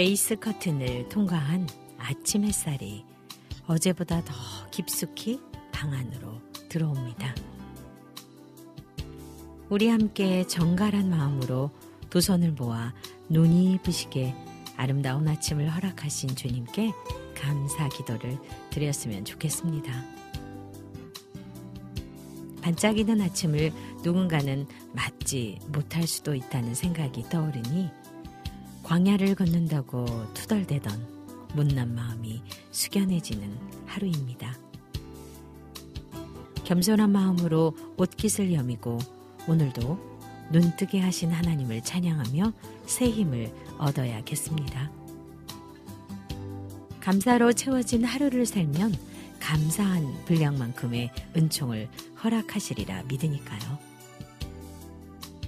레이스 0.00 0.36
커튼을 0.36 1.10
통과한 1.10 1.68
아침 1.98 2.44
햇살이 2.44 3.04
어제보다 3.66 4.24
더 4.24 4.32
깊숙이 4.70 5.38
방 5.72 5.92
안으로 5.92 6.40
들어옵니다. 6.70 7.34
우리 9.68 9.90
함께 9.90 10.46
정갈한 10.46 11.10
마음으로 11.10 11.70
두 12.08 12.22
손을 12.22 12.52
모아 12.52 12.94
눈이 13.28 13.80
부시게 13.82 14.34
아름다운 14.78 15.28
아침을 15.28 15.68
허락하신 15.68 16.34
주님께 16.34 16.92
감사 17.34 17.86
기도를 17.90 18.38
드렸으면 18.70 19.26
좋겠습니다. 19.26 19.92
반짝이는 22.62 23.20
아침을 23.20 23.70
누군가는 24.02 24.66
맞지 24.94 25.58
못할 25.68 26.06
수도 26.06 26.34
있다는 26.34 26.74
생각이 26.74 27.24
떠오르니 27.24 27.99
광야를 28.90 29.36
걷는다고 29.36 30.04
투덜대던 30.34 31.46
못난 31.54 31.94
마음이 31.94 32.42
숙연해지는 32.72 33.56
하루입니다. 33.86 34.52
겸손한 36.64 37.12
마음으로 37.12 37.76
옷깃을 37.96 38.52
여미고 38.52 38.98
오늘도 39.46 40.50
눈뜨게 40.50 40.98
하신 40.98 41.30
하나님을 41.30 41.84
찬양하며 41.84 42.52
새 42.86 43.08
힘을 43.08 43.54
얻어야겠습니다. 43.78 44.90
감사로 46.98 47.52
채워진 47.52 48.02
하루를 48.02 48.44
살면 48.44 48.96
감사한 49.38 50.24
분량만큼의 50.24 51.12
은총을 51.36 51.88
허락하시리라 52.24 53.04
믿으니까요. 53.04 53.78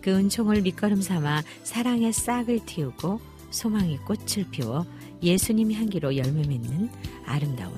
그 0.00 0.10
은총을 0.10 0.62
밑거름 0.62 1.02
삼아 1.02 1.42
사랑의 1.64 2.12
싹을 2.12 2.60
틔우고 2.66 3.31
소망의 3.52 3.98
꽃을 3.98 4.46
피워 4.50 4.84
예수님 5.22 5.72
향기로 5.72 6.16
열매 6.16 6.42
맺는 6.46 6.90
아름다운 7.24 7.72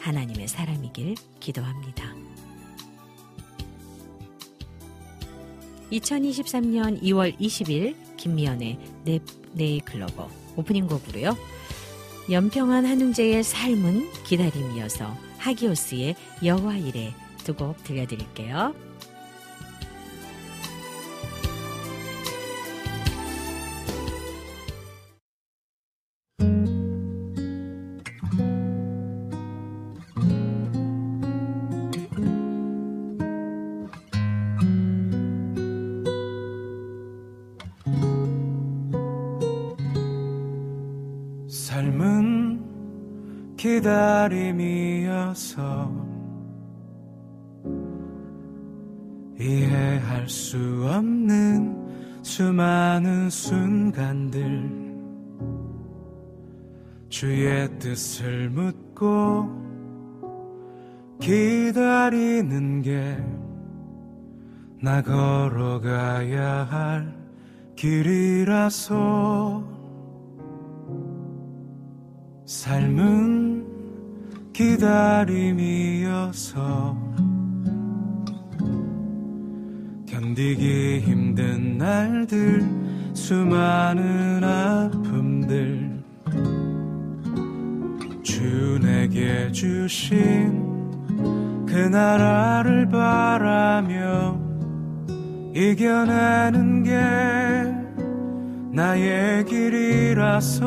하나님의 0.00 0.48
사람이길 0.48 1.14
기도합니다. 1.38 2.14
2023년 5.92 7.02
2월 7.02 7.36
20일 7.38 7.94
김미연의 8.16 8.78
네, 9.04 9.18
네이클로버 9.52 10.28
오프닝 10.56 10.86
곡으로요. 10.86 11.36
연평한 12.30 12.84
한웅재의 12.86 13.42
삶은 13.42 14.12
기다림이어서 14.24 15.16
하기오스의 15.38 16.14
여호와 16.44 16.76
일에 16.76 17.12
두 17.44 17.54
곡 17.54 17.82
들려드릴게요. 17.82 18.89
기다림이어서 43.80 45.60
이해할 49.38 50.28
수 50.28 50.58
없는 50.86 52.22
수많은 52.22 53.30
순간들 53.30 54.90
주의 57.08 57.78
뜻을 57.78 58.50
묻고 58.50 59.48
기다리는 61.20 62.82
게 62.82 63.40
나 64.82 65.02
걸어가야 65.02 66.64
할 66.64 67.14
길이라서 67.76 69.62
삶은 72.46 73.49
기다림이어서 74.52 76.30
견디기 80.06 81.00
힘든 81.00 81.78
날들 81.78 82.90
수많은 83.14 84.42
아픔들. 84.44 85.90
주 88.22 88.78
내게 88.80 89.50
주신 89.52 90.70
그 91.66 91.76
나라를 91.76 92.88
바라며 92.88 94.40
이겨내는 95.54 96.82
게 96.84 96.90
나의 98.72 99.44
길이라서 99.44 100.60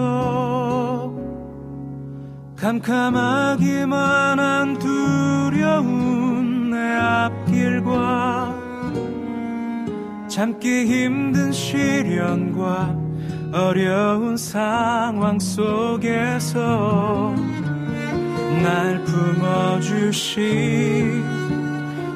캄캄하기만 2.63 4.39
한 4.39 4.79
두려운 4.79 6.69
내 6.71 6.77
앞길과 6.95 8.55
참기 10.29 10.85
힘든 10.85 11.51
시련과 11.51 12.95
어려운 13.51 14.37
상황 14.37 15.37
속에서 15.39 17.35
날 18.63 19.03
품어주신 19.03 20.41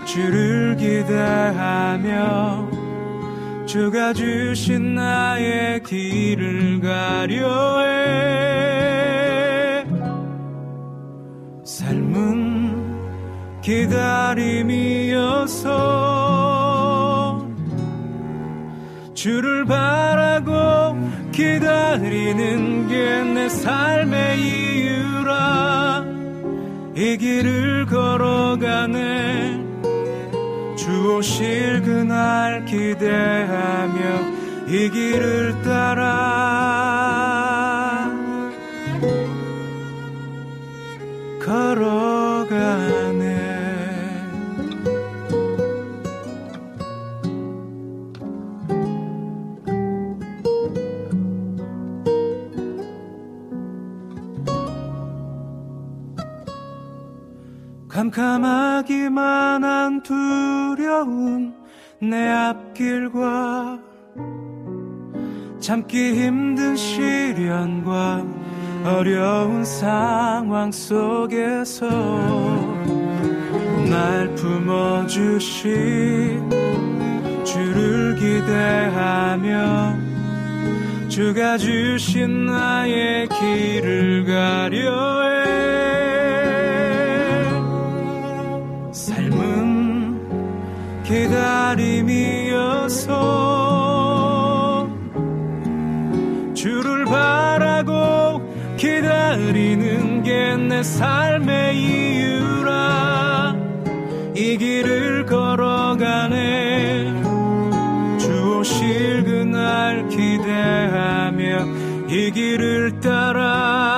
주를 0.05 0.77
기대하며 0.77 2.69
주가 3.65 4.13
주신 4.13 4.95
나의 4.95 5.83
길을 5.83 6.79
가려 6.79 7.81
해 7.81 8.76
삶은 12.17 13.61
기다림이어서 13.61 14.07
주를 19.13 19.65
바라고 19.65 20.97
기다리는 21.31 22.87
게 22.87 23.17
내 23.47 23.49
삶의 23.49 24.39
이유라. 24.41 26.03
이 26.95 27.17
길을 27.17 27.85
걸어가네. 27.85 29.63
주 30.75 31.15
오실 31.15 31.81
그날 31.83 32.65
기대하며 32.65 34.01
이 34.67 34.89
길을 34.89 35.61
따라 35.63 36.76
걸어가네. 41.77 43.37
캄캄하기만 57.87 59.63
한 59.63 60.03
두려운 60.03 61.55
내 61.99 62.29
앞길과 62.29 63.79
참기 65.59 66.13
힘든 66.13 66.75
시련과 66.75 68.36
어려운 68.87 69.65
상황 69.65 70.71
속에서 70.71 71.87
날 73.89 74.33
품어주신 74.35 75.67
주를 77.43 78.15
기대하며 78.15 79.97
주가 81.09 81.57
주신 81.57 82.45
나의 82.45 83.27
길을 83.27 84.25
가려 84.25 85.23
해. 85.31 85.47
삶은 88.93 90.17
기다림이어서 91.03 92.37
주를 96.53 97.03
바 97.05 97.46
기다리는 98.77 100.23
게 100.23 100.47
내 100.77 100.83
삶의 100.83 101.75
이유라. 101.75 103.55
이 104.35 104.57
길을 104.57 105.25
걸어가네. 105.25 107.13
주 108.19 108.59
오실 108.59 109.23
그날 109.23 110.07
기대하며 110.07 111.65
이 112.09 112.29
길을 112.31 112.99
따라 112.99 113.96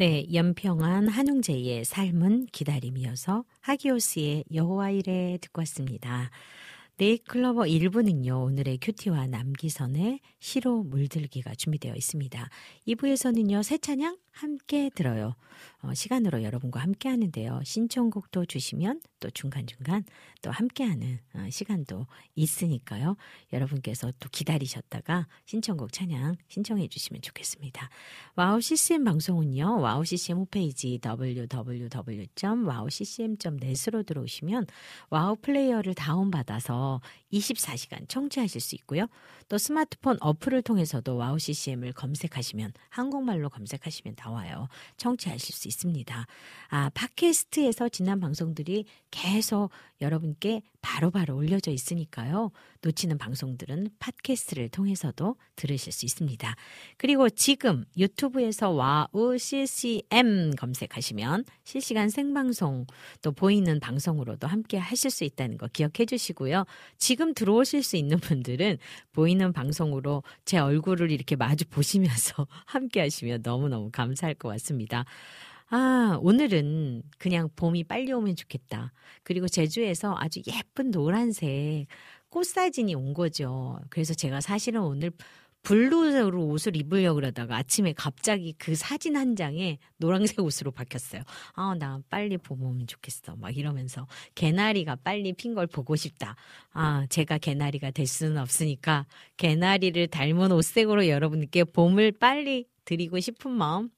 네, 0.00 0.24
연평한 0.32 1.08
한웅재의 1.08 1.84
삶은 1.84 2.46
기다림이어서 2.52 3.44
하기오스의 3.60 4.44
여호와 4.54 4.92
이래 4.92 5.36
듣고 5.42 5.60
왔습니다. 5.60 6.30
네이클로버 6.96 7.64
1부는요, 7.64 8.42
오늘의 8.46 8.78
큐티와 8.80 9.26
남기선의 9.26 10.20
시로 10.38 10.84
물들기가 10.84 11.54
준비되어 11.54 11.94
있습니다. 11.94 12.48
2부에서는요, 12.88 13.62
새 13.62 13.76
찬양 13.76 14.16
함께 14.40 14.90
들어요. 14.94 15.34
어, 15.82 15.92
시간으로 15.94 16.42
여러분과 16.42 16.80
함께 16.80 17.10
하는데요. 17.10 17.60
신청곡도 17.64 18.46
주시면 18.46 19.02
또 19.18 19.28
중간중간 19.30 20.04
또 20.40 20.50
함께하는 20.50 21.18
어, 21.34 21.46
시간도 21.50 22.06
있으니까요. 22.34 23.18
여러분께서 23.52 24.10
또 24.18 24.30
기다리셨다가 24.30 25.26
신청곡 25.44 25.92
찬양 25.92 26.36
신청해 26.48 26.88
주시면 26.88 27.20
좋겠습니다. 27.22 27.90
WOW 28.36 28.62
CCM 28.62 29.04
방송은요. 29.04 29.80
WOW 29.80 30.04
CCM 30.04 30.38
홈페이지 30.38 30.98
www.wowccm.net으로 31.04 34.02
들어오시면 34.02 34.66
WOW 35.10 35.36
플레이어를 35.36 35.94
다운받아서 35.94 37.00
24시간 37.32 38.08
청취하실 38.08 38.60
수 38.60 38.74
있고요. 38.76 39.06
또 39.50 39.58
스마트폰 39.58 40.16
어플을 40.20 40.62
통해서도 40.62 41.16
WOW 41.16 41.38
CCM을 41.38 41.92
검색하시면 41.92 42.72
한국말로 42.88 43.50
검색하시면 43.50 44.14
나 44.14 44.29
와요. 44.30 44.68
청취하실 44.96 45.54
수 45.54 45.68
있습니다. 45.68 46.26
아, 46.68 46.90
팟캐스트에서 46.94 47.88
지난 47.88 48.20
방송들이 48.20 48.84
계속 49.10 49.70
여러분께 50.00 50.62
바로바로 50.82 51.10
바로 51.10 51.36
올려져 51.36 51.70
있으니까요. 51.70 52.50
놓치는 52.82 53.18
방송들은 53.18 53.90
팟캐스트를 53.98 54.68
통해서도 54.70 55.36
들으실 55.56 55.92
수 55.92 56.06
있습니다. 56.06 56.54
그리고 56.96 57.28
지금 57.28 57.84
유튜브에서 57.96 58.70
WOW 58.70 59.36
CCM 59.38 60.52
검색하시면 60.56 61.44
실시간 61.64 62.08
생방송 62.08 62.86
또 63.22 63.32
보이는 63.32 63.78
방송으로도 63.80 64.46
함께 64.46 64.78
하실 64.78 65.10
수 65.10 65.24
있다는 65.24 65.58
거 65.58 65.68
기억해 65.68 66.06
주시고요. 66.06 66.64
지금 66.98 67.34
들어오실 67.34 67.82
수 67.82 67.96
있는 67.96 68.18
분들은 68.18 68.78
보이는 69.12 69.52
방송으로 69.52 70.22
제 70.44 70.58
얼굴을 70.58 71.10
이렇게 71.10 71.36
마주 71.36 71.66
보시면서 71.68 72.46
함께 72.66 73.00
하시면 73.00 73.40
너무너무 73.42 73.90
감사할 73.90 74.34
것 74.34 74.48
같습니다. 74.48 75.04
아, 75.72 76.18
오늘은 76.20 77.02
그냥 77.18 77.48
봄이 77.54 77.84
빨리 77.84 78.12
오면 78.12 78.34
좋겠다. 78.36 78.92
그리고 79.22 79.46
제주에서 79.46 80.16
아주 80.18 80.40
예쁜 80.48 80.90
노란색 80.90 81.86
꽃 82.28 82.44
사진이 82.44 82.94
온 82.96 83.14
거죠. 83.14 83.78
그래서 83.88 84.12
제가 84.14 84.40
사실은 84.40 84.80
오늘 84.82 85.12
블루색으로 85.62 86.46
옷을 86.46 86.74
입으려고 86.74 87.16
그러다가 87.16 87.56
아침에 87.56 87.92
갑자기 87.92 88.54
그 88.58 88.74
사진 88.74 89.16
한 89.16 89.36
장에 89.36 89.78
노란색 89.98 90.40
옷으로 90.40 90.70
바뀌었어요. 90.72 91.22
아, 91.52 91.74
나 91.78 92.00
빨리 92.08 92.38
봄 92.38 92.62
오면 92.64 92.86
좋겠어. 92.86 93.36
막 93.36 93.56
이러면서 93.56 94.06
개나리가 94.34 94.96
빨리 94.96 95.32
핀 95.34 95.54
걸 95.54 95.66
보고 95.66 95.94
싶다. 95.96 96.34
아, 96.72 97.06
제가 97.10 97.38
개나리가 97.38 97.90
될 97.90 98.06
수는 98.06 98.38
없으니까 98.38 99.06
개나리를 99.36 100.06
닮은 100.08 100.50
옷색으로 100.50 101.08
여러분께 101.08 101.64
봄을 101.64 102.12
빨리 102.12 102.66
드리고 102.86 103.20
싶은 103.20 103.50
마음 103.52 103.90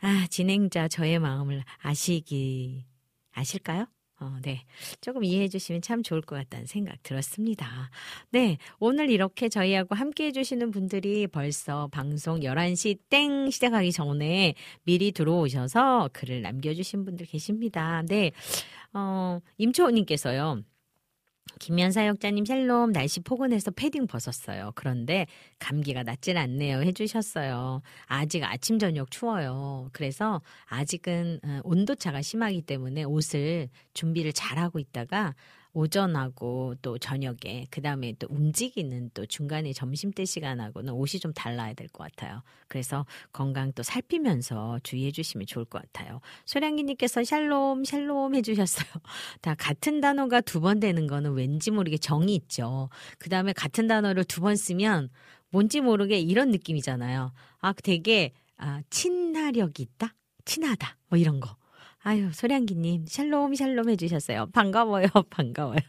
아, 0.00 0.26
진행자 0.30 0.88
저의 0.88 1.18
마음을 1.18 1.62
아시기, 1.82 2.84
아실까요? 3.32 3.86
어, 4.20 4.38
네. 4.42 4.64
조금 5.00 5.24
이해해 5.24 5.48
주시면 5.48 5.80
참 5.80 6.02
좋을 6.02 6.20
것 6.20 6.36
같다는 6.36 6.66
생각 6.66 7.02
들었습니다. 7.02 7.90
네. 8.30 8.58
오늘 8.78 9.10
이렇게 9.10 9.48
저희하고 9.48 9.94
함께 9.94 10.26
해주시는 10.26 10.70
분들이 10.70 11.26
벌써 11.26 11.88
방송 11.88 12.40
11시 12.40 12.98
땡 13.08 13.50
시작하기 13.50 13.92
전에 13.92 14.54
미리 14.84 15.12
들어오셔서 15.12 16.10
글을 16.12 16.42
남겨주신 16.42 17.04
분들 17.06 17.26
계십니다. 17.26 18.02
네. 18.06 18.32
어, 18.92 19.40
임초호님께서요. 19.56 20.62
김연사 21.58 22.06
역자님 22.06 22.44
샬롬 22.44 22.92
날씨 22.92 23.20
포근해서 23.20 23.70
패딩 23.70 24.06
벗었어요. 24.06 24.72
그런데 24.74 25.26
감기가 25.58 26.02
낫질 26.02 26.36
않네요 26.38 26.82
해주셨어요. 26.82 27.82
아직 28.06 28.44
아침 28.44 28.78
저녁 28.78 29.10
추워요. 29.10 29.88
그래서 29.92 30.40
아직은 30.66 31.40
어, 31.44 31.60
온도차가 31.64 32.22
심하기 32.22 32.62
때문에 32.62 33.04
옷을 33.04 33.68
준비를 33.94 34.32
잘하고 34.32 34.78
있다가 34.78 35.34
오전하고 35.72 36.74
또 36.82 36.98
저녁에 36.98 37.66
그다음에 37.70 38.14
또 38.18 38.26
움직이는 38.30 39.10
또 39.14 39.26
중간에 39.26 39.72
점심때 39.72 40.24
시간하고는 40.24 40.92
옷이 40.92 41.20
좀 41.20 41.32
달라야 41.32 41.74
될 41.74 41.88
것 41.92 42.04
같아요. 42.04 42.42
그래서 42.68 43.06
건강 43.32 43.72
또 43.72 43.82
살피면서 43.82 44.78
주의해 44.82 45.10
주시면 45.12 45.46
좋을 45.46 45.64
것 45.64 45.82
같아요. 45.82 46.20
소량기님께서 46.46 47.24
샬롬 47.24 47.84
샬롬 47.84 48.34
해 48.34 48.42
주셨어요. 48.42 48.86
다 49.42 49.54
같은 49.56 50.00
단어가 50.00 50.40
두 50.40 50.60
번 50.60 50.78
되는 50.80 51.06
거는 51.06 51.32
왠지 51.32 51.70
모르게 51.70 51.96
정이 51.98 52.34
있죠. 52.36 52.90
그다음에 53.18 53.52
같은 53.52 53.86
단어를 53.88 54.24
두 54.24 54.40
번 54.40 54.56
쓰면 54.56 55.08
뭔지 55.50 55.80
모르게 55.80 56.18
이런 56.20 56.50
느낌이잖아요. 56.50 57.32
아 57.60 57.72
되게 57.82 58.32
아 58.56 58.82
친화력이 58.90 59.82
있다, 59.82 60.14
친하다 60.44 60.96
뭐 61.08 61.18
이런 61.18 61.40
거. 61.40 61.56
아유, 62.04 62.32
소량기님, 62.32 63.06
샬롬, 63.08 63.54
샬롬 63.56 63.90
해주셨어요. 63.90 64.46
반가워요, 64.52 65.06
반가워요. 65.30 65.80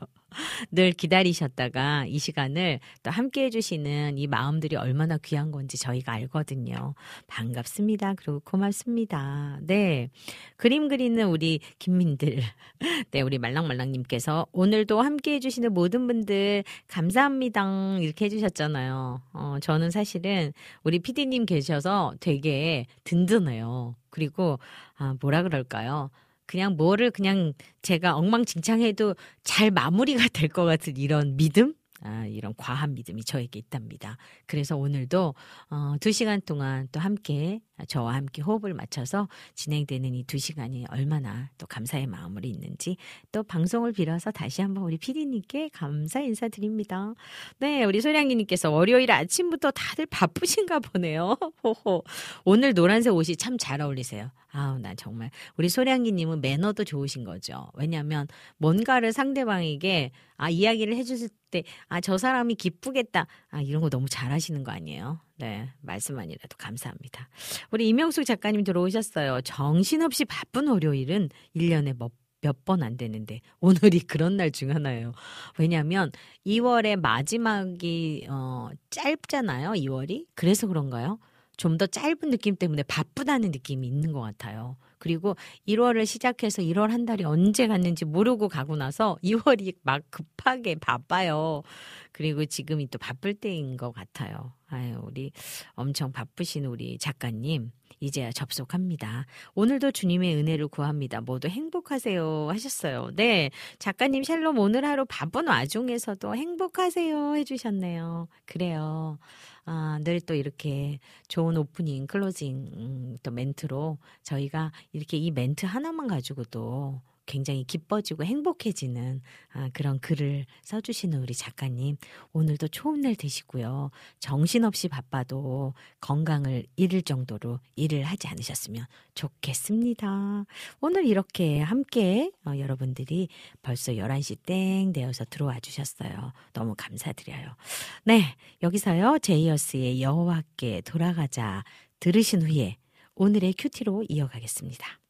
늘 0.72 0.92
기다리셨다가 0.92 2.06
이 2.08 2.20
시간을 2.20 2.80
또 3.04 3.12
함께 3.12 3.46
해주시는 3.46 4.18
이 4.18 4.28
마음들이 4.28 4.76
얼마나 4.76 5.18
귀한 5.18 5.52
건지 5.52 5.78
저희가 5.78 6.14
알거든요. 6.14 6.94
반갑습니다. 7.28 8.16
그리고 8.16 8.40
고맙습니다. 8.42 9.60
네. 9.62 10.10
그림 10.58 10.88
그리는 10.88 11.28
우리 11.28 11.60
김민들. 11.80 12.42
네, 13.12 13.22
우리 13.22 13.38
말랑말랑님께서 13.38 14.48
오늘도 14.52 15.02
함께 15.02 15.36
해주시는 15.36 15.74
모든 15.74 16.08
분들 16.08 16.64
감사합니다. 16.88 17.98
이렇게 18.00 18.26
해주셨잖아요. 18.26 19.22
어, 19.34 19.58
저는 19.62 19.92
사실은 19.92 20.54
우리 20.84 21.00
피디님 21.00 21.46
계셔서 21.46 22.14
되게 22.20 22.86
든든해요. 23.04 23.96
그리고, 24.10 24.60
아, 24.98 25.16
뭐라 25.22 25.44
그럴까요? 25.44 26.10
그냥 26.52 26.76
뭐를 26.76 27.12
그냥 27.12 27.54
제가 27.82 28.16
엉망진창해도 28.18 29.16
잘 29.44 29.72
마무리가 29.72 30.28
될 30.34 30.50
것 30.50 30.66
같은 30.66 30.98
이런 30.98 31.38
믿음? 31.38 31.74
아, 32.04 32.26
이런 32.26 32.54
과한 32.58 32.94
믿음이 32.96 33.24
저에게 33.24 33.60
있답니다. 33.60 34.18
그래서 34.48 34.76
오늘도 34.76 35.34
어, 35.70 35.96
두 36.02 36.12
시간 36.12 36.42
동안 36.42 36.88
또 36.92 37.00
함께 37.00 37.62
저와 37.88 38.14
함께 38.16 38.42
호흡을 38.42 38.74
맞춰서 38.74 39.28
진행되는 39.56 40.14
이 40.16 40.24
두 40.24 40.38
시간이 40.38 40.86
얼마나 40.90 41.50
또 41.58 41.66
감사의 41.68 42.08
마음으로 42.08 42.48
있는지 42.48 42.96
또 43.32 43.44
방송을 43.44 43.92
빌어서 43.92 44.32
다시 44.32 44.62
한번 44.62 44.84
우리 44.84 44.98
피디님께 44.98 45.70
감사 45.74 46.20
인사드립니다. 46.22 47.14
네, 47.60 47.84
우리 47.84 48.02
소량이님께서 48.02 48.70
월요일 48.72 49.12
아침부터 49.12 49.72
다들 49.72 50.06
바쁘신가 50.06 50.80
보네요. 50.80 51.38
호호. 51.64 52.04
오늘 52.46 52.74
노란색 52.74 53.14
옷이 53.14 53.36
참 53.36 53.58
잘 53.58 53.82
어울리세요. 53.82 54.32
아우, 54.54 54.80
나 54.80 54.96
정말. 54.96 55.30
우리 55.58 55.70
소량기님은 55.70 56.42
매너도 56.42 56.84
좋으신 56.84 57.24
거죠. 57.24 57.70
왜냐면 57.74 58.28
뭔가를 58.58 59.14
상대방에게 59.14 60.12
아, 60.38 60.50
이야기를 60.50 60.96
해주실 60.96 61.30
때, 61.52 61.64
아, 61.88 62.02
저 62.02 62.18
사람이 62.18 62.56
기쁘겠다. 62.56 63.28
아, 63.50 63.62
이런 63.62 63.82
거 63.82 63.90
너무 63.90 64.08
잘하시는 64.10 64.64
거 64.64 64.72
아니에요? 64.72 65.20
네, 65.42 65.70
말씀만이라도 65.82 66.56
감사합니다. 66.58 67.28
우리 67.72 67.88
이명숙 67.90 68.26
작가님 68.26 68.64
들어오셨어요. 68.64 69.42
정신없이 69.42 70.24
바쁜 70.26 70.68
월요일은 70.68 71.30
1년에 71.56 71.98
몇 71.98 72.12
몇번안 72.44 72.98
되는데 72.98 73.42
오늘이 73.60 74.00
그런 74.02 74.36
날 74.38 74.52
중 74.52 74.72
하나예요. 74.72 75.14
왜냐하면 75.60 76.12
2월의 76.46 77.00
마지막이 77.00 78.28
어 78.30 78.70
짧잖아요. 78.92 79.72
2월이 79.72 80.26
그래서 80.36 80.68
그런가요? 80.68 81.20
좀 81.58 81.78
더 81.78 81.86
짧은 81.88 82.30
느낌 82.32 82.56
때문에 82.56 82.84
바쁘다는 82.84 83.52
느낌이 83.52 83.88
있는 83.88 84.12
것 84.12 84.22
같아요. 84.22 84.78
그리고 85.02 85.36
1월을 85.68 86.06
시작해서 86.06 86.62
1월 86.62 86.90
한 86.90 87.06
달이 87.06 87.24
언제 87.24 87.66
갔는지 87.66 88.06
모르고 88.06 88.48
가고 88.48 88.76
나서 88.76 89.18
2월이 89.24 89.76
막 89.82 90.04
급하게 90.12 90.76
바빠요. 90.76 91.64
그리고 92.12 92.46
지금이 92.46 92.88
또 92.92 93.00
바쁠 93.00 93.34
때인 93.34 93.78
것 93.78 93.92
같아요. 93.92 94.54
아유, 94.68 95.00
우리 95.04 95.32
엄청 95.74 96.12
바쁘신 96.12 96.66
우리 96.66 97.00
작가님. 97.00 97.72
이제야 98.00 98.32
접속합니다. 98.32 99.26
오늘도 99.54 99.92
주님의 99.92 100.36
은혜를 100.36 100.68
구합니다. 100.68 101.22
모두 101.22 101.48
행복하세요 101.48 102.50
하셨어요. 102.50 103.12
네. 103.16 103.52
작가님 103.80 104.24
샬롬 104.24 104.58
오늘 104.58 104.86
하루 104.86 105.06
바쁜 105.08 105.48
와중에서도 105.48 106.36
행복하세요 106.36 107.36
해주셨네요. 107.36 108.28
그래요. 108.46 109.20
아, 109.66 110.00
늘 110.04 110.20
또 110.22 110.34
이렇게 110.36 111.00
좋은 111.28 111.58
오프닝, 111.58 112.08
클로징, 112.08 112.72
음, 112.74 113.18
또 113.24 113.32
멘트로 113.32 113.98
저희가 114.24 114.72
이렇게 114.92 115.18
이 115.18 115.32
멘트 115.32 115.66
하나만 115.66 116.08
가지고도 116.08 117.02
굉장히 117.32 117.64
기뻐지고 117.64 118.26
행복해지는 118.26 119.22
아, 119.54 119.70
그런 119.72 120.00
글을 120.00 120.46
써주시는 120.64 121.22
우리 121.22 121.34
작가님 121.34 121.96
오늘도 122.34 122.68
좋은 122.68 123.00
날 123.00 123.16
되시고요. 123.16 123.90
정신없이 124.20 124.90
바빠도 124.90 125.74
건강을 126.02 126.66
잃을 126.76 127.04
정도로 127.04 127.60
일을 127.78 128.04
하지 128.04 128.28
않으셨으면 128.28 128.86
좋겠습니다. 129.16 130.46
오늘 130.82 131.06
이렇게 131.06 131.62
함께 131.62 132.32
어, 132.46 132.52
여러분들이 132.58 133.30
벌써 133.62 133.94
11시 133.94 134.40
땡 134.46 134.92
되어서 134.92 135.24
들어와 135.30 135.60
주셨어요. 135.62 136.34
너무 136.52 136.76
감사드려요. 136.78 137.56
네, 138.04 138.36
여기서요. 138.62 139.20
제이어스의 139.20 140.02
여호와께 140.02 140.82
돌아가자 140.82 141.64
들으신 142.02 142.42
후에 142.42 142.76
오늘의 143.16 143.54
큐티로 143.58 144.06
이어가겠습니다. 144.10 145.01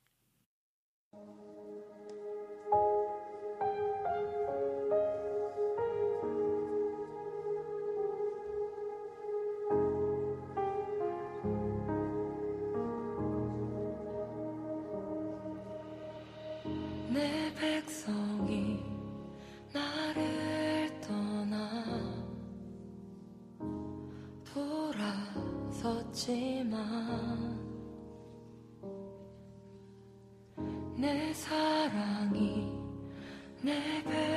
돌아섰지만 26.22 27.60
내 30.98 31.34
사랑이 31.34 32.72
내백 33.62 34.31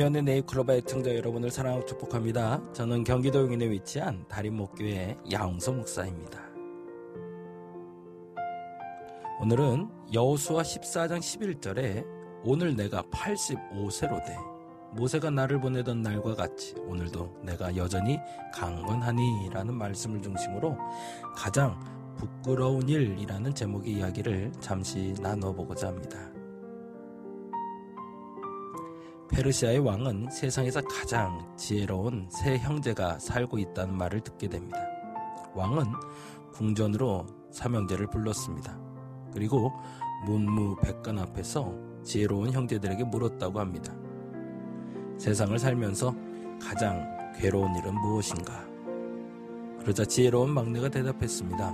김미연의 0.00 0.22
네이클로바 0.22 0.74
애청자 0.76 1.14
여러분을 1.14 1.50
사랑하고 1.50 1.84
축복합니다. 1.84 2.62
저는 2.72 3.04
경기도 3.04 3.40
용인에 3.40 3.68
위치한 3.68 4.24
다림목교회 4.28 5.18
야홍서 5.30 5.72
목사입니다. 5.72 6.40
오늘은 9.40 9.90
여호수아 10.14 10.62
14장 10.62 11.18
11절에 11.18 12.06
오늘 12.44 12.74
내가 12.76 13.02
85세로 13.02 14.24
돼 14.24 14.38
모세가 14.92 15.28
나를 15.28 15.60
보내던 15.60 16.00
날과 16.00 16.34
같이 16.34 16.74
오늘도 16.86 17.42
내가 17.42 17.76
여전히 17.76 18.18
강건하니 18.54 19.50
라는 19.52 19.74
말씀을 19.74 20.22
중심으로 20.22 20.78
가장 21.36 21.78
부끄러운 22.16 22.88
일이라는 22.88 23.54
제목의 23.54 23.92
이야기를 23.94 24.52
잠시 24.60 25.14
나눠보고자 25.20 25.88
합니다. 25.88 26.29
페르시아의 29.30 29.78
왕은 29.78 30.30
세상에서 30.30 30.80
가장 30.82 31.54
지혜로운 31.56 32.28
세 32.30 32.58
형제가 32.58 33.18
살고 33.18 33.58
있다는 33.58 33.96
말을 33.96 34.20
듣게 34.20 34.48
됩니다. 34.48 34.78
왕은 35.54 35.84
궁전으로 36.52 37.26
삼형제를 37.52 38.08
불렀습니다. 38.08 38.76
그리고 39.32 39.72
문무백관 40.26 41.18
앞에서 41.20 41.72
지혜로운 42.02 42.52
형제들에게 42.52 43.04
물었다고 43.04 43.60
합니다. 43.60 43.94
세상을 45.18 45.56
살면서 45.58 46.14
가장 46.60 47.32
괴로운 47.36 47.74
일은 47.76 47.94
무엇인가? 48.00 48.64
그러자 49.78 50.04
지혜로운 50.04 50.50
막내가 50.50 50.88
대답했습니다. 50.88 51.70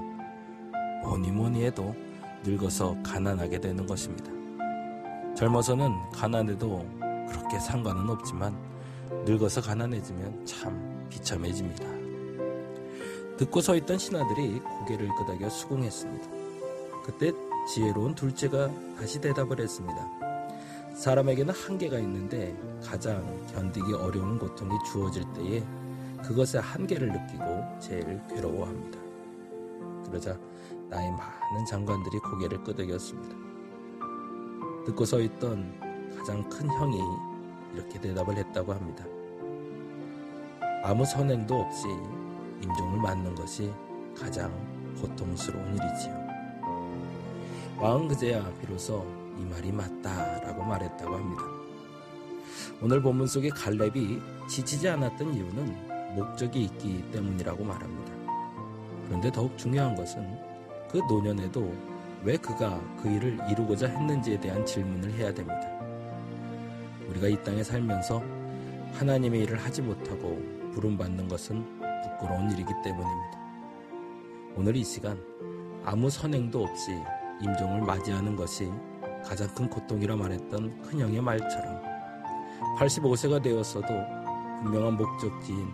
뭐니 1.05 1.31
뭐니 1.33 1.65
해도 1.65 1.95
늙어서 2.45 2.97
가난하게 3.03 3.61
되는 3.61 3.87
것입니다. 3.87 4.31
젊어서는 5.35 6.11
가난해도 6.13 6.96
그렇게 7.37 7.59
상관은 7.61 8.09
없지만 8.09 8.57
늙어서 9.25 9.61
가난해지면 9.61 10.47
참 10.47 11.07
비참해집니다. 11.11 11.85
듣고 13.37 13.61
서 13.61 13.77
있던 13.77 13.99
신하들이 13.99 14.61
고개를 14.61 15.11
끄덕여 15.17 15.51
수긍했습니다. 15.51 16.27
그때 17.05 17.33
지혜로운 17.69 18.15
둘째가 18.15 18.71
다시 18.99 19.21
대답을 19.21 19.61
했습니다. 19.61 20.09
사람에게는 20.95 21.53
한계가 21.53 21.99
있는데 21.99 22.57
가장 22.83 23.23
견디기 23.53 23.93
어려운 23.93 24.39
고통이 24.39 24.73
주어질 24.91 25.25
때에 25.35 25.63
그것의 26.25 26.63
한계를 26.63 27.13
느끼고 27.13 27.79
제일 27.81 28.21
괴로워합니다. 28.29 28.99
그러자 30.07 30.39
나이 30.89 31.11
많은 31.11 31.67
장관들이 31.69 32.19
고개를 32.21 32.65
끄덕였습니다. 32.65 33.37
듣고 34.87 35.05
서 35.05 35.21
있던 35.21 35.86
가장 36.27 36.43
큰 36.49 36.69
형이 36.69 37.01
이렇게 37.73 38.01
대답을 38.01 38.37
했다고 38.37 38.73
합니다. 38.73 39.05
아무 40.83 41.07
선행도 41.07 41.55
없이 41.55 41.87
임종을 42.65 42.99
맞는 42.99 43.33
것이 43.37 43.73
가장 44.19 44.51
고통스러운 45.01 45.69
일이지요. 45.69 46.27
왕은 47.79 48.09
그제야 48.09 48.45
비로소 48.61 49.07
이 49.39 49.43
말이 49.43 49.71
맞다라고 49.71 50.65
말했다고 50.65 51.15
합니다. 51.15 51.43
오늘 52.83 53.01
본문 53.01 53.29
속의 53.29 53.51
갈렙이 53.51 54.21
지치지 54.49 54.89
않았던 54.89 55.33
이유는 55.33 56.17
목적이 56.17 56.65
있기 56.65 57.09
때문이라고 57.13 57.63
말합니다. 57.63 58.13
그런데 59.07 59.31
더욱 59.31 59.57
중요한 59.57 59.95
것은 59.95 60.27
그 60.91 60.97
노년에도 61.09 61.73
왜 62.25 62.37
그가 62.37 62.81
그 63.01 63.09
일을 63.09 63.39
이루고자 63.49 63.87
했는지에 63.87 64.41
대한 64.41 64.67
질문을 64.67 65.13
해야 65.13 65.33
됩니다. 65.33 65.76
우리가 67.17 67.29
이 67.29 67.43
땅에 67.43 67.63
살면서 67.63 68.23
하나님의 68.95 69.43
일을 69.43 69.59
하지 69.59 69.83
못하고 69.83 70.41
부름받는 70.73 71.29
것은 71.29 71.65
부끄러운 72.03 72.51
일이기 72.51 72.73
때문입니다. 72.85 73.47
오늘 74.57 74.77
이 74.77 74.85
시간 74.85 75.21
아무 75.85 76.09
선행도 76.11 76.63
없이 76.63 76.93
임종을 77.41 77.83
맞이하는 77.83 78.37
것이 78.37 78.71
가장 79.25 79.49
큰 79.55 79.69
고통이라 79.69 80.17
말했던 80.17 80.83
큰형의 80.83 81.21
말처럼 81.21 81.83
85세가 82.79 83.43
되었어도 83.43 83.87
분명한 84.63 84.97
목적지인 84.97 85.69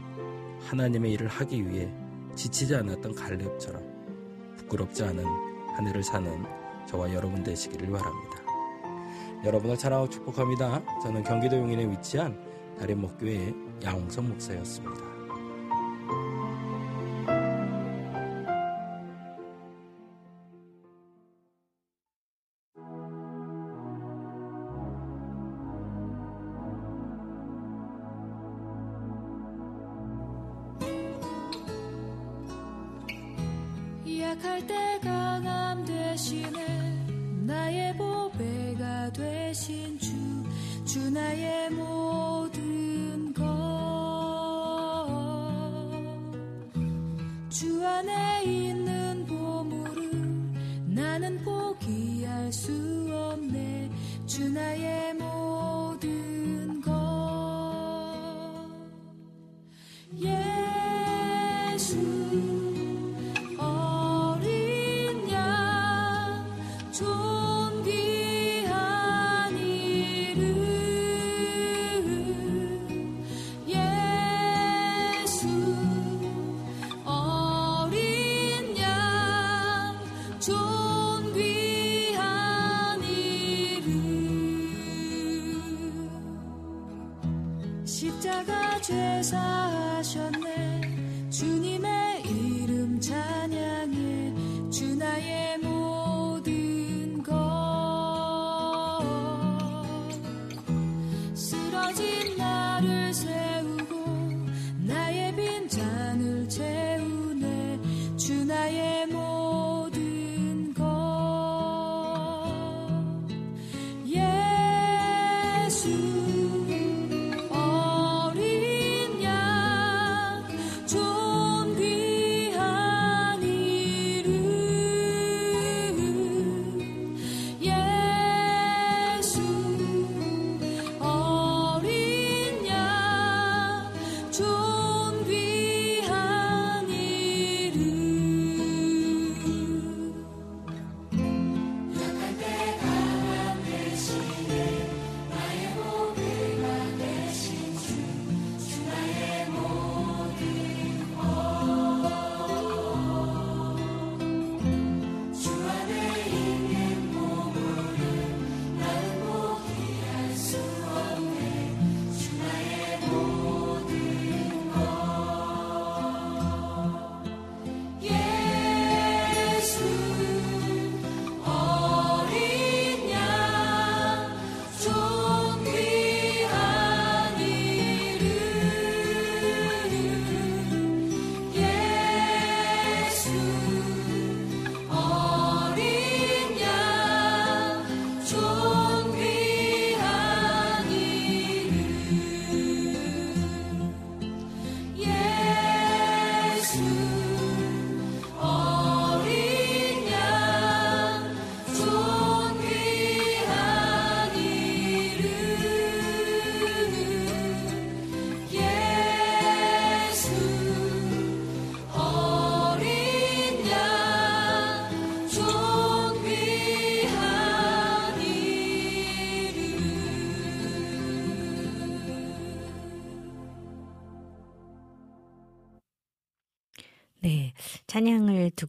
하나님의 0.61 1.13
일을 1.13 1.29
하기 1.29 1.69
위해 1.69 1.93
지치지 2.35 2.75
않았던 2.75 3.15
갈렙처럼 3.15 3.83
부끄럽지 4.57 5.05
않은 5.05 5.25
한 5.25 5.87
해를 5.87 6.03
사는 6.03 6.45
저와 6.87 7.13
여러분 7.13 7.43
되시기를 7.43 7.91
바랍니다. 7.91 8.42
여러분을 9.45 9.77
사랑하고 9.77 10.09
축복합니다. 10.09 10.83
저는 11.03 11.25
경기도 11.25 11.57
용인에 11.57 11.91
위치한 11.91 12.39
다림목교회 12.79 13.53
양홍선 13.85 14.29
목사였습니다. 14.29 15.12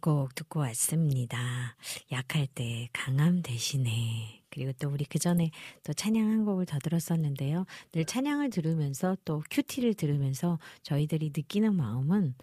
곡 0.03 0.35
듣고 0.35 0.59
왔습니다. 0.59 1.77
약할 2.11 2.45
때 2.45 2.89
강함 2.91 3.41
대신에 3.41 4.43
그리고 4.49 4.73
또 4.73 4.89
우리 4.89 5.05
그 5.05 5.17
전에 5.17 5.49
또 5.81 5.93
찬양 5.93 6.29
한 6.29 6.43
곡을 6.43 6.65
더 6.65 6.77
들었었는데요. 6.77 7.65
늘 7.93 8.03
찬양을 8.03 8.49
들으면서 8.49 9.15
또 9.23 9.41
QT를 9.49 9.93
들으면서 9.93 10.59
저희들이 10.81 11.31
느끼는 11.33 11.73
마음은 11.75 12.35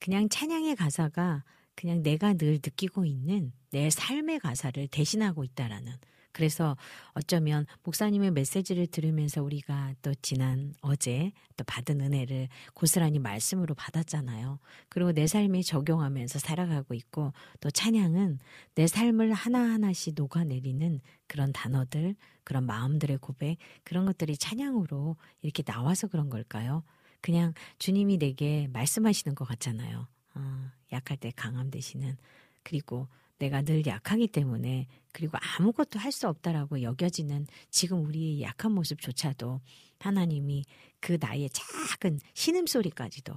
그냥 0.00 0.30
찬양의 0.30 0.76
가사가 0.76 1.44
그냥 1.74 2.02
내가 2.02 2.32
늘 2.32 2.54
느끼고 2.54 3.04
있는 3.04 3.52
내 3.68 3.90
삶의 3.90 4.40
가사를 4.40 4.88
대신하고 4.88 5.44
있다라는 5.44 5.92
그래서 6.34 6.76
어쩌면 7.12 7.64
목사님의 7.84 8.32
메시지를 8.32 8.88
들으면서 8.88 9.42
우리가 9.42 9.94
또 10.02 10.12
지난 10.20 10.74
어제 10.80 11.30
또 11.56 11.62
받은 11.64 12.00
은혜를 12.00 12.48
고스란히 12.74 13.20
말씀으로 13.20 13.74
받았잖아요. 13.76 14.58
그리고 14.88 15.12
내 15.12 15.28
삶에 15.28 15.62
적용하면서 15.62 16.40
살아가고 16.40 16.94
있고 16.94 17.32
또 17.60 17.70
찬양은 17.70 18.40
내 18.74 18.86
삶을 18.88 19.32
하나하나씩 19.32 20.14
녹아내리는 20.16 21.00
그런 21.28 21.52
단어들, 21.52 22.16
그런 22.42 22.66
마음들의 22.66 23.18
고백, 23.18 23.56
그런 23.84 24.04
것들이 24.04 24.36
찬양으로 24.36 25.16
이렇게 25.40 25.62
나와서 25.62 26.08
그런 26.08 26.28
걸까요? 26.28 26.82
그냥 27.20 27.54
주님이 27.78 28.18
내게 28.18 28.68
말씀하시는 28.72 29.36
것 29.36 29.46
같잖아요. 29.46 30.08
어, 30.34 30.70
약할 30.92 31.16
때 31.16 31.32
강함 31.34 31.70
되시는 31.70 32.16
그리고 32.64 33.06
내가 33.38 33.62
늘 33.62 33.84
약하기 33.86 34.28
때문에 34.28 34.86
그리고 35.12 35.38
아무것도 35.58 35.98
할 35.98 36.12
수 36.12 36.28
없다라고 36.28 36.82
여겨지는 36.82 37.46
지금 37.70 38.04
우리의 38.06 38.42
약한 38.42 38.72
모습조차도 38.72 39.60
하나님이 40.00 40.64
그 41.00 41.18
나의 41.20 41.48
작은 41.50 42.20
신음소리까지도 42.34 43.34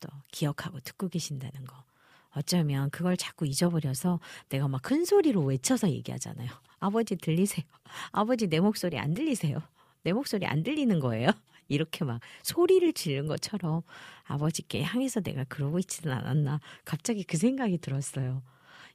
또 0.00 0.08
기억하고 0.32 0.80
듣고 0.80 1.08
계신다는 1.08 1.64
거. 1.66 1.84
어쩌면 2.30 2.90
그걸 2.90 3.16
자꾸 3.16 3.46
잊어버려서 3.46 4.20
내가 4.48 4.68
막 4.68 4.82
큰 4.82 5.04
소리로 5.04 5.42
외쳐서 5.44 5.90
얘기하잖아요. 5.90 6.48
아버지 6.80 7.16
들리세요? 7.16 7.64
아버지 8.12 8.48
내 8.48 8.60
목소리 8.60 8.98
안 8.98 9.14
들리세요? 9.14 9.58
내 10.02 10.12
목소리 10.12 10.46
안 10.46 10.62
들리는 10.62 10.98
거예요? 11.00 11.30
이렇게 11.68 12.04
막 12.04 12.20
소리를 12.42 12.92
지른 12.92 13.26
것처럼 13.26 13.82
아버지께 14.24 14.82
향해서 14.82 15.20
내가 15.20 15.44
그러고 15.44 15.78
있지는 15.78 16.12
않았나 16.14 16.60
갑자기 16.84 17.24
그 17.24 17.36
생각이 17.36 17.78
들었어요. 17.78 18.42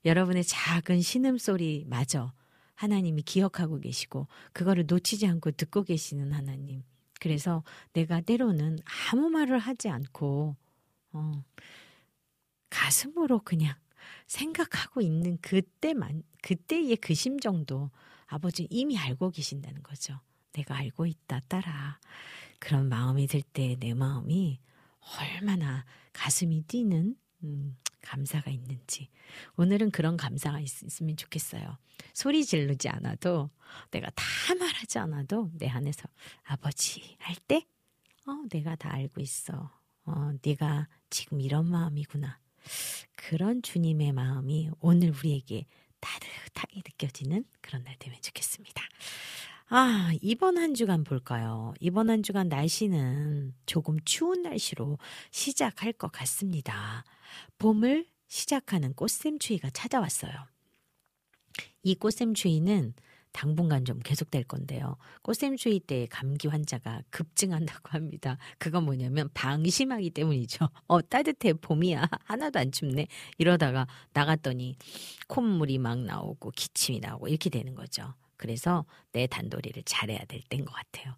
여러분의 0.06 0.44
작은 0.44 1.02
신음소리마저 1.02 2.32
하나님이 2.76 3.24
기억하고 3.24 3.80
계시고 3.80 4.28
그거를 4.54 4.86
놓치지 4.88 5.28
않고 5.28 5.52
듣고 5.52 5.84
계시는 5.84 6.32
하나님. 6.32 6.84
그래서 7.20 7.64
내가 7.94 8.22
때로는 8.22 8.80
아무 9.12 9.30
말을 9.30 9.60
하지 9.60 9.90
않고 9.90 10.56
어, 11.12 11.44
가슴으로 12.70 13.40
그냥 13.44 13.76
생각하고 14.28 15.02
있는 15.02 15.38
그때만 15.42 16.24
그때의 16.42 16.96
그 16.98 17.14
심정도 17.14 17.92
아버지 18.28 18.68
이미 18.70 18.98
알고 18.98 19.32
계신다는 19.32 19.84
거죠. 19.84 20.20
내가 20.54 20.78
알고 20.78 21.06
있다 21.06 21.42
따라 21.48 22.00
그런 22.60 22.88
마음이 22.90 23.28
들 23.28 23.42
때 23.42 23.76
내 23.80 23.94
마음이 23.94 24.60
얼마나 25.20 25.86
가슴이 26.14 26.64
뛰는 26.68 27.16
음, 27.44 27.78
감사가 28.10 28.50
있는지. 28.50 29.10
오늘은 29.56 29.92
그런 29.92 30.18
감사가 30.18 30.60
있, 30.60 31.02
으면 31.02 31.16
좋겠어요. 31.16 31.78
소리 32.14 32.44
지르지 32.44 32.90
않아도 32.90 33.52
내가 33.92 34.10
다 34.16 34.24
말하지 34.60 34.98
않아도 35.00 35.52
내 35.54 35.68
안에서 35.68 36.10
아버지 36.44 37.16
할 37.20 37.36
때, 37.48 37.68
어, 38.26 38.32
내가 38.50 38.76
다 38.76 38.92
알고 38.92 39.22
있어. 39.22 39.72
어, 40.06 40.32
네가 40.44 40.88
지금 41.12 41.40
이런 41.40 41.70
마음이구나. 41.70 42.40
그런 43.16 43.62
주님의 43.62 44.14
마음이 44.14 44.72
오늘 44.80 45.12
우리에게 45.12 45.66
따뜻하게 46.00 46.78
느껴지는 46.78 47.46
그런 47.62 47.84
날 47.84 47.96
되면 48.00 48.20
좋겠습니다. 48.22 48.84
아, 49.72 50.12
이번 50.22 50.58
한 50.58 50.74
주간 50.74 51.04
볼까요? 51.04 51.76
이번 51.80 52.10
한 52.10 52.24
주간 52.24 52.50
날씨는 52.50 53.54
조금 53.68 54.00
추운 54.04 54.42
날씨로 54.42 54.98
시작할 55.30 55.94
것 55.94 56.12
같습니다. 56.12 57.04
봄을 57.60 58.08
시작하는 58.28 58.94
꽃샘추위가 58.96 59.70
찾아왔어요. 59.70 60.32
이 61.84 61.94
꽃샘추위는 61.94 62.96
당분간 63.32 63.86
좀 63.86 64.00
계속될 64.00 64.46
건데요. 64.46 64.98
꽃샘추위 65.22 65.82
때 65.82 66.08
감기 66.10 66.48
환자가 66.48 67.04
급증한다고 67.12 67.90
합니다. 67.94 68.40
그건 68.58 68.86
뭐냐면 68.86 69.30
방심하기 69.36 70.10
때문이죠. 70.10 70.68
어, 70.88 71.02
따뜻해, 71.04 71.54
봄이야. 71.54 72.10
하나도 72.24 72.58
안 72.58 72.72
춥네. 72.72 73.06
이러다가 73.38 73.86
나갔더니 74.14 74.78
콧물이 75.28 75.78
막 75.78 76.00
나오고 76.00 76.54
기침이 76.56 77.00
나오고 77.02 77.28
이렇게 77.28 77.52
되는 77.52 77.76
거죠. 77.76 78.16
그래서 78.40 78.86
내 79.12 79.28
단도리를 79.28 79.84
잘해야 79.86 80.20
될 80.26 80.42
때인 80.50 80.64
것 80.66 80.74
같아요. 80.74 81.14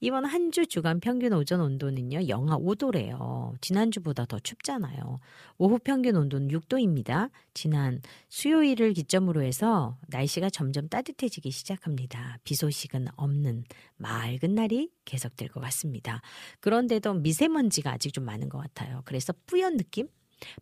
이번 0.00 0.24
한 0.26 0.50
주 0.50 0.66
주간 0.66 1.00
평균 1.00 1.32
오전 1.32 1.60
온도는요, 1.60 2.28
영하 2.28 2.58
5도래요. 2.58 3.54
지난주보다 3.60 4.26
더 4.26 4.38
춥잖아요. 4.38 5.18
오후 5.58 5.78
평균 5.78 6.16
온도는 6.16 6.48
6도입니다. 6.48 7.30
지난 7.54 8.00
수요일을 8.28 8.92
기점으로 8.92 9.42
해서 9.42 9.96
날씨가 10.08 10.50
점점 10.50 10.88
따뜻해지기 10.88 11.50
시작합니다. 11.50 12.38
비 12.44 12.54
소식은 12.54 13.06
없는 13.16 13.64
맑은 13.96 14.54
날이 14.54 14.90
계속될 15.04 15.48
것 15.48 15.60
같습니다. 15.60 16.20
그런데도 16.60 17.14
미세먼지가 17.14 17.92
아직 17.92 18.12
좀 18.12 18.24
많은 18.24 18.48
것 18.48 18.58
같아요. 18.58 19.02
그래서 19.04 19.32
뿌연 19.46 19.76
느낌? 19.76 20.08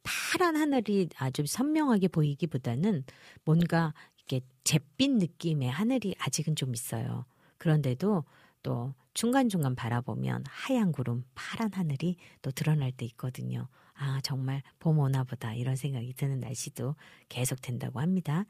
파란 0.03 0.57
하늘이 0.57 1.09
아주 1.17 1.45
선명하게 1.47 2.09
보이기보다는 2.09 3.05
뭔가 3.45 3.95
이렇게 4.33 4.41
잿빛 4.65 5.11
느낌의 5.11 5.71
하늘이 5.71 6.15
아직은 6.19 6.57
좀 6.57 6.75
있어요. 6.75 7.27
그런데도 7.59 8.25
또 8.63 8.95
중간중간 9.13 9.75
바라보면 9.75 10.45
하얀 10.49 10.93
구름, 10.93 11.25
파란 11.35 11.71
하늘이 11.73 12.17
또 12.41 12.51
드러날 12.51 12.93
때 12.93 13.05
있거든요. 13.07 13.69
아, 13.95 14.21
정말 14.23 14.63
봄 14.79 14.99
오나 14.99 15.23
보다 15.25 15.55
이런 15.55 15.77
생각이 15.77 16.15
드는 16.15 16.41
날씨도 16.41 16.95
계속 17.29 17.61
된다고 17.61 18.01
합니다. 18.01 18.47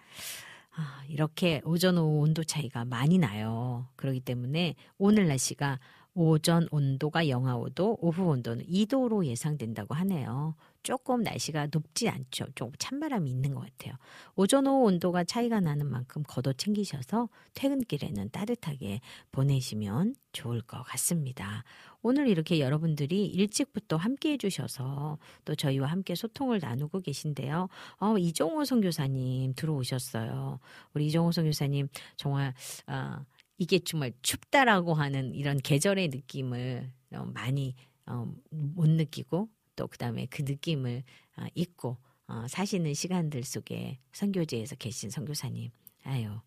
아, 0.74 1.02
이렇게 1.08 1.60
오전 1.64 1.98
오후 1.98 2.20
온도 2.20 2.44
차이가 2.44 2.84
많이 2.84 3.18
나요. 3.18 3.88
그렇기 3.96 4.20
때문에 4.20 4.76
오늘 4.98 5.26
날씨가 5.26 5.80
오전 6.14 6.68
온도가 6.70 7.28
영하 7.28 7.56
5도, 7.56 7.98
오후 8.00 8.24
온도는 8.24 8.66
2도로 8.66 9.24
예상된다고 9.26 9.94
하네요. 9.94 10.54
조금 10.82 11.22
날씨가 11.22 11.68
높지 11.72 12.08
않죠. 12.08 12.46
좀 12.54 12.72
찬바람이 12.78 13.30
있는 13.30 13.54
것 13.54 13.60
같아요. 13.60 13.94
오전 14.34 14.66
오후 14.66 14.84
온도가 14.86 15.24
차이가 15.24 15.60
나는 15.60 15.86
만큼 15.86 16.22
걷어 16.26 16.52
챙기셔서 16.52 17.28
퇴근길에는 17.54 18.30
따뜻하게 18.30 19.00
보내시면 19.30 20.14
좋을 20.32 20.60
것 20.62 20.82
같습니다. 20.82 21.64
오늘 22.02 22.28
이렇게 22.28 22.58
여러분들이 22.58 23.26
일찍부터 23.26 23.96
함께 23.96 24.32
해주셔서 24.32 25.18
또 25.44 25.54
저희와 25.54 25.88
함께 25.88 26.14
소통을 26.14 26.58
나누고 26.60 27.00
계신데요. 27.00 27.68
어, 27.98 28.18
이종호 28.18 28.64
선교사님 28.64 29.54
들어오셨어요. 29.54 30.58
우리 30.94 31.06
이종호 31.06 31.32
선교사님 31.32 31.88
정말 32.16 32.54
어, 32.88 33.24
이게 33.58 33.78
정말 33.78 34.12
춥다라고 34.22 34.94
하는 34.94 35.34
이런 35.34 35.58
계절의 35.58 36.08
느낌을 36.08 36.90
어, 37.14 37.24
많이 37.32 37.76
어, 38.06 38.26
못 38.50 38.88
느끼고 38.88 39.48
또 39.76 39.86
그다음에 39.86 40.26
그 40.26 40.42
느낌을 40.42 41.02
어, 41.36 41.46
잊고 41.54 41.98
어, 42.26 42.46
사시는 42.48 42.94
시간들 42.94 43.42
속에 43.44 43.98
선교지에서 44.12 44.76
계신 44.76 45.10
선교사님 45.10 45.70
아유 46.04 46.40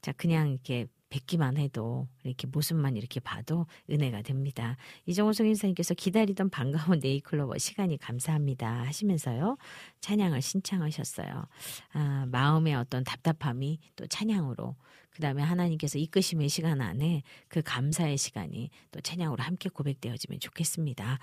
자 0.00 0.12
그냥 0.12 0.50
이렇게 0.50 0.86
뵙기만 1.12 1.58
해도 1.58 2.08
이렇게 2.24 2.46
모습만 2.46 2.96
이렇게 2.96 3.20
봐도 3.20 3.66
은혜가 3.90 4.22
됩니다. 4.22 4.78
이정호 5.04 5.34
성인사님께서 5.34 5.92
기다리던 5.92 6.48
반가운 6.48 7.00
네이클로버 7.00 7.58
시간이 7.58 7.98
감사합니다 7.98 8.84
하시면서요 8.86 9.58
찬양을 10.00 10.40
신청하셨어요. 10.40 11.46
아, 11.92 12.26
마음의 12.28 12.74
어떤 12.76 13.04
답답함이 13.04 13.78
또 13.94 14.06
찬양으로 14.06 14.74
그 15.14 15.20
다음에 15.20 15.42
하나님께서 15.42 15.98
이끄심의 15.98 16.48
시간 16.48 16.80
안에 16.80 17.22
그 17.48 17.62
감사의 17.62 18.16
시간이 18.16 18.70
또 18.90 19.00
찬양으로 19.00 19.42
함께 19.42 19.68
고백되어지면 19.68 20.40
좋겠습니다. 20.40 21.18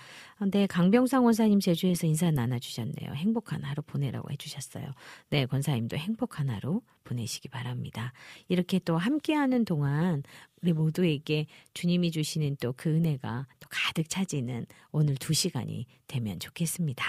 네, 0.51 0.67
강병상 0.67 1.25
원사님 1.25 1.59
제주에서 1.59 2.05
인사 2.05 2.29
나눠주셨네요. 2.29 3.13
행복한 3.13 3.63
하루 3.63 3.81
보내라고 3.81 4.29
해주셨어요. 4.31 4.91
네, 5.29 5.45
권사님도 5.45 5.97
행복한 5.97 6.49
하루 6.49 6.81
보내시기 7.09 7.49
바랍니다. 7.49 8.13
이렇게 8.47 8.79
또 8.79 8.97
함께하는 8.97 9.65
동안 9.65 10.23
우리 10.61 10.73
모두에게 10.73 11.47
주님이 11.73 12.11
주시는 12.11 12.57
또 12.57 12.73
그 12.77 12.89
은혜가 12.89 13.47
또 13.59 13.67
가득 13.69 14.09
차지는 14.09 14.65
오늘 14.91 15.15
두 15.15 15.33
시간이 15.33 15.85
되면 16.07 16.39
좋겠습니다. 16.39 17.03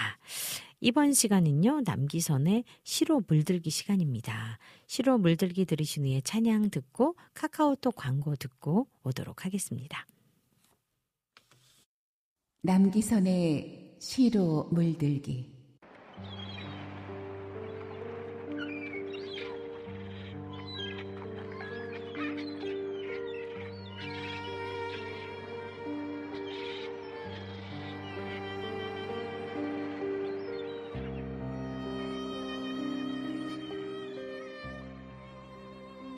이번 0.81 1.13
시간은요, 1.13 1.81
남기선의 1.85 2.63
시로 2.83 3.21
물들기 3.27 3.69
시간입니다. 3.69 4.57
시로 4.87 5.17
물들기 5.17 5.65
들으신 5.65 6.05
후에 6.05 6.21
찬양 6.21 6.71
듣고 6.71 7.15
카카오톡 7.35 7.95
광고 7.95 8.35
듣고 8.35 8.87
오도록 9.03 9.45
하겠습니다. 9.45 10.05
남기선의 12.63 13.97
시로 13.99 14.67
물들기 14.71 15.60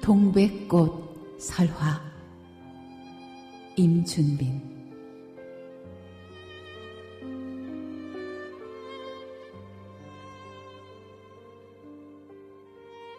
동백꽃 0.04 1.40
설화. 1.40 2.02
임준빈. 3.78 4.62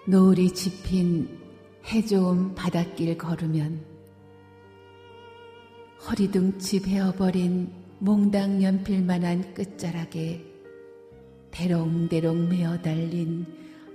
노을이 0.07 0.53
짚인 0.53 1.41
해좋은 1.87 2.55
바닷길 2.55 3.17
걸으면 3.17 3.83
허리둥치 6.07 6.83
베어버린 6.83 7.73
몽당 7.99 8.63
연필만한 8.63 9.55
끝자락에 9.55 10.45
대롱대롱 11.51 12.51
메어 12.51 12.77
달린 12.83 13.47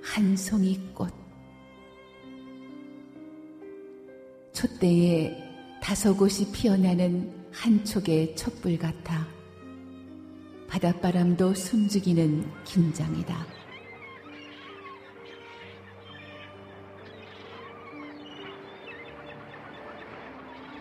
한 0.02 0.36
송이 0.36 0.80
꽃 0.96 1.19
촛대에 4.80 5.36
다소곳이 5.82 6.52
피어나는 6.52 7.30
한 7.52 7.84
촉의 7.84 8.36
촛불 8.36 8.78
같아 8.78 9.28
바닷바람도 10.70 11.54
숨죽이는 11.54 12.46
긴장이다. 12.64 13.46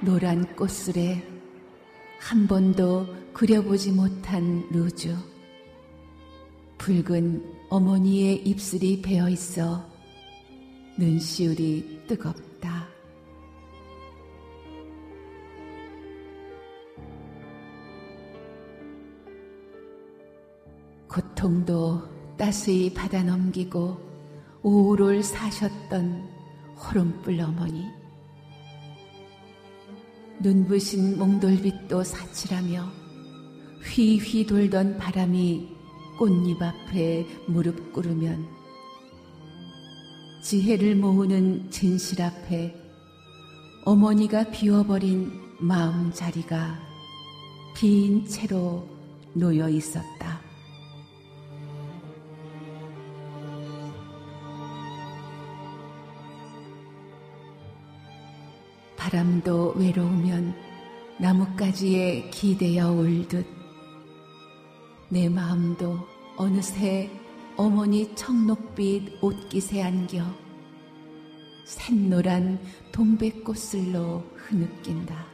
노란 0.00 0.44
꽃술에 0.54 1.26
한 2.20 2.46
번도 2.46 3.32
그려보지 3.32 3.92
못한 3.92 4.64
루즈. 4.70 5.16
붉은 6.78 7.42
어머니의 7.68 8.36
입술이 8.46 9.02
베어 9.02 9.28
있어 9.28 9.84
눈시울이 10.96 12.02
뜨겁다. 12.06 12.47
고통도 21.38 22.02
따스히 22.36 22.92
받아 22.92 23.22
넘기고 23.22 23.96
오후를 24.60 25.22
사셨던 25.22 26.28
호름불 26.76 27.40
어머니. 27.40 27.86
눈부신 30.40 31.16
몽돌빛도 31.16 32.02
사칠하며 32.02 32.84
휘휘 33.84 34.46
돌던 34.46 34.98
바람이 34.98 35.68
꽃잎 36.18 36.60
앞에 36.60 37.24
무릎 37.46 37.92
꿇으면 37.92 38.44
지혜를 40.42 40.96
모으는 40.96 41.70
진실 41.70 42.20
앞에 42.20 42.74
어머니가 43.84 44.50
비워버린 44.50 45.30
마음 45.60 46.10
자리가 46.12 46.80
빈 47.76 48.26
채로 48.26 48.84
놓여 49.34 49.68
있었다. 49.68 50.27
바람도 59.08 59.72
외로우면 59.76 60.54
나뭇가지에 61.18 62.28
기대어 62.28 62.90
울듯 62.90 63.46
내 65.08 65.30
마음도 65.30 66.06
어느새 66.36 67.10
어머니 67.56 68.14
청록빛 68.14 69.22
옷깃에 69.22 69.82
안겨 69.82 70.22
샛노란 71.64 72.60
동백꽃슬로 72.92 74.24
흐느낀다. 74.36 75.26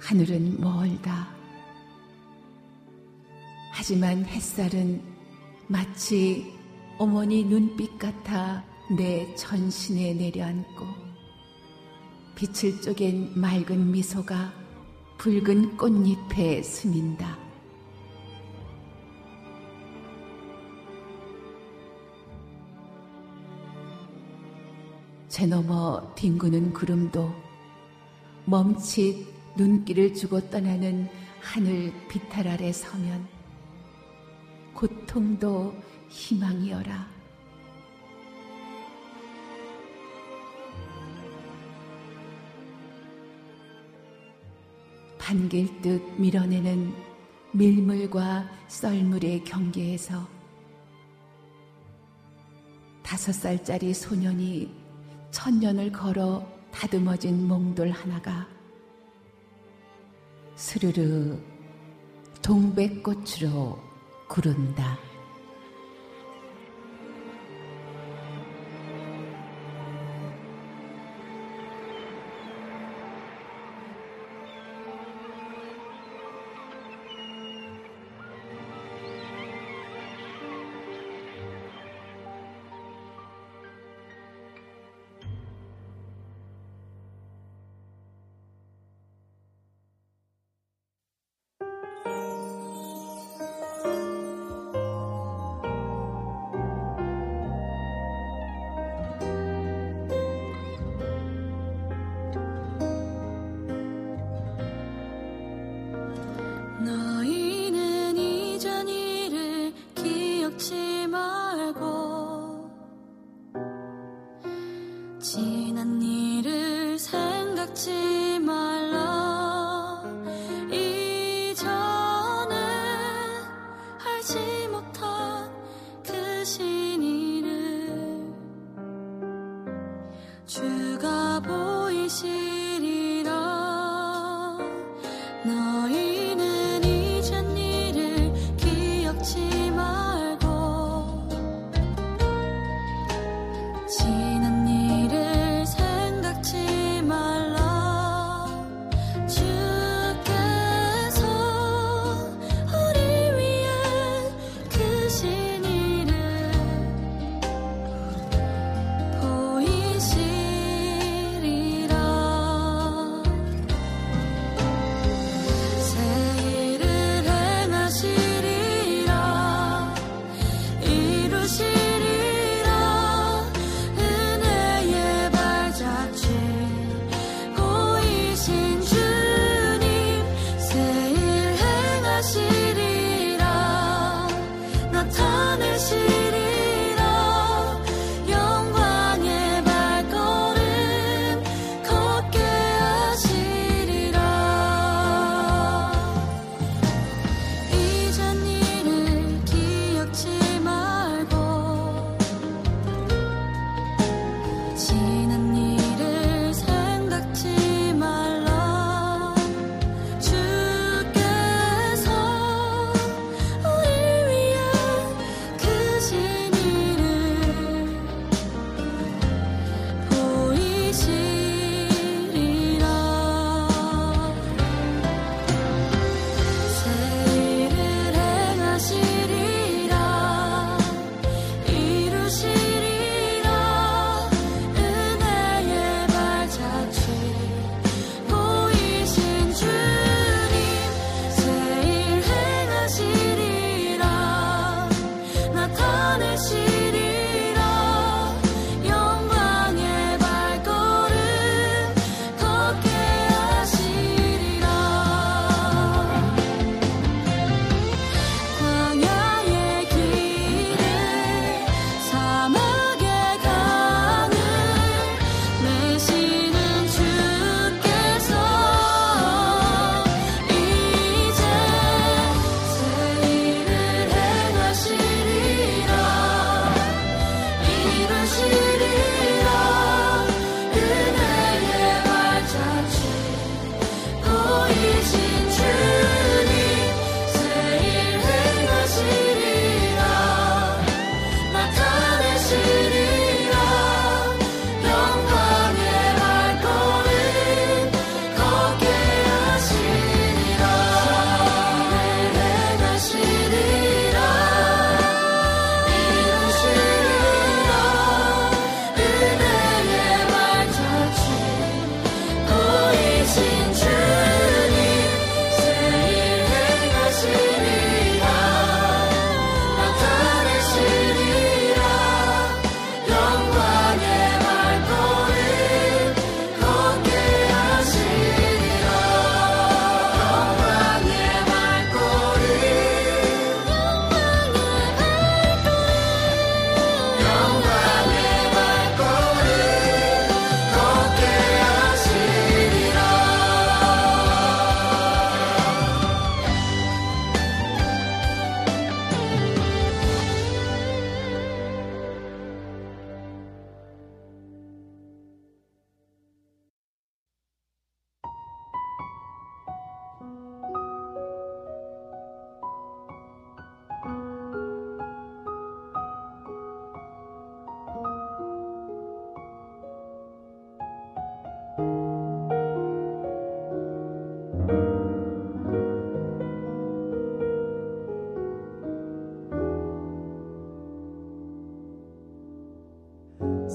하늘은 0.00 0.58
멀다. 0.58 1.28
하지만 3.72 4.24
햇살은 4.24 5.15
마치 5.68 6.54
어머니 6.96 7.44
눈빛 7.44 7.98
같아 7.98 8.64
내 8.96 9.34
전신에 9.34 10.14
내려앉고 10.14 10.86
빛을 12.36 12.80
쪼갠 12.82 13.32
맑은 13.34 13.90
미소가 13.90 14.52
붉은 15.18 15.76
꽃잎에 15.76 16.62
스민다. 16.62 17.36
제 25.28 25.46
너머 25.46 26.14
뒹구는 26.14 26.72
구름도 26.72 27.34
멈칫 28.44 29.26
눈길을 29.56 30.14
주고 30.14 30.40
떠나는 30.48 31.08
하늘 31.40 31.92
비탈 32.08 32.46
아래 32.48 32.72
서면 32.72 33.35
고통도 34.76 35.74
희망이여라. 36.10 37.08
반길 45.18 45.80
듯 45.80 46.20
밀어내는 46.20 46.94
밀물과 47.52 48.48
썰물의 48.68 49.44
경계에서 49.44 50.28
다섯 53.02 53.32
살짜리 53.32 53.94
소년이 53.94 54.70
천년을 55.30 55.90
걸어 55.90 56.46
다듬어진 56.70 57.48
몽돌 57.48 57.90
하나가 57.90 58.46
스르르 60.54 61.38
동백꽃으로 62.42 63.85
구른다. 64.26 64.98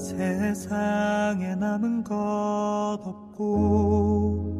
세상에 0.02 1.54
남은 1.54 2.02
것 2.02 2.12
없고 3.04 4.50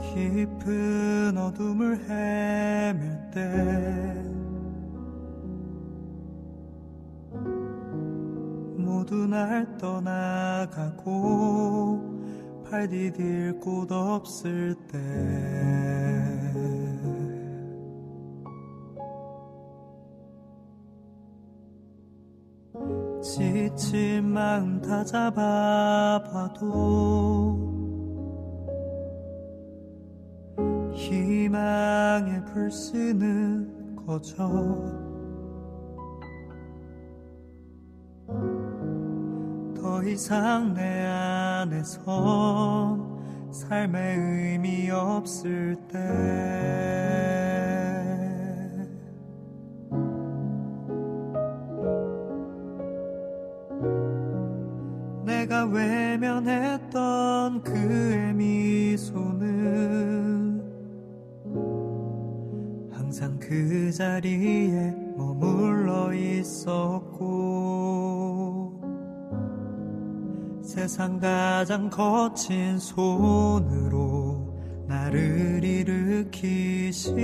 깊은 0.00 1.36
어둠을 1.36 1.98
헤맬 2.08 3.30
때 3.30 4.24
모두 8.78 9.26
날 9.26 9.76
떠나가고 9.76 11.04
발 12.70 12.88
디딜 12.88 13.60
곳 13.60 13.92
없을 13.92 14.74
때 14.90 15.83
지친 23.76 24.24
마음 24.32 24.80
다 24.80 25.04
잡아봐도 25.04 26.54
희망의 30.94 32.44
불씨는 32.44 33.96
거져 34.06 34.48
더 39.76 40.02
이상 40.04 40.72
내 40.74 41.04
안에선 41.06 42.04
삶의 43.50 44.16
의미 44.18 44.90
없을 44.90 45.76
때 45.88 47.33
외면했던 55.66 57.62
그의 57.62 58.34
미소는 58.34 59.44
항상 62.92 63.38
그 63.38 63.92
자리에 63.92 64.94
머물러 65.16 66.12
있었고 66.14 67.34
세상 70.62 71.18
가장 71.20 71.88
거친 71.90 72.78
손으로 72.78 74.54
나를 74.88 75.62
일으키시네. 75.62 77.14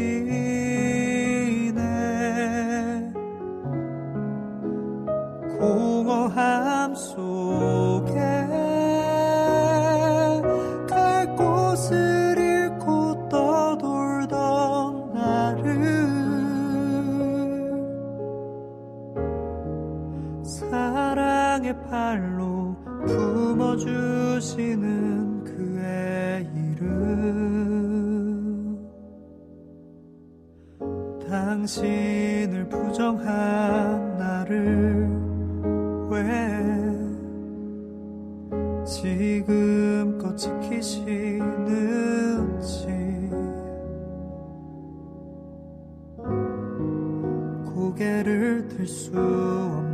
공허함 5.59 6.95
속에 6.95 8.20
주시는 23.81 25.45
그의 25.45 26.47
이름. 26.55 26.91
당신을 31.29 32.69
부정한 32.69 34.17
나를 34.19 35.09
왜 36.11 36.21
지금껏 38.85 40.37
지키시는지. 40.37 41.01
고개를 47.75 48.69
들 48.69 48.87
수 48.87 49.11
없는 49.17 49.90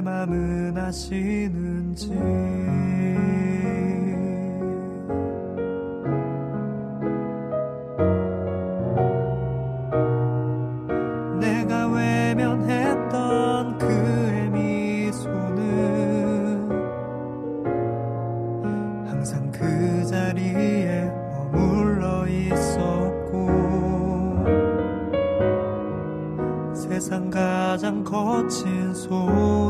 내 0.00 0.02
맘은 0.02 0.78
아시는지. 0.78 2.08
내가 11.38 11.86
외면했던 11.88 13.76
그의 13.76 14.48
미소는 14.48 15.60
항상 19.06 19.52
그 19.52 20.06
자리에 20.06 21.10
머물러 21.52 22.26
있었고 22.26 23.50
세상 26.74 27.28
가장 27.28 28.02
거친 28.02 28.94
손으 28.94 29.69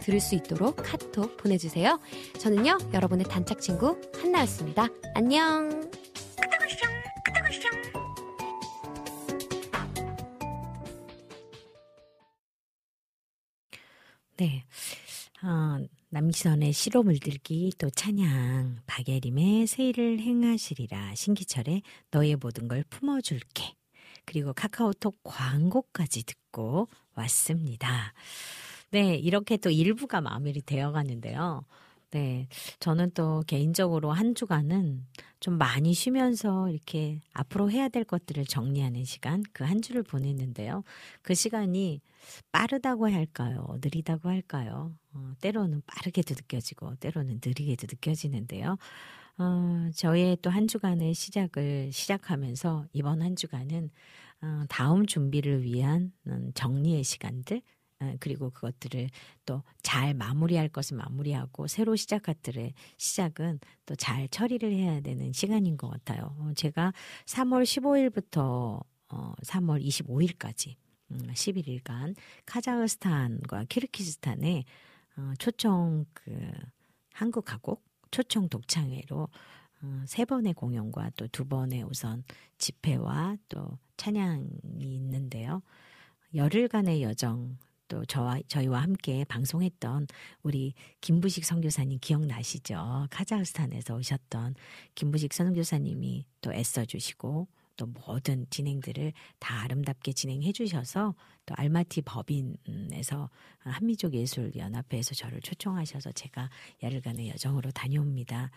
들을 0.00 0.20
수 0.20 0.34
있도록 0.34 0.76
카톡 0.76 1.36
보내주세요. 1.36 2.00
저는요 2.38 2.78
여러분의 2.92 3.26
단짝 3.26 3.60
친구 3.60 4.00
한나였습니다. 4.20 4.88
안녕. 5.14 5.90
네. 14.36 14.64
어, 15.42 15.78
남기선의 16.08 16.72
시로 16.72 17.02
물들기 17.02 17.72
또 17.78 17.90
찬양 17.90 18.80
박예림의 18.86 19.66
세일을 19.66 20.18
행하시리라 20.18 21.14
신기철의 21.14 21.82
너의 22.10 22.36
모든 22.36 22.66
걸 22.66 22.82
품어줄게 22.88 23.74
그리고 24.24 24.52
카카오톡 24.52 25.18
광고까지 25.22 26.24
듣고 26.24 26.88
왔습니다. 27.14 28.14
네, 28.90 29.14
이렇게 29.16 29.56
또 29.56 29.70
일부가 29.70 30.20
마무리 30.20 30.60
되어 30.62 30.90
가는데요. 30.92 31.64
네, 32.12 32.48
저는 32.80 33.12
또 33.14 33.42
개인적으로 33.46 34.10
한 34.10 34.34
주간은 34.34 35.06
좀 35.38 35.58
많이 35.58 35.94
쉬면서 35.94 36.68
이렇게 36.70 37.20
앞으로 37.32 37.70
해야 37.70 37.88
될 37.88 38.02
것들을 38.04 38.44
정리하는 38.46 39.04
시간, 39.04 39.42
그 39.52 39.62
한 39.64 39.80
주를 39.80 40.02
보냈는데요. 40.02 40.82
그 41.22 41.34
시간이 41.34 42.00
빠르다고 42.52 43.08
할까요? 43.12 43.64
느리다고 43.80 44.28
할까요? 44.28 44.92
어, 45.14 45.32
때로는 45.40 45.82
빠르게도 45.86 46.34
느껴지고, 46.34 46.96
때로는 46.96 47.40
느리게도 47.44 47.86
느껴지는데요. 47.90 48.76
어, 49.38 49.90
저의 49.94 50.36
또 50.42 50.50
한 50.50 50.66
주간의 50.68 51.14
시작을 51.14 51.92
시작하면서 51.92 52.86
이번 52.92 53.22
한 53.22 53.36
주간은 53.36 53.90
어, 54.42 54.64
다음 54.68 55.06
준비를 55.06 55.62
위한 55.64 56.12
음, 56.26 56.50
정리의 56.54 57.04
시간들, 57.04 57.58
어, 57.58 57.62
그리고 58.20 58.50
그것들을 58.50 59.10
또 59.46 59.62
잘 59.82 60.14
마무리할 60.14 60.68
것은 60.68 60.96
마무리하고 60.98 61.66
새로 61.66 61.96
시작할 61.96 62.34
들의 62.42 62.72
시작은 62.96 63.60
또 63.86 63.94
잘 63.96 64.28
처리를 64.28 64.72
해야 64.72 65.00
되는 65.00 65.32
시간인 65.32 65.76
것 65.76 65.88
같아요. 65.88 66.34
어, 66.38 66.52
제가 66.54 66.92
3월 67.26 67.64
15일부터 67.64 68.82
어, 69.12 69.34
3월 69.42 69.84
25일까지 69.84 70.76
음, 71.10 71.18
11일간 71.32 72.14
카자흐스탄과 72.46 73.64
키르키스탄에 73.68 74.64
어, 75.16 75.32
초청 75.38 76.06
그 76.14 76.50
한국 77.12 77.44
가곡 77.44 77.82
초청 78.10 78.48
독창회로 78.48 79.28
어, 79.82 80.02
세 80.06 80.24
번의 80.24 80.54
공연과 80.54 81.10
또 81.16 81.26
두 81.28 81.44
번의 81.46 81.82
우선 81.82 82.22
집회와 82.58 83.36
또 83.48 83.78
찬양이 83.96 84.48
있는데요. 84.78 85.62
열흘간의 86.34 87.02
여정 87.02 87.58
또 87.90 88.04
저와 88.06 88.40
저희와 88.46 88.80
함께 88.82 89.24
방송했던 89.24 90.06
우리 90.42 90.74
김부식 91.00 91.44
선교사님 91.44 91.98
기억나시죠? 92.00 93.08
카자흐스탄에서 93.10 93.96
오셨던 93.96 94.54
김부식 94.94 95.34
선교사님이 95.34 96.24
또 96.40 96.54
애써 96.54 96.84
주시고 96.84 97.48
또 97.76 97.86
모든 97.86 98.46
진행들을 98.48 99.12
다 99.40 99.62
아름답게 99.62 100.12
진행해 100.12 100.52
주셔서 100.52 101.16
또 101.44 101.54
알마티 101.56 102.02
법인에서 102.02 103.28
한미족 103.58 104.14
예술 104.14 104.54
연합회에서 104.54 105.14
저를 105.14 105.40
초청하셔서 105.40 106.12
제가 106.12 106.48
열흘간의 106.82 107.28
여정으로 107.30 107.72
다녀옵니다. 107.72 108.52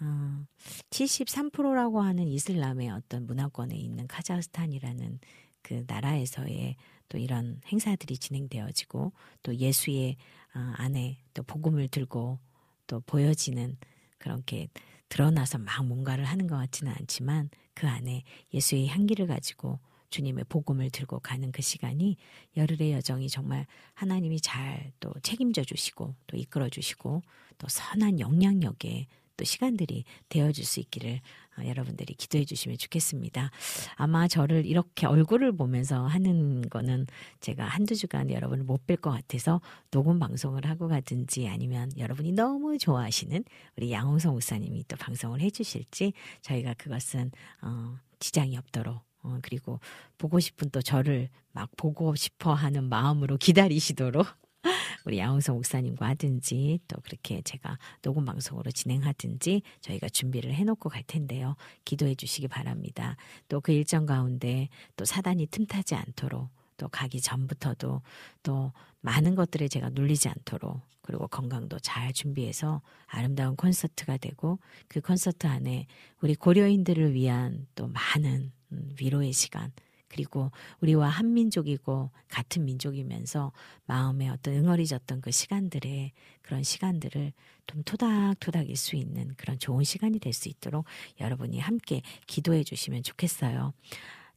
어, 0.00 0.44
73%라고 0.90 2.00
하는 2.00 2.26
이슬람의 2.26 2.90
어떤 2.90 3.26
문화권에 3.26 3.76
있는 3.76 4.08
카자흐스탄이라는 4.08 5.20
그 5.62 5.84
나라에서의 5.86 6.76
또 7.14 7.18
이런 7.18 7.60
행사들이 7.68 8.18
진행되어지고 8.18 9.12
또 9.44 9.54
예수의 9.54 10.16
어, 10.56 10.72
안에 10.78 11.18
또 11.32 11.44
복음을 11.44 11.86
들고 11.86 12.40
또 12.88 13.00
보여지는 13.06 13.76
그렇게 14.18 14.66
드러나서 15.08 15.58
막 15.58 15.86
뭔가를 15.86 16.24
하는 16.24 16.48
것 16.48 16.56
같지는 16.56 16.92
않지만 16.92 17.50
그 17.72 17.86
안에 17.86 18.24
예수의 18.52 18.88
향기를 18.88 19.28
가지고 19.28 19.78
주님의 20.10 20.46
복음을 20.48 20.90
들고 20.90 21.20
가는 21.20 21.52
그 21.52 21.62
시간이 21.62 22.16
열흘의 22.56 22.90
여정이 22.94 23.28
정말 23.28 23.64
하나님이 23.94 24.40
잘 24.40 24.92
또 24.98 25.12
책임져 25.22 25.62
주시고 25.62 26.16
또 26.26 26.36
이끌어 26.36 26.68
주시고 26.68 27.22
또 27.58 27.68
선한 27.68 28.18
영향력에 28.18 29.06
또 29.36 29.44
시간들이 29.44 30.04
되어줄 30.28 30.64
수 30.64 30.80
있기를 30.80 31.20
어, 31.58 31.66
여러분들이 31.66 32.14
기도해 32.14 32.44
주시면 32.44 32.78
좋겠습니다. 32.78 33.50
아마 33.96 34.28
저를 34.28 34.66
이렇게 34.66 35.06
얼굴을 35.06 35.52
보면서 35.56 36.06
하는 36.06 36.62
거는 36.68 37.06
제가 37.40 37.64
한두 37.64 37.94
주간 37.94 38.30
여러분을 38.30 38.64
못 38.64 38.84
뵐 38.86 39.00
것 39.00 39.10
같아서 39.10 39.60
녹음 39.90 40.18
방송을 40.18 40.66
하고 40.66 40.88
가든지 40.88 41.48
아니면 41.48 41.90
여러분이 41.96 42.32
너무 42.32 42.76
좋아하시는 42.76 43.44
우리 43.76 43.92
양홍성 43.92 44.32
목사님이 44.34 44.84
또 44.88 44.96
방송을 44.96 45.40
해 45.40 45.50
주실지 45.50 46.12
저희가 46.42 46.74
그것은 46.74 47.30
어, 47.62 47.96
지장이 48.18 48.56
없도록 48.58 49.00
어, 49.22 49.38
그리고 49.42 49.80
보고 50.18 50.38
싶은 50.38 50.70
또 50.70 50.82
저를 50.82 51.30
막 51.52 51.70
보고 51.76 52.14
싶어 52.14 52.52
하는 52.52 52.84
마음으로 52.84 53.38
기다리시도록 53.38 54.26
우리 55.04 55.18
양홍성 55.18 55.56
목사님과 55.56 56.06
하든지 56.10 56.78
또 56.88 56.96
그렇게 57.02 57.42
제가 57.42 57.78
녹음 58.02 58.24
방송으로 58.24 58.70
진행하든지 58.70 59.62
저희가 59.80 60.08
준비를 60.08 60.54
해놓고 60.54 60.88
갈 60.88 61.02
텐데요. 61.02 61.56
기도해 61.84 62.14
주시기 62.14 62.46
바랍니다. 62.48 63.16
또 63.48 63.64
그 63.64 63.72
일정 63.72 64.04
가운데 64.04 64.68
또 64.94 65.06
사단이 65.06 65.46
틈타지 65.46 65.94
않도록 65.94 66.50
또 66.76 66.88
가기 66.88 67.22
전부터도 67.22 68.02
또 68.42 68.72
많은 69.00 69.34
것들에 69.36 69.68
제가 69.68 69.88
눌리지 69.88 70.28
않도록 70.28 70.82
그리고 71.00 71.26
건강도 71.28 71.78
잘 71.78 72.12
준비해서 72.12 72.82
아름다운 73.06 73.56
콘서트가 73.56 74.18
되고 74.18 74.58
그 74.86 75.00
콘서트 75.00 75.46
안에 75.46 75.86
우리 76.20 76.34
고려인들을 76.34 77.14
위한 77.14 77.66
또 77.74 77.88
많은 77.88 78.52
음, 78.72 78.94
위로의 79.00 79.32
시간 79.32 79.72
그리고 80.14 80.52
우리와 80.80 81.08
한민족이고 81.08 82.12
같은 82.28 82.64
민족이면서 82.64 83.50
마음에 83.86 84.28
어떤 84.28 84.54
응어리졌던 84.54 85.20
그 85.20 85.32
시간들에 85.32 86.12
그런 86.42 86.62
시간들을 86.62 87.32
좀 87.66 87.82
토닥토닥 87.82 88.68
일 88.70 88.76
수 88.76 88.94
있는 88.94 89.34
그런 89.36 89.58
좋은 89.58 89.82
시간이 89.82 90.20
될 90.20 90.32
수 90.32 90.48
있도록 90.48 90.84
여러분이 91.18 91.58
함께 91.58 92.02
기도해 92.28 92.62
주시면 92.62 93.02
좋겠어요. 93.02 93.72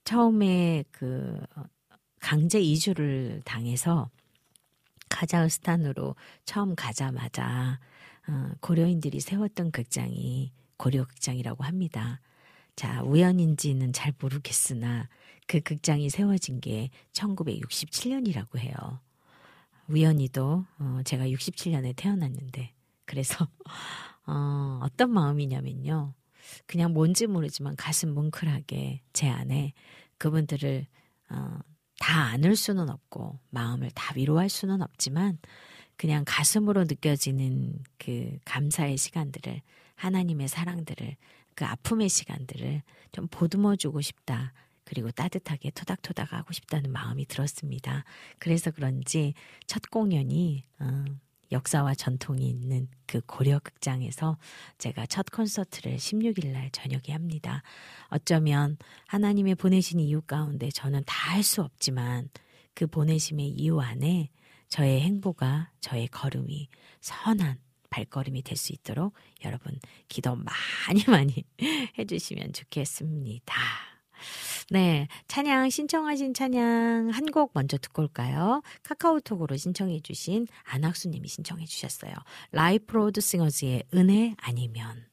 처음에 0.03 0.83
그 0.91 1.39
강제 2.19 2.59
이주를 2.59 3.41
당해서 3.45 4.09
카자흐스탄으로 5.09 6.15
처음 6.45 6.73
가자마자 6.75 7.79
어, 8.27 8.51
고려인들이 8.61 9.19
세웠던 9.19 9.71
극장이 9.71 10.51
고려극장이라고 10.77 11.63
합니다. 11.63 12.19
자, 12.75 13.01
우연인지는 13.03 13.93
잘 13.93 14.13
모르겠으나 14.19 15.09
그 15.47 15.61
극장이 15.61 16.09
세워진 16.09 16.59
게 16.59 16.89
1967년이라고 17.13 18.59
해요. 18.59 18.73
우연히도 19.87 20.65
어, 20.79 20.99
제가 21.05 21.27
67년에 21.27 21.95
태어났는데 21.95 22.73
그래서 23.05 23.47
어, 24.27 24.79
어떤 24.83 25.11
마음이냐면요. 25.11 26.13
그냥 26.65 26.93
뭔지 26.93 27.27
모르지만 27.27 27.75
가슴 27.75 28.13
뭉클하게 28.13 29.01
제 29.13 29.29
안에 29.29 29.73
그분들을 30.17 30.85
어, 31.29 31.59
다 31.99 32.23
안을 32.25 32.55
수는 32.55 32.89
없고 32.89 33.39
마음을 33.49 33.89
다 33.91 34.13
위로할 34.15 34.49
수는 34.49 34.81
없지만 34.81 35.39
그냥 35.95 36.23
가슴으로 36.27 36.83
느껴지는 36.83 37.79
그 37.97 38.37
감사의 38.45 38.97
시간들을 38.97 39.61
하나님의 39.95 40.47
사랑들을 40.47 41.15
그 41.55 41.65
아픔의 41.65 42.07
시간들을 42.07 42.83
좀 43.11 43.27
보듬어 43.29 43.75
주고 43.77 44.01
싶다. 44.01 44.53
그리고 44.87 45.11
따뜻하게 45.11 45.71
토닥토닥 45.71 46.31
하고 46.31 46.53
싶다는 46.53 46.93
마음이 46.93 47.25
들었습니다. 47.25 48.05
그래서 48.39 48.71
그런지 48.71 49.33
첫 49.65 49.81
공연이 49.91 50.63
어, 50.79 51.03
역사와 51.51 51.93
전통이 51.95 52.47
있는 52.49 52.87
그 53.05 53.19
고려극장에서 53.25 54.37
제가 54.77 55.05
첫 55.07 55.25
콘서트를 55.31 55.97
16일 55.97 56.47
날 56.53 56.69
저녁에 56.71 57.11
합니다. 57.11 57.63
어쩌면 58.07 58.77
하나님의 59.07 59.55
보내신 59.55 59.99
이유 59.99 60.21
가운데 60.21 60.69
저는 60.71 61.03
다 61.05 61.27
할 61.33 61.43
수 61.43 61.61
없지만 61.61 62.29
그 62.73 62.87
보내심의 62.87 63.49
이유 63.49 63.79
안에 63.81 64.29
저의 64.69 65.01
행보가 65.01 65.71
저의 65.81 66.07
걸음이 66.07 66.69
선한 67.01 67.59
발걸음이 67.89 68.41
될 68.43 68.55
수 68.57 68.71
있도록 68.73 69.13
여러분 69.43 69.77
기도 70.07 70.35
많이 70.35 71.03
많이 71.07 71.43
해주시면 71.97 72.53
좋겠습니다. 72.53 73.96
네, 74.69 75.07
찬양 75.27 75.69
신청하신 75.69 76.33
찬양 76.33 77.09
한 77.13 77.27
곡 77.31 77.51
먼저 77.53 77.77
듣고 77.77 78.01
올까요? 78.03 78.61
카카오톡으로 78.83 79.55
신청해 79.57 79.99
주신 80.01 80.47
안학수 80.63 81.09
님이 81.09 81.27
신청해 81.27 81.65
주셨어요. 81.65 82.13
Life 82.51 82.93
Road 82.95 83.21
Singers의 83.21 83.83
은혜 83.93 84.33
아니면 84.37 85.05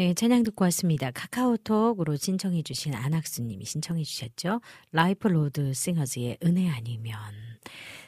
네, 0.00 0.14
찬양 0.14 0.44
듣고 0.44 0.64
왔습니다. 0.64 1.10
카카오톡으로 1.10 2.16
신청해 2.16 2.62
주신 2.62 2.94
안학수 2.94 3.42
님이 3.42 3.66
신청해 3.66 4.02
주셨죠. 4.02 4.62
Life 4.92 5.28
Road 5.28 5.74
Singers의 5.74 6.38
은혜 6.42 6.70
아니면. 6.70 7.18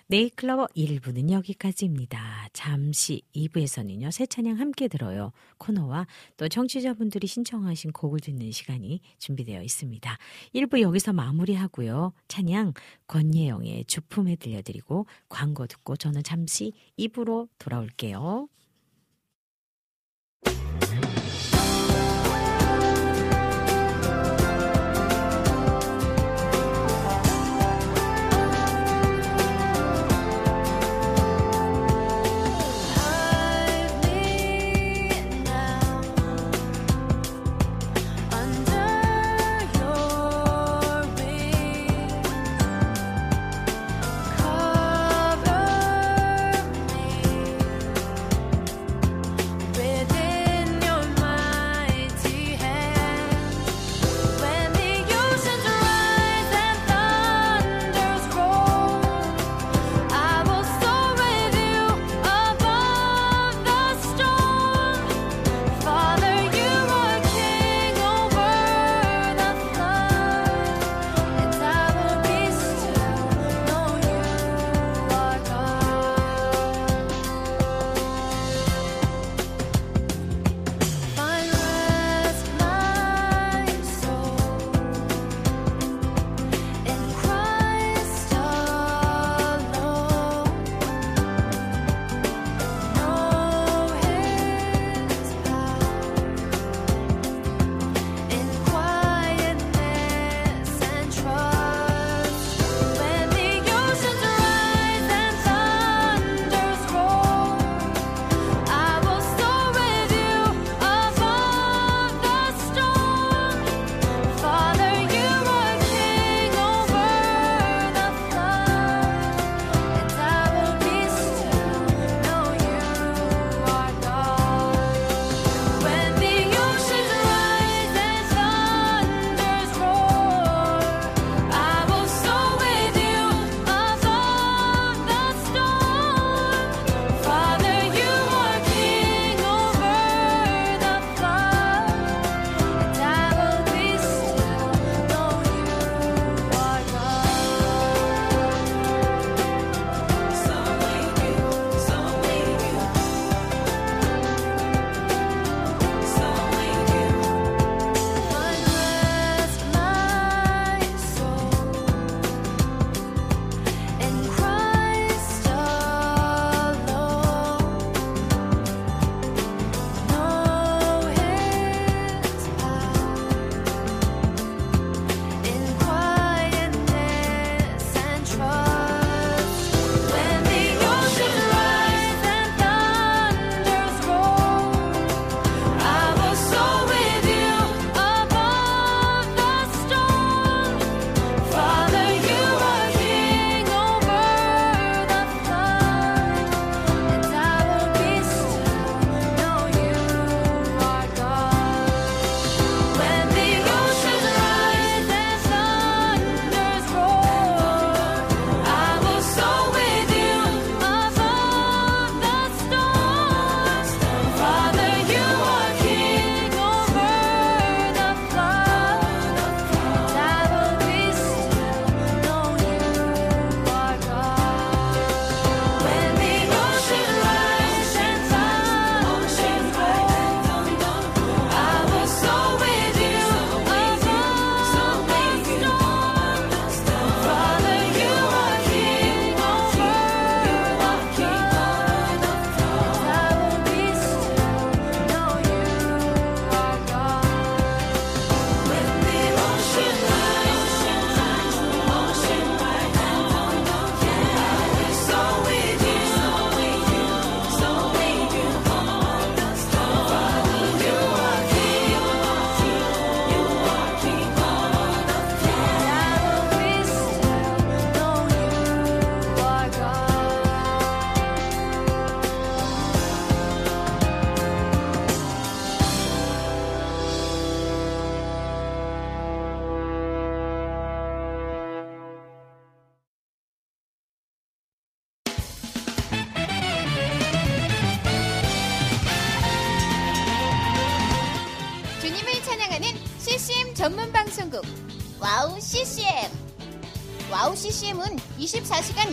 네잎클로버 0.07 0.69
1부는 0.75 1.31
여기까지입니다. 1.31 2.49
잠시 2.55 3.21
2부에서는요, 3.37 4.11
새 4.11 4.25
찬양 4.25 4.59
함께 4.59 4.89
들어요. 4.89 5.33
코너와 5.59 6.07
또 6.39 6.49
청취자분들이 6.49 7.27
신청하신 7.27 7.93
곡을 7.93 8.21
듣는 8.21 8.53
시간이 8.53 9.03
준비되어 9.19 9.63
있습니다. 9.63 10.19
1부 10.55 10.81
여기서 10.81 11.13
마무리하고요. 11.13 12.15
찬양 12.27 12.73
권예영의 13.07 13.85
주 13.85 14.02
품에 14.02 14.37
들려드리고 14.37 15.05
광고 15.29 15.67
듣고 15.67 15.97
저는 15.97 16.23
잠시 16.23 16.73
2부로 16.99 17.51
돌아올게요. 17.59 18.49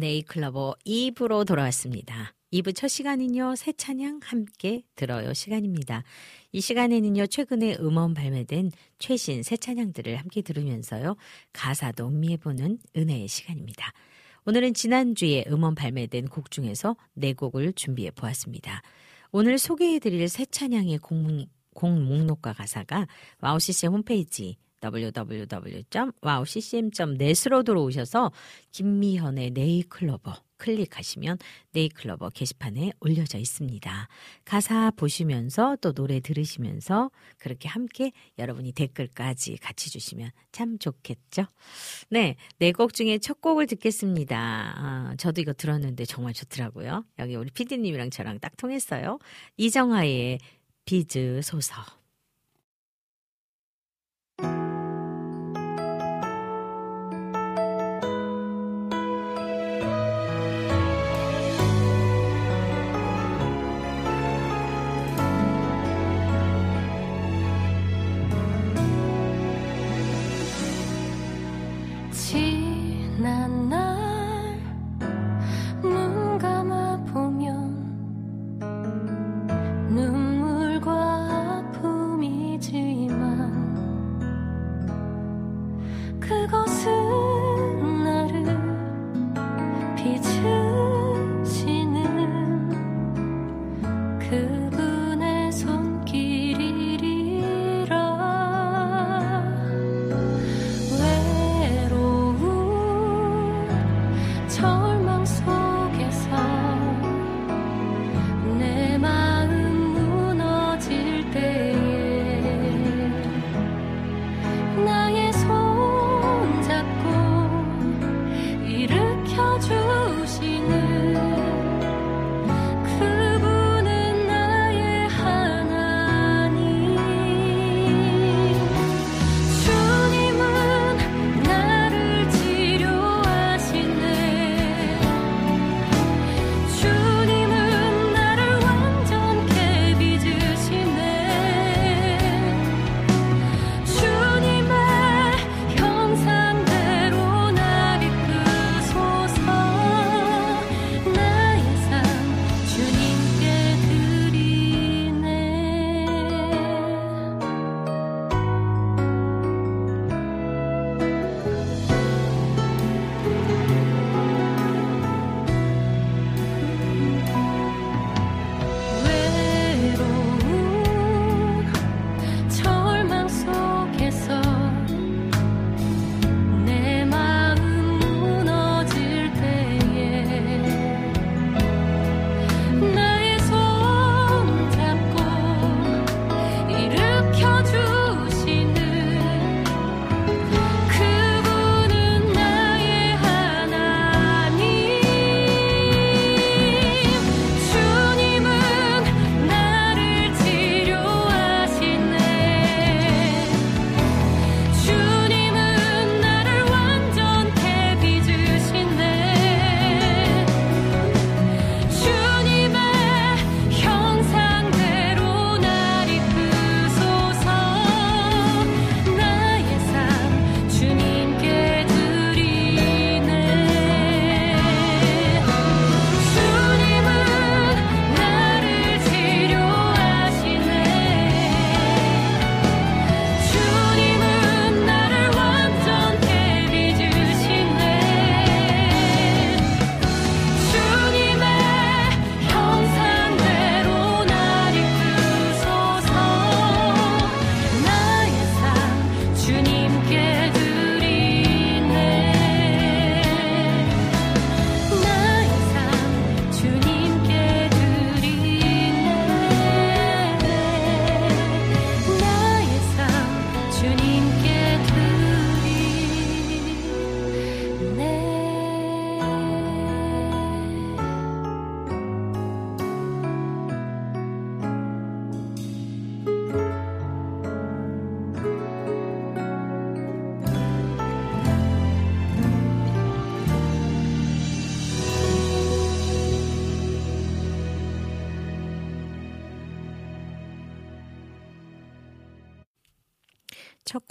네이클러버 0.00 0.76
2부로 0.86 1.46
돌아왔습니다. 1.46 2.34
2부 2.52 2.74
첫 2.74 2.88
시간은요, 2.88 3.54
새 3.54 3.72
찬양 3.72 4.20
함께 4.24 4.82
들어요 4.96 5.32
시간입니다. 5.34 6.02
이 6.52 6.60
시간에는요, 6.60 7.26
최근에 7.26 7.76
음원 7.80 8.14
발매된 8.14 8.72
최신 8.98 9.42
새 9.42 9.56
찬양들을 9.56 10.16
함께 10.16 10.40
들으면서요, 10.42 11.16
가사도 11.52 12.08
음미해보는 12.08 12.78
은혜의 12.96 13.28
시간입니다. 13.28 13.92
오늘은 14.46 14.74
지난주에 14.74 15.44
음원 15.48 15.74
발매된 15.74 16.28
곡 16.28 16.50
중에서 16.50 16.96
네 17.12 17.34
곡을 17.34 17.74
준비해 17.74 18.10
보았습니다. 18.10 18.82
오늘 19.32 19.58
소개해드릴 19.58 20.28
새 20.28 20.46
찬양의 20.46 20.98
곡, 20.98 21.46
곡 21.74 21.90
목록과 21.90 22.54
가사가 22.54 23.06
와우CC 23.40 23.86
홈페이지 23.86 24.56
www.wowccm.net으로 24.82 27.62
들어오셔서 27.62 28.32
김미현의 28.72 29.50
네이클로버 29.50 30.34
클릭하시면 30.60 31.38
네이클로버 31.72 32.30
게시판에 32.30 32.92
올려져 33.00 33.38
있습니다. 33.38 34.08
가사 34.44 34.90
보시면서 34.90 35.76
또 35.80 35.92
노래 35.92 36.20
들으시면서 36.20 37.10
그렇게 37.38 37.68
함께 37.68 38.12
여러분이 38.38 38.72
댓글까지 38.72 39.56
같이 39.56 39.90
주시면 39.90 40.30
참 40.52 40.78
좋겠죠? 40.78 41.46
네, 42.10 42.36
네 42.58 42.72
곡 42.72 42.94
중에 42.94 43.18
첫 43.18 43.40
곡을 43.40 43.66
듣겠습니다. 43.66 44.74
아, 44.76 45.14
저도 45.18 45.40
이거 45.40 45.52
들었는데 45.52 46.04
정말 46.04 46.32
좋더라고요. 46.34 47.04
여기 47.18 47.36
우리 47.36 47.50
피디님이랑 47.50 48.10
저랑 48.10 48.38
딱 48.40 48.56
통했어요. 48.56 49.18
이정아의 49.56 50.38
비즈 50.84 51.40
소서. 51.42 51.99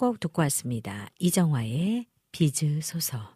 첫곡 0.09 0.19
듣고 0.19 0.41
왔습니다. 0.43 1.09
이정화의 1.19 2.07
비즈 2.31 2.79
소서. 2.81 3.35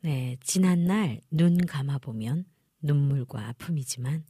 네, 0.00 0.36
지난 0.42 0.84
날 0.84 1.20
눈 1.30 1.58
감아 1.66 1.98
보면 1.98 2.46
눈물과 2.80 3.48
아픔이지만 3.48 4.24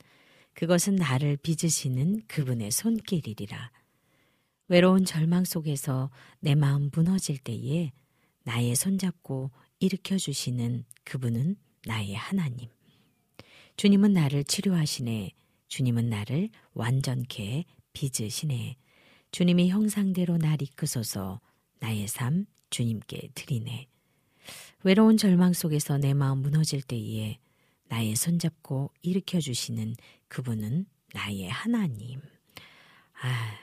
그것은 0.55 0.97
나를 0.97 1.37
빚으시는 1.37 2.23
그분의 2.27 2.73
손길이리라. 2.73 3.71
외로운 4.69 5.05
절망 5.05 5.45
속에서 5.45 6.11
내 6.41 6.55
마음 6.55 6.91
무너질 6.93 7.39
때에 7.39 7.93
나의 8.45 8.75
손잡고 8.75 9.53
일으켜 9.79 10.19
주시는 10.19 10.85
그분은 11.05 11.57
나의 11.87 12.15
하나님. 12.15 12.69
주님은 13.77 14.13
나를 14.13 14.45
치료하시네. 14.45 15.31
주님은 15.69 16.09
나를 16.11 16.51
완전케 16.75 17.65
빚으시네. 17.93 18.77
주님의 19.33 19.71
형상대로 19.71 20.37
날 20.37 20.61
이끄소서 20.61 21.41
나의 21.81 22.07
삶 22.07 22.45
주님께 22.69 23.31
드리네. 23.35 23.89
외로운 24.85 25.17
절망 25.17 25.55
속에서 25.55 25.97
내 25.97 26.13
마음 26.13 26.43
무너질 26.43 26.83
때에 26.83 27.39
나의 27.89 28.15
손잡고 28.15 28.91
일으켜 29.01 29.41
주시는 29.41 29.95
그분은 30.29 30.85
나의 31.15 31.49
하나님. 31.49 32.21
아, 33.23 33.55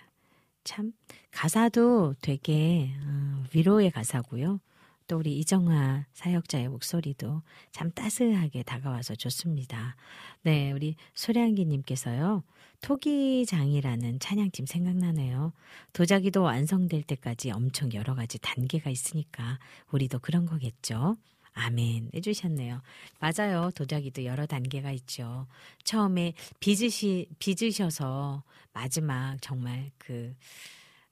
참, 0.64 0.92
가사도 1.30 2.16
되게 2.20 2.92
어, 3.04 3.44
위로의 3.54 3.92
가사고요. 3.92 4.60
또 5.06 5.18
우리 5.18 5.38
이정아 5.38 6.08
사역자의 6.14 6.70
목소리도 6.70 7.44
참 7.72 7.92
따스하게 7.92 8.64
다가와서 8.64 9.14
좋습니다. 9.14 9.96
네, 10.42 10.72
우리 10.72 10.96
소량기님께서요. 11.14 12.44
토기장이라는 12.82 14.20
찬양팀 14.20 14.66
생각나네요. 14.66 15.54
도자기도 15.94 16.42
완성될 16.44 17.04
때까지 17.04 17.52
엄청 17.52 17.92
여러 17.94 18.16
가지 18.16 18.40
단계가 18.40 18.90
있으니까 18.90 19.60
우리도 19.92 20.20
그런 20.20 20.46
거겠죠. 20.46 21.18
아멘 21.54 22.12
해주셨네요. 22.14 22.82
맞아요. 23.20 23.72
도자기도 23.76 24.24
여러 24.26 24.46
단계가 24.46 24.92
있죠. 24.92 25.48
처음에 25.84 26.34
빚으시, 26.60 27.28
빚으셔서 27.40 28.44
마지막 28.72 29.38
정말 29.42 29.92
그, 29.98 30.34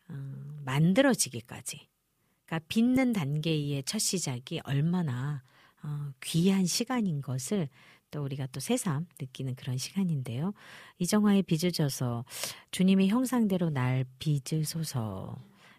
어, 0.10 0.14
만들어지기까지. 0.64 1.88
그러니까 2.46 2.66
빚는 2.70 3.14
단계의 3.14 3.84
첫 3.84 4.00
시작이 4.00 4.62
얼마나 4.64 5.44
어, 5.84 6.12
귀한 6.24 6.66
시간인 6.66 7.22
것을 7.22 7.68
또 8.12 8.24
우리가 8.24 8.48
또 8.48 8.60
새삼 8.60 9.08
느끼는 9.20 9.56
그런 9.56 9.78
시간인데요. 9.78 10.54
이정화의 11.00 11.44
빚으셔서 11.44 12.26
주님의 12.72 13.10
형상대로 13.10 13.70
날 13.70 14.06
빚으소서 14.20 15.36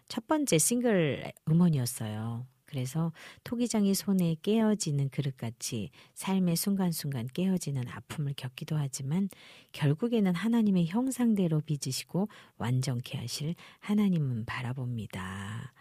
첫 0.07 0.27
번째 0.27 0.57
싱글 0.57 1.31
음원이었어요. 1.49 2.45
그래서 2.69 3.11
토기장이 3.43 3.95
손에 3.95 4.35
깨어지는 4.43 5.09
그릇같이 5.09 5.89
삶의 6.13 6.55
순간순간 6.55 7.27
깨어지는 7.33 7.87
아픔을 7.87 8.35
겪기도 8.37 8.77
하지만 8.77 9.27
결국에는 9.71 10.35
하나님의 10.35 10.85
형상대로 10.85 11.61
빚으시고 11.61 12.27
완전케 12.57 13.17
하실 13.17 13.55
하나님은 13.79 14.45
바라봅니다. 14.45 15.73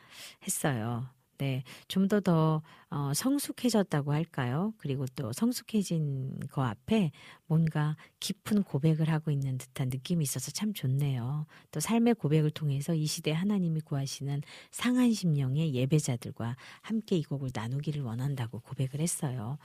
했어요. 0.47 1.18
네, 1.39 1.63
좀 1.89 2.09
더 2.09 2.21
더 2.21 2.63
어, 2.91 3.13
성숙해졌다고 3.15 4.13
할까요? 4.13 4.73
그리고 4.79 5.05
또 5.15 5.33
성숙해진 5.33 6.41
거 6.51 6.65
앞에 6.65 7.11
뭔가 7.47 7.97
깊은 8.21 8.63
고백을 8.63 9.11
하고 9.11 9.31
있는 9.31 9.59
듯한 9.59 9.89
느낌이 9.91 10.23
있어서 10.23 10.51
참 10.51 10.73
좋네요. 10.73 11.47
또 11.71 11.81
삶의 11.81 12.15
고백을 12.15 12.51
통해서 12.51 12.95
이 12.95 13.07
시대 13.07 13.31
하나님이 13.33 13.83
구하시는 13.83 14.41
상한 14.71 15.13
심령의 15.13 15.75
예배자들과 15.75 16.57
함께 16.81 17.17
이 17.17 17.23
곡을 17.25 17.51
나누기를 17.55 18.03
원한다고 18.03 18.61
고백을 18.61 19.01
했어요. 19.01 19.59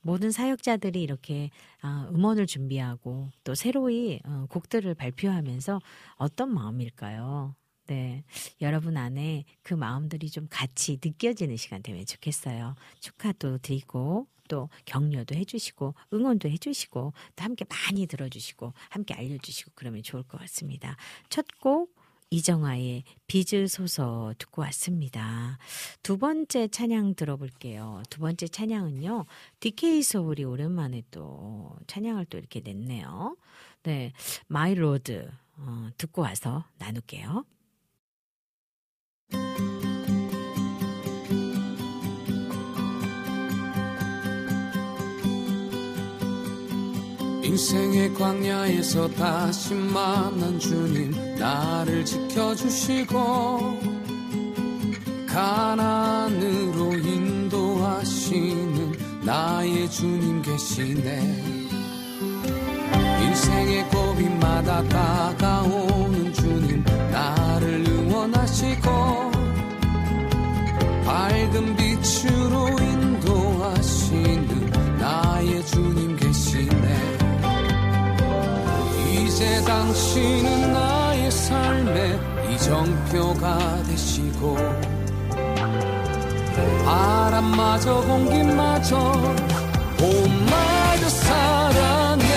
모든 0.00 0.30
사역자들이 0.30 1.02
이렇게 1.02 1.50
어, 1.82 2.08
음원을 2.14 2.46
준비하고 2.46 3.30
또 3.44 3.54
새로이 3.54 4.20
어, 4.24 4.46
곡들을 4.48 4.94
발표하면서 4.94 5.80
어떤 6.16 6.52
마음일까요? 6.54 7.54
네. 7.90 8.22
여러분 8.60 8.96
안에 8.96 9.44
그 9.64 9.74
마음들이 9.74 10.30
좀 10.30 10.46
같이 10.48 10.98
느껴지는 11.04 11.56
시간 11.56 11.82
되면 11.82 12.06
좋겠어요. 12.06 12.76
축하도 13.00 13.58
드리고 13.58 14.28
또 14.48 14.68
격려도 14.84 15.34
해주시고 15.34 15.94
응원도 16.12 16.48
해주시고 16.50 17.12
또 17.34 17.44
함께 17.44 17.64
많이 17.68 18.06
들어주시고 18.06 18.74
함께 18.90 19.14
알려주시고 19.14 19.72
그러면 19.74 20.04
좋을 20.04 20.22
것 20.22 20.38
같습니다. 20.38 20.96
첫 21.30 21.44
곡 21.60 21.92
이정아의 22.30 23.02
비즈소서 23.26 24.34
듣고 24.38 24.62
왔습니다. 24.62 25.58
두 26.04 26.16
번째 26.16 26.68
찬양 26.68 27.16
들어볼게요. 27.16 28.04
두 28.08 28.20
번째 28.20 28.46
찬양은요. 28.46 29.26
DK 29.58 30.00
소울이 30.04 30.44
오랜만에 30.44 31.02
또 31.10 31.76
찬양을 31.88 32.26
또 32.26 32.38
이렇게 32.38 32.60
냈네요. 32.60 33.36
네, 33.82 34.12
My 34.46 34.76
Lord 34.76 35.28
어, 35.56 35.88
듣고 35.98 36.22
와서 36.22 36.64
나눌게요. 36.78 37.44
인생의 47.42 48.14
광야에서 48.14 49.08
다시 49.10 49.74
만난 49.74 50.58
주님 50.58 51.10
나를 51.36 52.04
지켜주시고 52.04 53.78
가나안으로 55.26 56.92
인도하시는 56.94 58.00
나의 59.22 59.90
주님 59.90 60.42
계시네. 60.42 61.60
인생의 63.22 63.88
고비마다 63.90 64.82
다가오는 64.88 66.19
밝은 71.10 71.74
빛으로 71.74 72.68
인도하시는 72.78 74.46
나의 75.00 75.66
주님 75.66 76.16
계시네. 76.16 77.18
이제 79.12 79.60
당신은 79.64 80.72
나의 80.72 81.30
삶의 81.32 82.20
이정표가 82.52 83.82
되시고 83.88 84.56
바람마저 86.84 88.02
공기마저 88.02 89.12
봄마저 89.98 91.08
사랑 91.08 92.29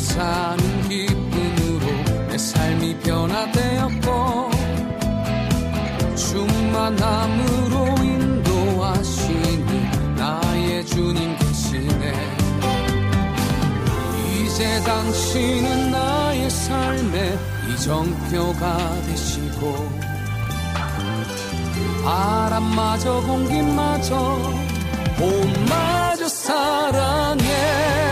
사는 0.00 0.88
기쁨으로 0.88 1.86
내 2.28 2.38
삶이 2.38 2.98
변화되었고 3.00 4.50
충만함으로 6.16 7.86
인도하시는 8.02 9.90
나의 10.16 10.86
주님 10.86 11.36
계시네. 11.36 12.14
이제 14.42 14.80
당신은 14.84 15.90
나의 15.90 16.50
삶의 16.50 17.38
이정표가 17.68 19.02
되시고 19.06 19.88
바람마저 22.04 23.20
공기마저 23.20 24.38
봄마저 25.18 26.26
사랑해 26.28 28.09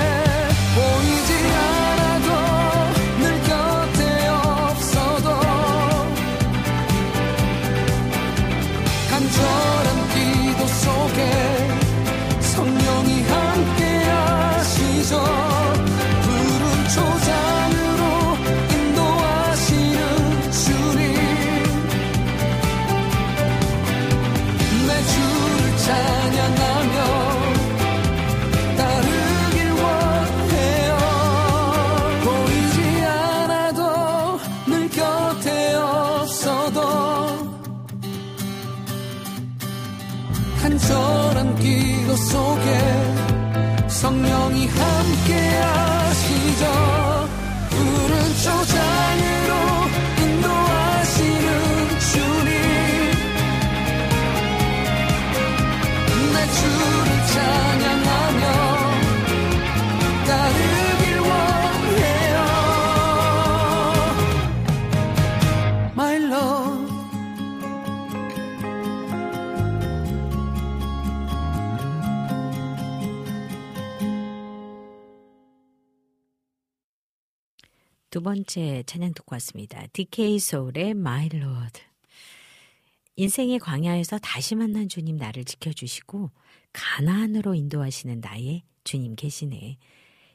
두 78.18 78.22
번째 78.24 78.82
찬양 78.84 79.14
듣고 79.14 79.34
왔습니다. 79.36 79.86
DK 79.92 80.40
소울의 80.40 80.90
My 80.90 81.28
Lord. 81.32 81.80
인생의 83.14 83.60
광야에서 83.60 84.18
다시 84.18 84.56
만난 84.56 84.88
주님 84.88 85.18
나를 85.18 85.44
지켜주시고 85.44 86.32
가나안으로 86.72 87.54
인도하시는 87.54 88.18
나의 88.18 88.64
주님 88.82 89.14
계시네. 89.14 89.78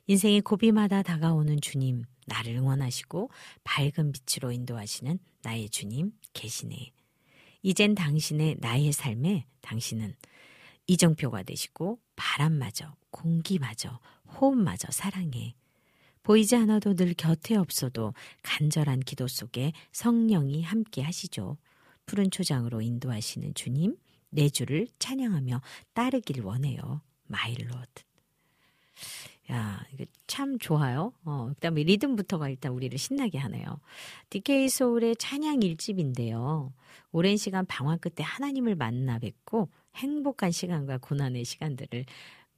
인생의 0.08 0.40
고비마다 0.44 1.02
다가오는 1.04 1.60
주님 1.60 2.06
나를 2.26 2.56
응원하시고 2.56 3.30
밝은 3.66 4.14
빛으로 4.14 4.54
인도하시는 4.54 5.20
나의 5.42 5.68
주님 5.68 6.14
계시네. 6.32 6.94
이젠 7.64 7.96
당신의 7.96 8.60
나의 8.60 8.94
삶에 8.94 9.46
당신은 9.60 10.16
이정표가 10.88 11.44
되시고 11.44 12.00
바람마저 12.16 12.96
공기마저 13.12 14.00
호흡마저 14.40 14.90
사랑해. 14.90 15.56
보이지 16.24 16.56
않아도 16.56 16.96
늘 16.96 17.14
곁에 17.14 17.56
없어도 17.56 18.14
간절한 18.42 19.02
기도 19.02 19.28
속에 19.28 19.74
성령이 19.92 20.64
함께 20.64 21.02
하시죠. 21.02 21.58
푸른 22.06 22.32
초장으로 22.32 22.82
인도하시는 22.82 23.54
주님, 23.54 23.98
내 24.30 24.50
주를 24.50 24.88
찬양하며 25.00 25.62
따르길 25.94 26.42
원해요. 26.42 27.02
My 27.28 27.56
Lord. 27.56 28.04
야, 29.52 29.86
이거 29.94 30.06
참 30.26 30.58
좋아요. 30.58 31.14
어, 31.26 31.48
그 31.50 31.56
다음에 31.56 31.84
리듬부터가 31.84 32.50
일단 32.50 32.72
우리를 32.72 32.98
신나게 32.98 33.38
하네요. 33.38 33.80
DK 34.30 34.70
Soul의 34.70 35.18
찬양 35.18 35.62
일집인데요. 35.62 36.74
오랜 37.12 37.38
시간 37.38 37.66
방황 37.66 38.00
끝에 38.00 38.24
하나님을 38.24 38.76
만나 38.76 39.20
뵙고 39.20 39.70
행복한 39.96 40.52
시간과 40.52 41.00
고난의 41.00 41.44
시간들을 41.44 42.06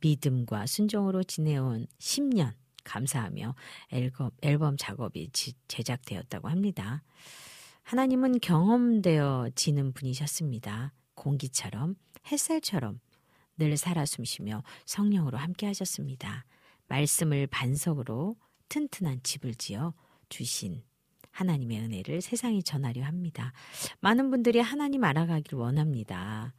믿음과 0.01 0.67
순종으로 0.67 1.23
지내온 1.23 1.87
10년 1.97 2.53
감사하며 2.85 3.55
앨범, 3.91 4.31
앨범 4.41 4.77
작업이 4.77 5.29
지, 5.33 5.53
제작되었다고 5.67 6.47
합니다. 6.47 7.03
하나님은 7.83 8.39
경험되어지는 8.39 9.93
분이셨습니다. 9.93 10.93
공기처럼 11.13 11.95
햇살처럼 12.31 12.99
늘 13.57 13.77
살아 13.77 14.05
숨쉬며 14.05 14.63
성령으로 14.85 15.37
함께 15.37 15.65
하셨습니다. 15.67 16.45
말씀을 16.87 17.47
반석으로 17.47 18.35
튼튼한 18.69 19.21
집을 19.23 19.55
지어 19.55 19.93
주신 20.29 20.83
하나님의 21.31 21.79
은혜를 21.79 22.21
세상에 22.21 22.61
전하려 22.61 23.03
합니다. 23.03 23.51
많은 23.99 24.31
분들이 24.31 24.59
하나님 24.59 25.03
알아가길 25.03 25.55
원합니다. 25.55 26.53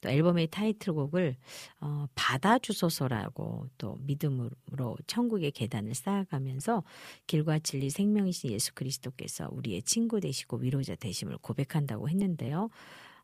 또 0.00 0.08
앨범의 0.08 0.48
타이틀곡을 0.48 1.36
어, 1.80 2.06
받아주소서라고 2.14 3.68
또 3.78 3.98
믿음으로 4.00 4.96
천국의 5.06 5.50
계단을 5.52 5.94
쌓아가면서 5.94 6.84
길과 7.26 7.60
진리 7.60 7.90
생명이신 7.90 8.50
예수 8.50 8.74
그리스도께서 8.74 9.48
우리의 9.52 9.82
친구 9.82 10.20
되시고 10.20 10.58
위로자 10.58 10.94
되심을 10.94 11.38
고백한다고 11.38 12.08
했는데요. 12.08 12.70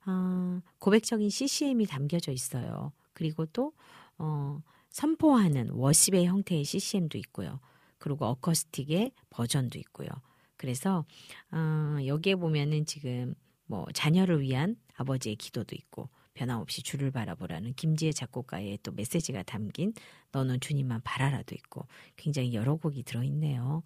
어, 0.06 0.60
고백적인 0.78 1.30
CCM이 1.30 1.86
담겨져 1.86 2.32
있어요. 2.32 2.92
그리고 3.12 3.46
또 3.46 3.72
어, 4.18 4.62
선포하는 4.90 5.70
워십의 5.70 6.26
형태의 6.26 6.64
CCM도 6.64 7.18
있고요. 7.18 7.60
그리고 7.98 8.26
어커스틱의 8.26 9.12
버전도 9.30 9.78
있고요. 9.78 10.08
그래서 10.56 11.04
어, 11.50 11.96
여기에 12.06 12.36
보면은 12.36 12.86
지금 12.86 13.34
뭐 13.66 13.86
자녀를 13.92 14.40
위한 14.40 14.76
아버지의 14.96 15.36
기도도 15.36 15.74
있고 15.74 16.08
변함없이 16.34 16.82
주를 16.82 17.10
바라보라는 17.10 17.74
김지혜 17.74 18.12
작곡가의 18.12 18.78
또 18.82 18.92
메시지가 18.92 19.44
담긴 19.44 19.92
너는 20.32 20.60
주님만 20.60 21.00
바라라도 21.04 21.54
있고 21.54 21.86
굉장히 22.16 22.54
여러 22.54 22.76
곡이 22.76 23.04
들어있네요. 23.04 23.82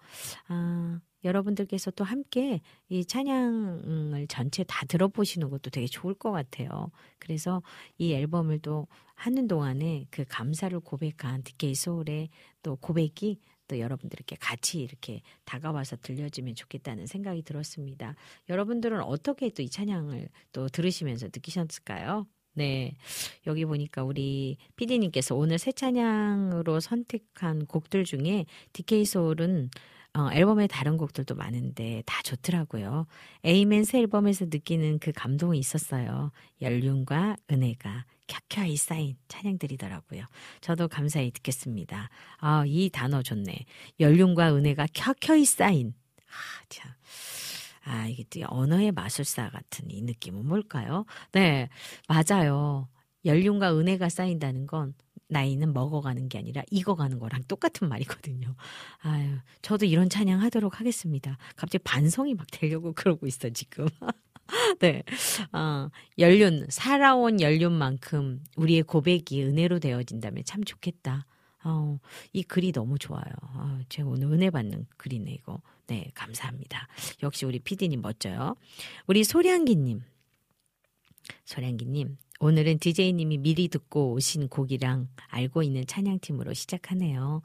아, 0.49 1.01
여러분들께서 1.25 1.91
또 1.93 2.05
함께 2.05 2.61
이 2.89 3.05
찬양을 3.05 4.27
전체 4.29 4.65
다 4.65 4.87
들어보시는 4.87 5.51
것도 5.51 5.71
되게 5.71 5.87
좋을 5.87 6.15
것 6.15 6.33
같아요. 6.33 6.91
그래서 7.19 7.63
이 7.99 8.13
앨범을 8.13 8.61
또 8.61 8.87
하는 9.15 9.49
동안에 9.49 10.07
그 10.11 10.25
감사를 10.29 10.79
고백한 10.81 11.43
DK 11.43 11.75
소울의 11.75 12.31
또 12.63 12.77
고백이 12.77 13.41
또 13.67 13.79
여러분들께 13.79 14.37
같이 14.41 14.81
이렇게 14.81 15.21
다가와서 15.45 15.97
들려주면 15.97 16.55
좋겠다는 16.55 17.07
생각이 17.07 17.43
들었습니다. 17.43 18.15
여러분들은 18.49 19.01
어떻게 19.03 19.51
또 19.51 19.63
이 19.63 19.69
찬양을 19.69 20.29
또 20.53 20.69
들으시면서 20.69 21.27
느끼셨을까요? 21.27 22.27
네. 22.59 22.97
여기 23.47 23.65
보니까 23.65 24.03
우리 24.03 24.57
PD님께서 24.75 25.37
오늘 25.37 25.59
새 25.59 25.71
찬양으로 25.71 26.81
선택한 26.81 27.67
곡들 27.67 28.05
중에 28.05 28.47
DK 28.73 29.05
소울은 29.05 29.71
어, 30.15 30.29
앨범에 30.33 30.67
다른 30.67 30.97
곡들도 30.97 31.37
많은데 31.37 32.03
다 32.05 32.21
좋더라고요. 32.23 33.07
에이맨 33.45 33.85
새 33.85 34.01
앨범에서 34.01 34.47
느끼는 34.47 34.99
그 34.99 35.13
감동이 35.13 35.59
있었어요. 35.59 36.33
연륜과 36.61 37.37
은혜가 37.49 38.05
켜켜이 38.27 38.77
쌓인 38.77 39.17
찬양들이더라고요. 39.29 40.25
저도 40.61 40.89
감사히 40.89 41.31
듣겠습니다. 41.31 42.11
아, 42.39 42.65
이 42.67 42.91
단어 42.91 43.23
좋네. 43.23 43.55
연륜과 44.01 44.57
은혜가 44.57 44.89
켜켜이 44.93 45.45
쌓인. 45.45 45.95
아, 46.27 46.65
참. 46.69 46.91
아, 47.89 48.07
이게 48.07 48.23
또 48.29 48.41
언어의 48.49 48.93
마술사 48.93 49.49
같은 49.51 49.91
이 49.91 50.03
느낌은 50.03 50.47
뭘까요? 50.47 51.07
네, 51.33 51.71
맞아요. 52.07 52.89
연륜과 53.25 53.75
은혜가 53.79 54.11
쌓인다는 54.11 54.67
건 54.67 54.95
나이는 55.29 55.73
먹어가는 55.73 56.29
게 56.29 56.39
아니라 56.39 56.63
익어가는 56.71 57.19
거랑 57.19 57.43
똑같은 57.49 57.89
말이거든요. 57.89 58.55
아유, 58.99 59.39
저도 59.63 59.87
이런 59.87 60.11
찬양 60.11 60.43
하도록 60.43 60.79
하겠습니다. 60.79 61.39
갑자기 61.57 61.83
반성이 61.85 62.35
막 62.35 62.47
되려고 62.51 62.93
그러고 62.93 63.27
있어, 63.27 63.49
지금. 63.51 63.87
네. 64.81 65.03
어, 65.53 65.89
연륜, 66.19 66.67
살아온 66.71 67.41
연륜만큼 67.41 68.45
우리의 68.57 68.83
고백이 68.83 69.45
은혜로 69.45 69.79
되어진다면 69.79 70.45
참 70.45 70.63
좋겠다. 70.65 71.27
어, 71.69 71.99
이 72.33 72.43
글이 72.43 72.73
너무 72.73 72.99
좋아요. 72.99 73.25
어, 73.43 73.79
제가 73.91 74.09
오늘 74.09 74.33
은혜 74.33 74.49
받는 74.49 74.87
글이네, 74.97 75.31
이거. 75.33 75.61
네, 75.87 76.11
감사합니다. 76.15 76.89
역시 77.23 77.45
우리 77.45 77.59
피디님 77.59 78.01
멋져요. 78.01 78.57
우리 79.07 79.23
소량기님. 79.23 80.01
소량기님, 81.45 82.17
오늘은 82.41 82.79
DJ님이 82.79 83.37
미리 83.39 83.69
듣고 83.69 84.13
오신 84.13 84.49
곡이랑 84.49 85.09
알고 85.27 85.63
있는 85.63 85.87
찬양팀으로 85.87 86.55
시작하네요. 86.55 87.43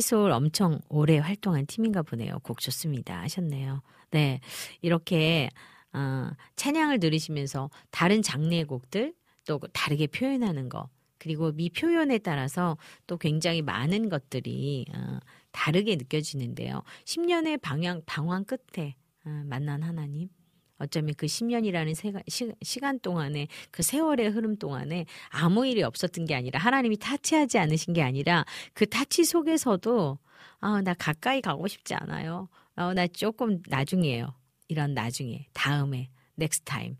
소울 0.00 0.30
엄청 0.30 0.80
오래 0.88 1.18
활동한 1.18 1.66
팀인가 1.66 2.02
보네요. 2.02 2.38
곡 2.44 2.60
좋습니다. 2.60 3.20
하셨네요. 3.22 3.82
네. 4.12 4.40
이렇게, 4.80 5.50
어, 5.92 6.30
찬양을 6.54 7.00
들으시면서 7.00 7.68
다른 7.90 8.22
장르의 8.22 8.64
곡들, 8.64 9.12
또 9.44 9.58
다르게 9.72 10.06
표현하는 10.06 10.68
거, 10.68 10.88
그리고 11.20 11.52
미표현에 11.52 12.18
따라서 12.18 12.76
또 13.06 13.18
굉장히 13.18 13.62
많은 13.62 14.08
것들이 14.08 14.86
어, 14.92 15.20
다르게 15.52 15.94
느껴지는데요. 15.96 16.82
10년의 17.04 17.60
방향, 17.60 18.02
방황 18.06 18.44
끝에 18.44 18.96
어, 19.26 19.42
만난 19.44 19.82
하나님. 19.82 20.30
어쩌면 20.78 21.14
그 21.16 21.26
10년이라는 21.26 21.94
세가, 21.94 22.22
시, 22.26 22.50
시간 22.62 22.98
동안에 23.00 23.48
그 23.70 23.82
세월의 23.82 24.30
흐름 24.30 24.56
동안에 24.56 25.04
아무 25.28 25.66
일이 25.66 25.82
없었던 25.82 26.24
게 26.24 26.34
아니라 26.34 26.58
하나님이 26.58 26.96
타치하지 26.96 27.58
않으신 27.58 27.92
게 27.92 28.02
아니라 28.02 28.46
그 28.72 28.86
타치 28.86 29.24
속에서도 29.24 30.18
아, 30.60 30.80
나 30.80 30.94
가까이 30.94 31.42
가고 31.42 31.68
싶지 31.68 31.94
않아요. 31.94 32.48
어, 32.76 32.94
나 32.94 33.06
조금 33.06 33.60
나중이에요. 33.68 34.34
이런 34.68 34.94
나중에, 34.94 35.48
다음에, 35.52 36.10
next 36.36 36.64
time. 36.64 36.96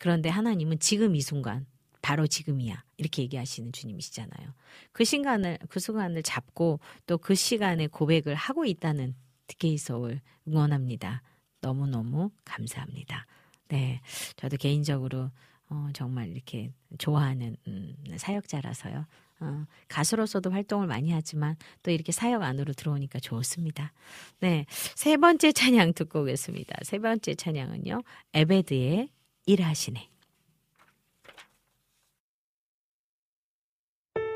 그런데 0.00 0.28
하나님은 0.28 0.80
지금 0.80 1.14
이 1.14 1.20
순간, 1.20 1.66
바로 2.02 2.26
지금이야. 2.26 2.84
이렇게 2.98 3.22
얘기하시는 3.22 3.72
주님이시잖아요. 3.72 4.52
그 4.92 5.04
시간을, 5.04 5.58
그 5.68 5.80
순간을 5.80 6.22
잡고 6.22 6.80
또 7.06 7.18
그 7.18 7.34
시간에 7.34 7.86
고백을 7.86 8.34
하고 8.34 8.64
있다는 8.64 9.14
DK 9.46 9.78
Soul 9.78 10.20
응원합니다. 10.46 11.22
너무너무 11.60 12.30
감사합니다. 12.44 13.26
네. 13.68 14.00
저도 14.36 14.56
개인적으로 14.56 15.30
어, 15.70 15.88
정말 15.94 16.28
이렇게 16.28 16.72
좋아하는 16.98 17.56
음, 17.68 17.94
사역자라서요. 18.16 19.06
어, 19.40 19.66
가수로서도 19.88 20.50
활동을 20.50 20.86
많이 20.86 21.12
하지만 21.12 21.56
또 21.82 21.90
이렇게 21.90 22.12
사역 22.12 22.42
안으로 22.42 22.72
들어오니까 22.74 23.20
좋습니다. 23.20 23.92
네. 24.40 24.66
세 24.68 25.16
번째 25.16 25.52
찬양 25.52 25.94
듣고 25.94 26.22
오겠습니다. 26.22 26.76
세 26.82 26.98
번째 26.98 27.34
찬양은요. 27.34 28.02
에베드의 28.34 29.08
일하시네. 29.46 29.92
내 29.92 29.92
힘으로 29.92 29.92
할 29.92 30.02
수 30.02 30.12
없다 34.12 34.14
느끼고 34.14 34.31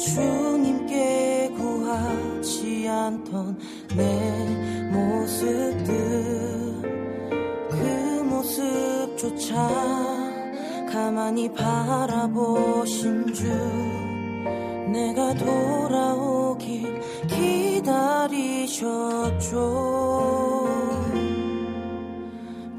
주님께 0.00 1.50
구하지 1.56 2.88
않던 2.88 3.58
내 3.96 4.90
모습들. 4.90 5.84
그 5.86 6.59
모습조차 8.50 9.54
가만히 10.90 11.52
바라보신 11.52 13.32
주 13.32 13.44
내가 14.90 15.32
돌아오길 15.34 17.00
기다리셨죠. 17.28 18.80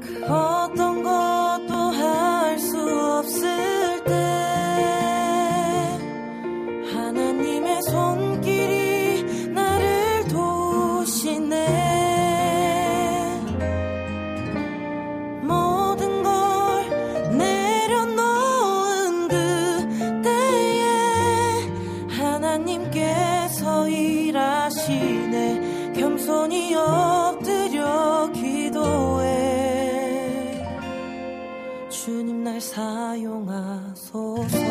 그 0.00 0.24
어떤 0.26 1.02
것 1.02 1.31
사용하소서 32.72 34.61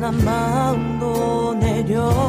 교만한 0.00 0.24
마음도 0.24 1.54
내려 1.60 2.19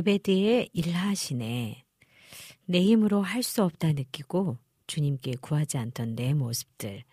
에베드의 0.00 0.70
일하시네. 0.72 1.84
내 2.64 2.82
힘으로 2.82 3.20
할 3.20 3.42
수 3.42 3.62
없다 3.62 3.92
느끼고 3.92 4.56
주님께 4.86 5.34
구하지 5.42 5.76
않던 5.76 6.14
내 6.14 6.32
모습들, 6.32 7.04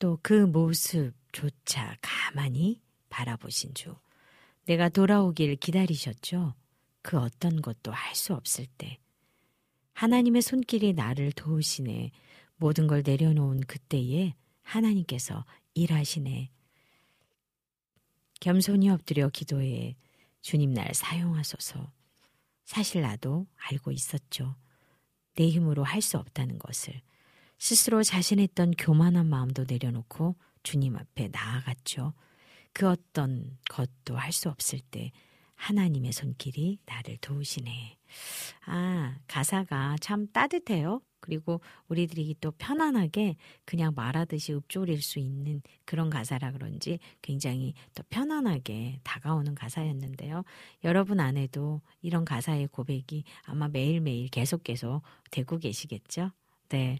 또 0.00 0.18
그 0.20 0.32
모습조차 0.46 1.96
가만히 2.02 2.80
바라보신 3.08 3.74
주. 3.74 3.94
내가 4.64 4.88
돌아오길 4.88 5.54
기다리셨죠? 5.56 6.54
그 7.02 7.18
어떤 7.18 7.62
것도 7.62 7.92
할 7.92 8.16
수 8.16 8.34
없을 8.34 8.66
때. 8.78 8.98
하나님의 9.94 10.42
손길이 10.42 10.94
나를 10.94 11.30
도우시네. 11.32 12.10
모든 12.56 12.88
걸 12.88 13.02
내려놓은 13.06 13.60
그때에 13.60 14.34
하나님께서 14.62 15.44
일하시네. 15.74 16.50
겸손히 18.40 18.90
엎드려 18.90 19.28
기도해 19.28 19.94
주님 20.42 20.72
날 20.74 20.92
사용하소서. 20.94 21.92
사실 22.64 23.02
나도 23.02 23.46
알고 23.70 23.92
있었죠. 23.92 24.56
내 25.34 25.48
힘으로 25.48 25.84
할 25.84 26.02
수 26.02 26.18
없다는 26.18 26.58
것을. 26.58 27.00
스스로 27.58 28.02
자신했던 28.02 28.72
교만한 28.76 29.26
마음도 29.26 29.64
내려놓고 29.68 30.36
주님 30.62 30.96
앞에 30.96 31.28
나아갔죠. 31.28 32.12
그 32.72 32.88
어떤 32.88 33.58
것도 33.70 34.16
할 34.16 34.32
수 34.32 34.48
없을 34.48 34.80
때 34.80 35.12
하나님의 35.54 36.12
손길이 36.12 36.78
나를 36.86 37.18
도우시네. 37.18 37.98
아, 38.66 39.16
가사가 39.28 39.96
참 40.00 40.26
따뜻해요. 40.32 41.00
그리고 41.22 41.62
우리들이 41.88 42.36
또 42.42 42.50
편안하게 42.50 43.36
그냥 43.64 43.94
말하듯이 43.96 44.52
읊조릴 44.52 45.00
수 45.00 45.18
있는 45.18 45.62
그런 45.86 46.10
가사라 46.10 46.52
그런지 46.52 46.98
굉장히 47.22 47.72
또 47.94 48.02
편안하게 48.10 48.98
다가오는 49.04 49.54
가사였는데요. 49.54 50.42
여러분 50.84 51.20
안에도 51.20 51.80
이런 52.02 52.26
가사의 52.26 52.68
고백이 52.68 53.24
아마 53.44 53.68
매일매일 53.68 54.28
계속 54.28 54.64
계속 54.64 55.02
되고 55.30 55.58
계시겠죠? 55.58 56.32
네. 56.68 56.98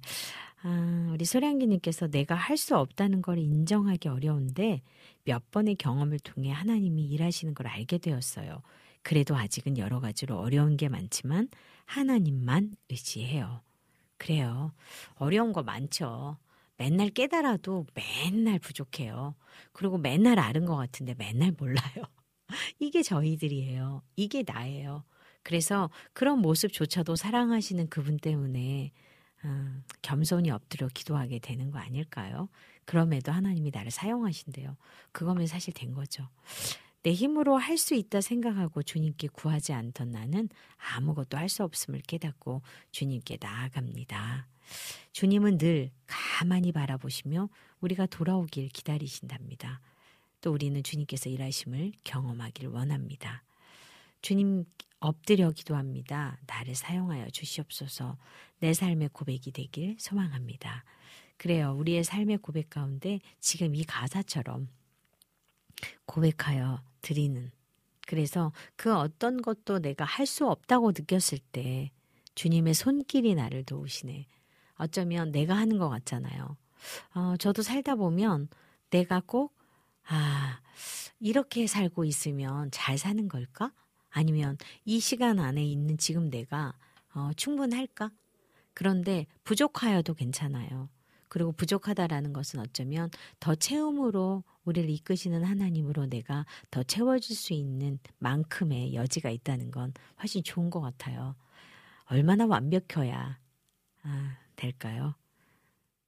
아, 0.63 1.11
우리 1.13 1.25
소량기님께서 1.25 2.07
내가 2.09 2.35
할 2.37 2.57
수 2.57 2.77
없다는 2.77 3.23
걸 3.23 3.39
인정하기 3.39 4.09
어려운데 4.09 4.83
몇 5.25 5.51
번의 5.51 5.75
경험을 5.77 6.21
통해 6.21 6.51
하나님이 6.53 7.07
일하시는 7.07 7.55
걸 7.55 7.67
알게 7.67 7.99
되었어요. 7.99 8.63
그래도 9.03 9.37
아직은 9.37 9.79
여러 9.79 9.99
가지로 9.99 10.39
어려운 10.39 10.77
게 10.77 10.89
많지만 10.89 11.49
하나님만 11.87 12.77
의지해요. 12.89 13.63
그래요. 14.23 14.73
어려운 15.17 15.53
거 15.53 15.65
많죠. 15.65 16.37
맨날 16.77 17.11
깨달아도 17.11 17.87
맨날 17.93 18.61
부족해요. 18.61 19.35
그리고 19.73 19.99
맨날 19.99 20.39
아는 20.39 20.65
것 20.65 20.77
같은데 20.77 21.15
맨날 21.19 21.51
몰라요. 21.59 22.05
이게 22.79 23.03
저희들이에요. 23.03 24.03
이게 24.15 24.45
나예요. 24.47 25.03
그래서 25.43 25.91
그런 26.13 26.39
모습조차도 26.39 27.17
사랑하시는 27.17 27.89
그분 27.89 28.17
때문에 28.17 28.93
음, 29.45 29.83
겸손히 30.03 30.53
엎드려 30.53 30.87
기도하게 30.87 31.41
되는 31.41 31.73
거 31.73 31.81
아닐까요? 31.81 32.49
그럼에도 32.85 33.33
하나님이 33.33 33.73
나를 33.75 33.91
사용하신대요. 33.91 34.77
그거면 35.11 35.49
사실 35.49 35.75
된 35.75 35.95
거죠. 35.95 36.29
내 37.03 37.13
힘으로 37.13 37.57
할 37.57 37.79
수 37.79 37.95
있다 37.95 38.21
생각하고 38.21 38.83
주님께 38.83 39.29
구하지 39.29 39.73
않던 39.73 40.13
나는 40.13 40.49
아무것도 40.95 41.37
할 41.37 41.49
수 41.49 41.65
없음을 41.65 42.01
깨닫고 42.03 42.63
주님께 42.93 43.39
나아갑니다. 43.41 44.47
주님은 45.13 45.59
늘 45.59 45.91
가만히 46.07 46.73
바라보시며 46.73 47.49
우리가 47.81 48.07
돌아오길 48.07 48.69
기다리신답니다. 48.69 49.81
또 50.41 50.53
우리는 50.53 50.81
주님께서 50.83 51.29
일하심을 51.29 51.93
경험하길 52.05 52.69
원합니다. 52.69 53.43
주님 54.23 54.65
엎드려 55.01 55.51
기도합니다. 55.51 56.39
나를 56.47 56.77
사용하여 56.77 57.31
주시옵소서 57.31 58.17
내 58.61 58.73
삶의 58.73 59.11
고백이 59.13 59.51
되길 59.51 59.97
소망합니다. 59.99 60.85
그래요. 61.37 61.75
우리의 61.77 62.05
삶의 62.05 62.39
고백 62.39 62.71
가운데 62.71 63.19
지금 63.41 63.75
이 63.75 63.83
가사처럼 63.83 64.69
고백하여 66.07 66.81
드리는. 67.03 67.51
그래서 68.07 68.53
그 68.77 68.95
어떤 68.95 69.43
것도 69.43 69.81
내가 69.81 70.05
할 70.05 70.27
수 70.27 70.47
없다고 70.49 70.91
느꼈을 70.93 71.39
때 71.53 71.91
주님의 72.35 72.75
손길이 72.75 73.35
나를 73.35 73.65
도우시네. 73.65 74.27
어쩌면 74.77 75.31
내가 75.33 75.55
하는 75.55 75.79
것 75.79 75.89
같잖아요. 75.89 76.57
어, 77.15 77.37
저도 77.39 77.63
살다 77.63 77.95
보면 77.97 78.49
내가 78.91 79.21
꼭, 79.25 79.55
아, 80.07 80.61
이렇게 81.21 81.67
살고 81.67 82.05
있으면 82.05 82.71
잘 82.73 82.99
사는 82.99 83.29
걸까? 83.29 83.73
아니면 84.11 84.59
이 84.85 84.99
시간 85.01 85.39
안에 85.39 85.65
있는 85.65 85.97
지금 85.99 86.31
내가 86.31 86.75
어, 87.15 87.31
충분할까? 87.37 88.11
그런데 88.75 89.27
부족하여도 89.45 90.15
괜찮아요. 90.15 90.89
그리고 91.33 91.51
부족하다라는 91.53 92.35
것은 92.35 92.61
어쩌면 92.61 93.09
더 93.41 93.55
채움으로 93.55 94.45
우리를 94.65 94.91
이끄시는 94.91 95.45
하나님으로 95.45 96.05
내가 96.05 96.45
더 96.71 96.83
채워질 96.83 97.35
수 97.35 97.55
있는 97.55 97.99
만큼의 98.19 98.93
여지가 98.93 99.31
있다는 99.31 99.71
건 99.71 99.95
훨씬 100.19 100.43
좋은 100.45 100.69
것 100.69 100.83
같아요. 100.83 101.35
얼마나 102.05 102.45
완벽해야 102.45 103.41
아, 104.03 104.37
될까요? 104.57 105.15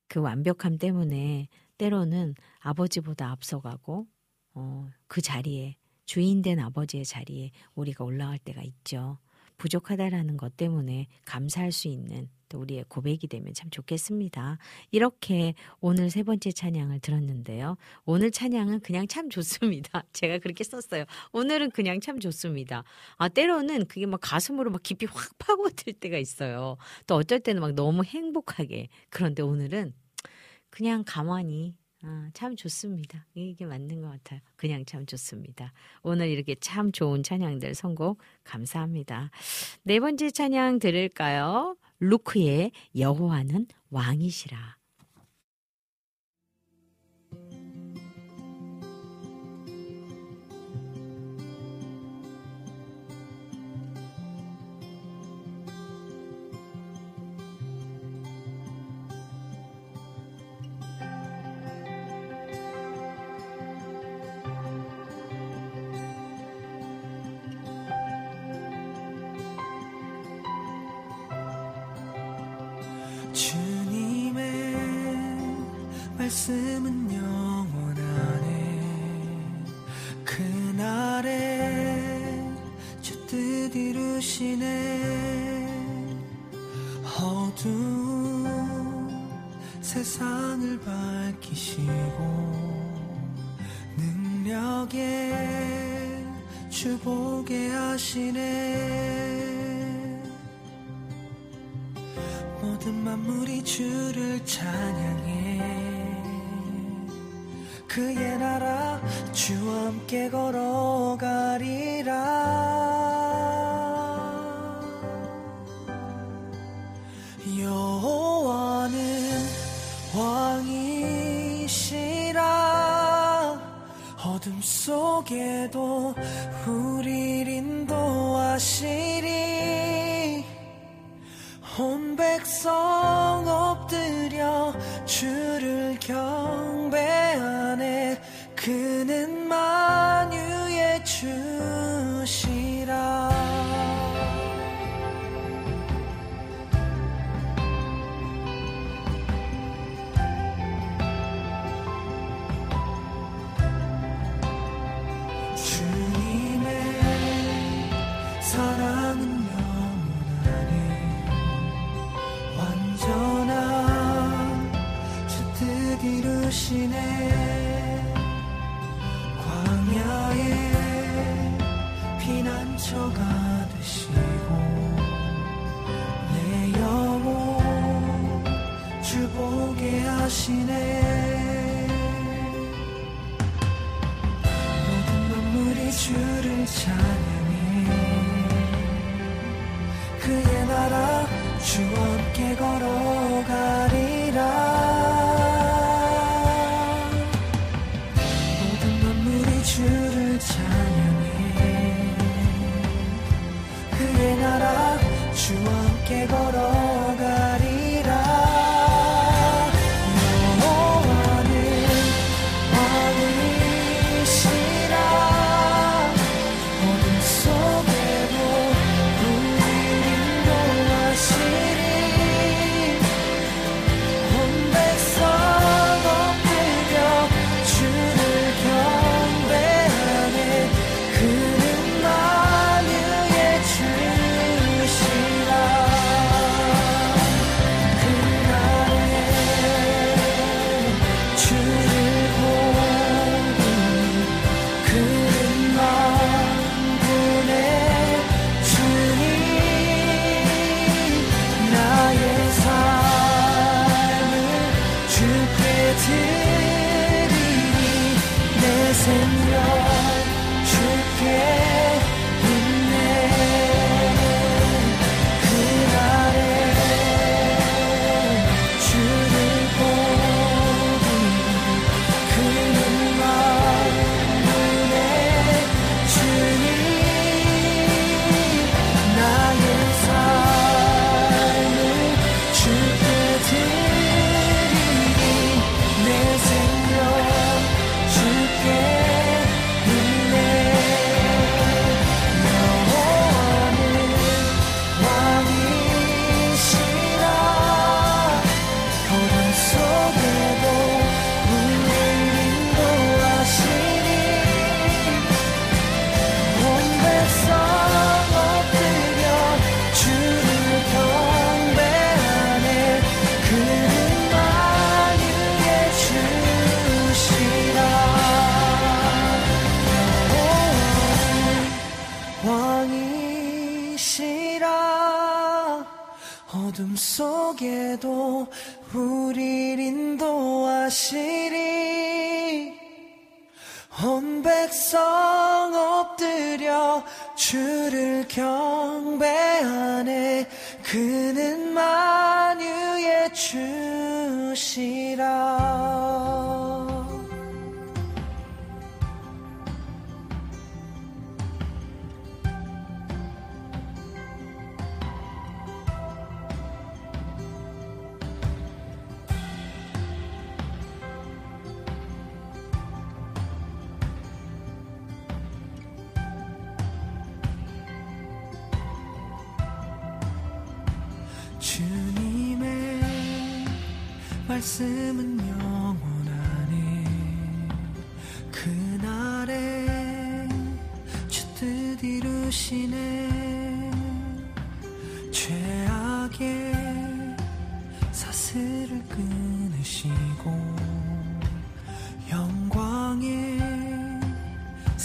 그 0.09 0.20
완벽함 0.20 0.76
때문에 0.76 1.48
때로는 1.78 2.34
아버지보다 2.59 3.30
앞서가고 3.30 4.06
어, 4.52 4.90
그 5.06 5.22
자리에 5.22 5.76
주인된 6.05 6.59
아버지의 6.60 7.06
자리에 7.06 7.51
우리가 7.74 8.05
올라갈 8.05 8.38
때가 8.38 8.60
있죠. 8.60 9.16
부족하다라는 9.56 10.36
것 10.36 10.55
때문에 10.59 11.06
감사할 11.24 11.72
수 11.72 11.88
있는 11.88 12.28
또 12.55 12.60
우리의 12.60 12.85
고백이 12.89 13.26
되면 13.26 13.52
참 13.52 13.68
좋겠습니다. 13.68 14.59
이렇게 14.93 15.55
오늘 15.81 16.09
세 16.09 16.22
번째 16.22 16.52
찬양을 16.52 17.01
들었는데요. 17.01 17.76
오늘 18.05 18.31
찬양은 18.31 18.81
그냥 18.81 19.09
참 19.09 19.28
좋습니다. 19.28 20.05
제가 20.14 20.39
그렇게 20.39 20.62
썼어요. 20.62 21.05
오늘은 21.32 21.72
그냥 21.72 22.01
참 22.01 22.20
좋습니다. 22.20 22.85
아, 23.16 23.28
때로는 23.28 23.86
그게 23.86 24.06
막 24.06 24.20
가슴으로 24.22 24.70
막 24.70 24.82
깊이 24.85 25.06
확 25.06 25.36
파고들 25.39 25.94
때가 25.94 26.16
있어요. 26.16 26.76
또 27.09 27.16
어쩔 27.16 27.40
때는 27.40 27.60
막 27.60 27.74
너무 27.74 28.05
행복하게. 28.05 28.89
그런데 29.10 29.43
오늘은 29.43 29.93
그냥 30.70 31.02
가만히 31.05 31.76
아, 32.02 32.28
참 32.35 32.55
좋습니다. 32.55 33.26
이게 33.35 33.64
맞는 33.64 34.02
것 34.02 34.10
같아요. 34.10 34.40
그냥 34.56 34.85
참 34.85 35.06
좋습니다. 35.06 35.72
오늘 36.02 36.28
이렇게 36.28 36.55
참 36.55 36.93
좋은 36.93 37.22
찬양들 37.22 37.74
선곡 37.74 38.18
감사합니다. 38.44 39.31
네 39.82 39.98
번째 39.98 40.31
찬양 40.31 40.78
들을까요? 40.78 41.76
루크의 42.09 42.72
여호와는 42.97 43.66
왕이시라. 43.90 44.76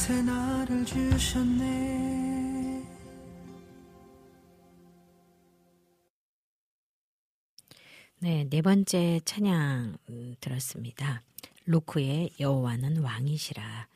새날을 0.09 0.85
주셨네 0.85 2.83
네, 8.17 8.47
네 8.49 8.61
번째 8.63 9.21
찬양 9.23 9.97
음, 10.09 10.35
들었습니다. 10.41 11.21
로크의 11.65 12.31
여호와는 12.39 13.03
왕이시라. 13.03 13.87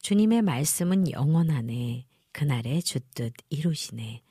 주님의 0.00 0.42
말씀은 0.42 1.10
영원하네. 1.10 2.06
그날의 2.30 2.84
주뜻 2.84 3.32
이루시네. 3.50 4.22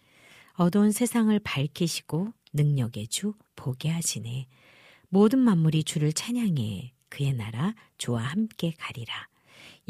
어두운 0.53 0.93
세상을 0.93 1.37
밝히시고 1.39 2.31
능력의 2.53 3.09
주 3.09 3.33
보게 3.57 3.89
하시네. 3.89 4.47
모든 5.09 5.39
만물이 5.39 5.83
주를 5.83 6.13
찬양해 6.13 6.93
그의 7.09 7.33
나라 7.33 7.75
주와 7.97 8.23
함께 8.23 8.71
가리라. 8.77 9.30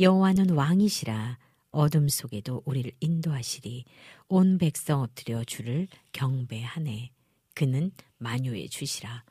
여호와는 0.01 0.49
왕이시라. 0.49 1.37
어둠 1.69 2.09
속에도 2.09 2.63
우리를 2.65 2.91
인도하시리. 3.01 3.85
온 4.29 4.57
백성 4.57 5.01
엎드려 5.01 5.43
주를 5.43 5.87
경배하네. 6.11 7.11
그는 7.53 7.91
만유의 8.17 8.69
주시라. 8.69 9.23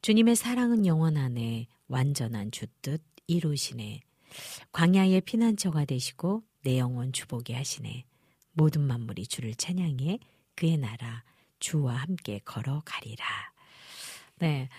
주님의 0.00 0.36
사랑은 0.36 0.86
영원하네. 0.86 1.66
완전한 1.88 2.50
주 2.50 2.66
뜻 2.80 3.02
이루시네. 3.26 4.00
광야의 4.72 5.20
피난처가 5.20 5.84
되시고 5.84 6.44
내 6.62 6.78
영혼 6.78 7.12
주보게 7.12 7.54
하시네. 7.54 8.04
모든 8.52 8.82
만물이 8.82 9.26
주를 9.26 9.54
찬양해 9.54 10.18
그의 10.54 10.78
나라 10.78 11.24
주와 11.60 11.94
함께 11.96 12.40
걸어가리라. 12.44 13.26
네. 14.38 14.70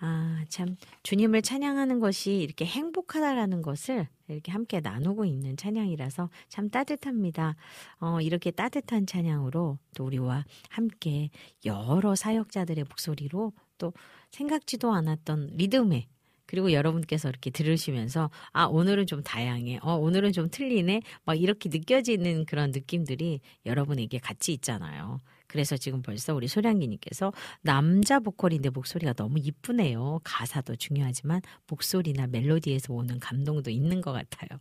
아, 0.00 0.44
참, 0.48 0.76
주님을 1.02 1.42
찬양하는 1.42 2.00
것이 2.00 2.34
이렇게 2.34 2.66
행복하다라는 2.66 3.62
것을 3.62 4.08
이렇게 4.28 4.52
함께 4.52 4.80
나누고 4.80 5.24
있는 5.24 5.56
찬양이라서 5.56 6.28
참 6.48 6.68
따뜻합니다. 6.68 7.56
어, 8.00 8.20
이렇게 8.20 8.50
따뜻한 8.50 9.06
찬양으로 9.06 9.78
또 9.96 10.04
우리와 10.04 10.44
함께 10.68 11.30
여러 11.64 12.14
사역자들의 12.14 12.84
목소리로 12.88 13.52
또 13.78 13.92
생각지도 14.30 14.92
않았던 14.92 15.50
리듬에 15.54 16.06
그리고 16.46 16.72
여러분께서 16.72 17.28
이렇게 17.28 17.50
들으시면서 17.50 18.30
아 18.52 18.66
오늘은 18.66 19.06
좀 19.06 19.22
다양해. 19.22 19.78
어 19.82 19.94
오늘은 19.94 20.32
좀 20.32 20.48
틀리네. 20.50 21.02
막 21.24 21.34
이렇게 21.34 21.68
느껴지는 21.68 22.44
그런 22.44 22.70
느낌들이 22.70 23.40
여러분에게 23.66 24.18
같이 24.18 24.52
있잖아요 24.52 25.20
그래서 25.46 25.76
지금 25.76 26.02
벌써 26.02 26.34
우리 26.34 26.48
소량기님께서 26.48 27.32
남자 27.62 28.18
보컬인데 28.20 28.70
목소리가 28.70 29.12
너무 29.12 29.38
이쁘네요. 29.38 30.20
가사도 30.24 30.76
중요하지만 30.76 31.40
목소리나 31.68 32.26
멜로디에서 32.26 32.92
오는 32.92 33.18
감동도 33.18 33.70
있는 33.70 34.00
것 34.00 34.12
같아요. 34.12 34.58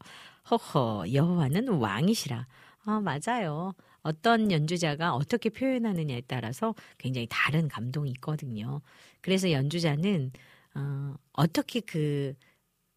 허허 0.50 1.06
여호와는 1.14 1.70
왕이시라. 1.70 2.48
아 2.86 3.02
맞아요. 3.02 3.74
어떤 4.02 4.52
연주자가 4.52 5.16
어떻게 5.16 5.50
표현하느냐에 5.50 6.22
따라서 6.28 6.76
굉장히 7.00 7.28
다른 7.30 7.68
감동이 7.68 8.12
있거든요. 8.12 8.82
그래서 9.22 9.52
연주자는 9.52 10.32
어, 10.76 11.16
어떻게 11.34 11.80
그 11.80 12.36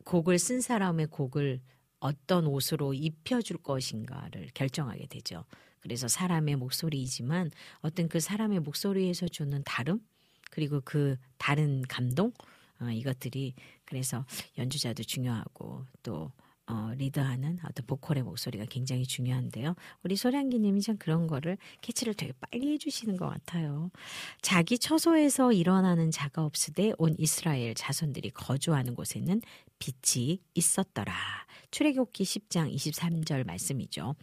곡을 0.05 0.39
쓴 0.39 0.61
사람의 0.61 1.07
곡을 1.07 1.61
어떤 2.01 2.47
옷으로 2.47 2.95
입혀줄 2.95 3.59
것인가를 3.59 4.49
결정하게 4.55 5.07
되죠. 5.07 5.45
그래서 5.81 6.09
사람의 6.09 6.57
목소리이지만 6.57 7.51
어떤 7.81 8.09
그 8.09 8.21
사람의 8.21 8.61
목소리에서 8.61 9.29
주는 9.29 9.63
다름 9.65 10.01
그리고 10.51 10.81
그 10.85 11.17
다른 11.37 11.83
감동 11.83 12.33
어, 12.81 12.91
이것들이 12.91 13.55
그래서 13.85 14.25
연주자도 14.57 15.03
중요하고 15.03 15.85
또 16.03 16.33
어, 16.69 16.93
리드하는 16.97 17.59
어떤 17.65 17.87
보컬의 17.87 18.23
목소리가 18.25 18.67
굉장히 18.67 19.05
중요한데요. 19.07 19.75
우리 20.05 20.17
소량기님이 20.17 20.83
참 20.83 20.99
그런 20.99 21.27
거를 21.27 21.57
캐치를 21.81 22.13
되게 22.13 22.35
빨리 22.39 22.73
해주시는 22.73 23.17
것 23.17 23.27
같아요. 23.27 23.91
자기 24.43 24.79
처소에서 24.79 25.53
일어나는 25.53 26.11
자가 26.11 26.45
없으되 26.45 26.93
온 26.99 27.15
이스라엘 27.19 27.75
자손들이 27.75 28.31
거주하는 28.31 28.95
곳에는 28.95 29.41
빛이 29.79 30.41
있었더라. 30.55 31.15
출애굽기 31.71 32.25
10장 32.25 32.75
23절 32.75 33.45
말씀이죠. 33.47 34.15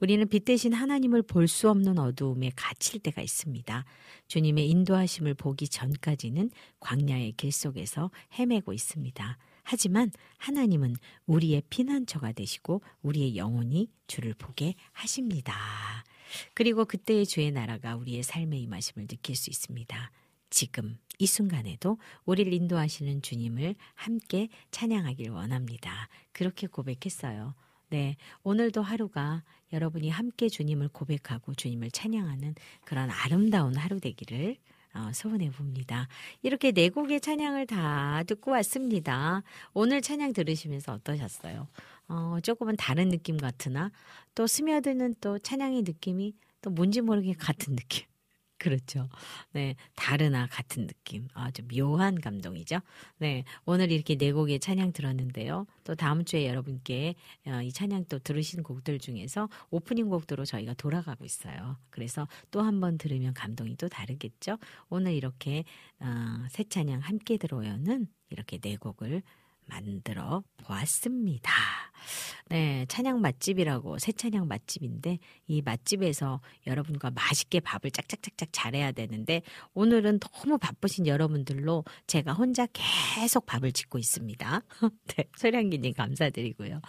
우리는 0.00 0.28
빛 0.28 0.44
대신 0.44 0.72
하나님을 0.72 1.22
볼 1.22 1.48
수 1.48 1.68
없는 1.70 1.98
어두움에 1.98 2.52
갇힐 2.54 3.00
때가 3.00 3.22
있습니다. 3.22 3.84
주님의 4.28 4.68
인도하심을 4.70 5.34
보기 5.34 5.68
전까지는 5.68 6.50
광야의 6.78 7.32
길 7.32 7.50
속에서 7.50 8.10
헤매고 8.38 8.72
있습니다. 8.72 9.38
하지만 9.62 10.10
하나님은 10.38 10.96
우리의 11.26 11.62
피난처가 11.70 12.32
되시고 12.32 12.82
우리의 13.02 13.36
영혼이 13.36 13.88
주를 14.06 14.34
보게 14.34 14.74
하십니다. 14.92 15.54
그리고 16.54 16.84
그때의 16.84 17.26
주의 17.26 17.50
나라가 17.50 17.96
우리의 17.96 18.22
삶에 18.22 18.58
임하심을 18.58 19.06
느낄 19.08 19.34
수 19.34 19.50
있습니다. 19.50 20.10
지금 20.50 20.98
이 21.18 21.26
순간에도 21.26 21.98
우리를 22.24 22.52
인도하시는 22.52 23.22
주님을 23.22 23.74
함께 23.94 24.48
찬양하길 24.70 25.30
원합니다. 25.30 26.08
그렇게 26.32 26.66
고백했어요. 26.66 27.54
네, 27.90 28.16
오늘도 28.42 28.82
하루가 28.82 29.42
여러분이 29.72 30.10
함께 30.10 30.48
주님을 30.48 30.88
고백하고 30.88 31.54
주님을 31.54 31.90
찬양하는 31.90 32.54
그런 32.84 33.10
아름다운 33.10 33.76
하루 33.76 34.00
되기를 34.00 34.56
어, 34.94 35.10
소원해 35.12 35.50
봅니다. 35.50 36.08
이렇게 36.42 36.72
네 36.72 36.88
곡의 36.88 37.20
찬양을 37.20 37.66
다 37.66 38.22
듣고 38.24 38.50
왔습니다. 38.52 39.42
오늘 39.72 40.02
찬양 40.02 40.32
들으시면서 40.32 40.92
어떠셨어요? 40.94 41.68
어, 42.08 42.38
조금은 42.42 42.76
다른 42.76 43.08
느낌 43.08 43.36
같으나 43.36 43.92
또 44.34 44.46
스며드는 44.46 45.14
또 45.20 45.38
찬양의 45.38 45.82
느낌이 45.82 46.34
또 46.62 46.70
뭔지 46.70 47.00
모르게 47.00 47.34
같은 47.34 47.76
느낌. 47.76 48.09
그렇죠. 48.60 49.08
네. 49.52 49.74
다르나 49.96 50.46
같은 50.46 50.86
느낌. 50.86 51.28
아주 51.34 51.62
묘한 51.66 52.20
감동이죠. 52.20 52.80
네. 53.18 53.44
오늘 53.64 53.90
이렇게 53.90 54.16
네 54.16 54.32
곡의 54.32 54.60
찬양 54.60 54.92
들었는데요. 54.92 55.66
또 55.84 55.94
다음 55.94 56.24
주에 56.26 56.46
여러분께 56.46 57.14
어, 57.46 57.62
이 57.62 57.72
찬양 57.72 58.04
또 58.10 58.18
들으신 58.18 58.62
곡들 58.62 58.98
중에서 58.98 59.48
오프닝 59.70 60.10
곡으로 60.10 60.44
저희가 60.44 60.74
돌아가고 60.74 61.24
있어요. 61.24 61.78
그래서 61.90 62.28
또 62.50 62.60
한 62.60 62.80
번 62.80 62.98
들으면 62.98 63.32
감동이 63.34 63.76
또 63.76 63.88
다르겠죠. 63.88 64.58
오늘 64.90 65.14
이렇게 65.14 65.64
어, 66.00 66.06
새 66.50 66.64
찬양 66.64 67.00
함께 67.00 67.38
들어요는 67.38 68.06
이렇게 68.28 68.58
네 68.58 68.76
곡을 68.76 69.22
만들어 69.66 70.42
보았습니다. 70.58 71.50
네, 72.48 72.84
찬양 72.88 73.20
맛집이라고 73.20 73.98
새 73.98 74.12
찬양 74.12 74.48
맛집인데 74.48 75.18
이 75.46 75.62
맛집에서 75.62 76.40
여러분과 76.66 77.10
맛있게 77.10 77.60
밥을 77.60 77.90
짝짝짝짝 77.90 78.48
잘해야 78.52 78.92
되는데 78.92 79.42
오늘은 79.74 80.20
너무 80.20 80.58
바쁘신 80.58 81.06
여러분들로 81.06 81.84
제가 82.06 82.32
혼자 82.32 82.66
계속 82.72 83.46
밥을 83.46 83.72
짓고 83.72 83.98
있습니다. 83.98 84.62
네, 85.16 85.24
소량기님 85.36 85.94
감사드리고요. 85.94 86.80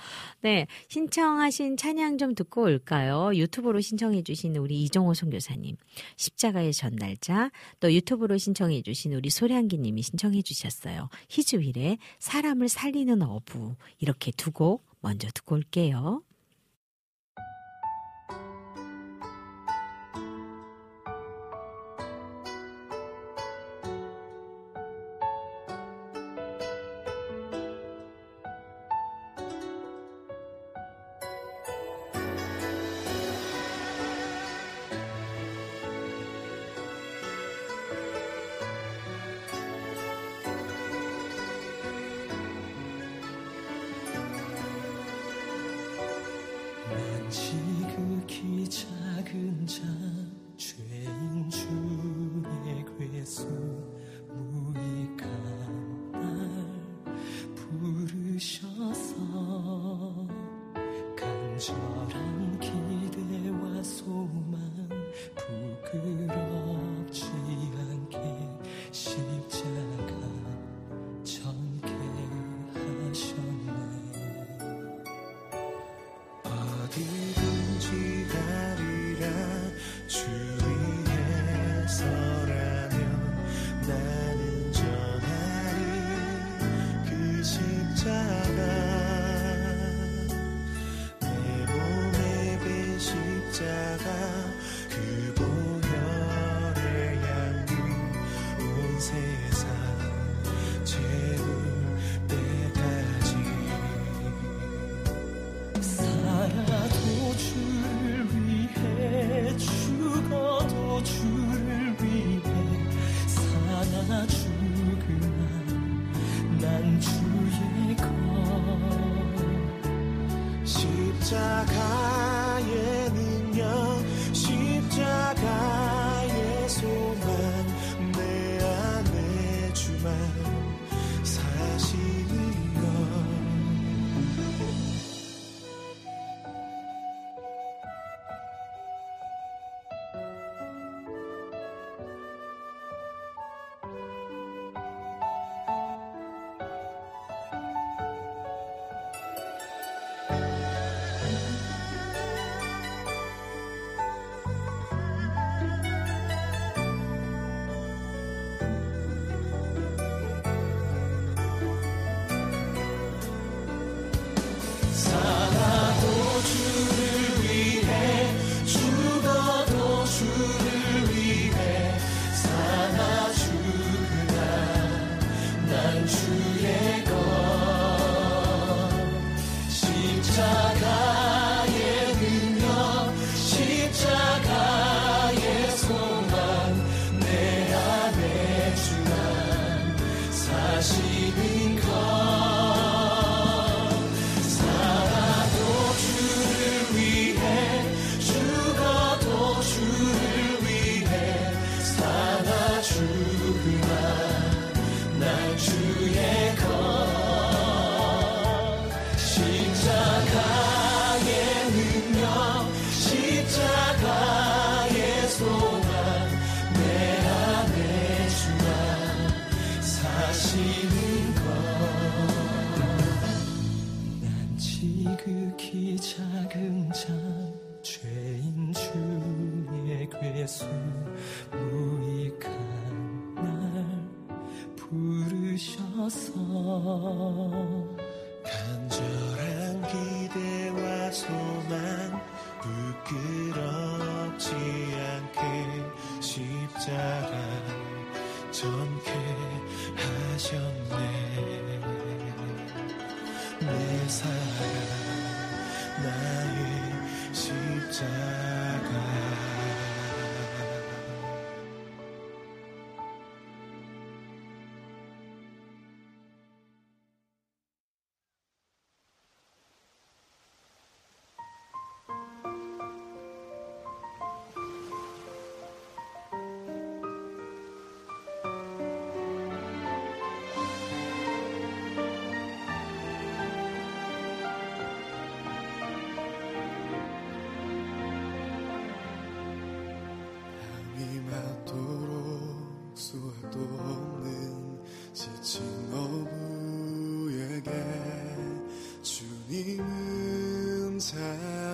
네, 0.41 0.67
신청하신 0.89 1.77
찬양 1.77 2.17
좀 2.17 2.35
듣고 2.35 2.63
올까요? 2.63 3.31
유튜브로 3.35 3.81
신청해 3.81 4.23
주신 4.23 4.55
우리 4.57 4.81
이종호 4.83 5.13
선교사님, 5.13 5.75
십자가의 6.15 6.73
전날자, 6.73 7.51
또 7.79 7.93
유튜브로 7.93 8.37
신청해 8.37 8.81
주신 8.81 9.13
우리 9.13 9.29
소량기님이 9.29 10.01
신청해 10.01 10.41
주셨어요. 10.41 11.09
희주일의 11.29 11.97
사람을 12.19 12.69
살리는 12.69 13.21
어부 13.21 13.75
이렇게 13.99 14.31
두곡 14.31 14.85
먼저 15.01 15.27
듣고 15.33 15.55
올게요. 15.55 16.23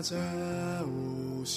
찾아오셨네. 0.08 1.52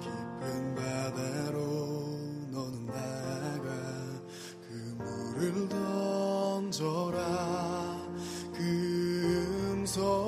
깊은 0.00 0.74
바다로 0.74 1.60
너는 2.50 2.86
나가 2.86 3.68
그 4.66 4.72
물을 4.96 5.68
던져라. 5.68 7.20
그 8.54 8.60
음성 9.74 10.21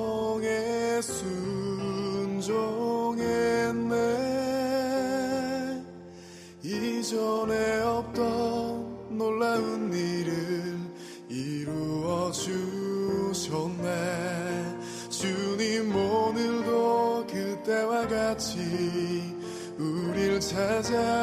desert. 20.81 21.14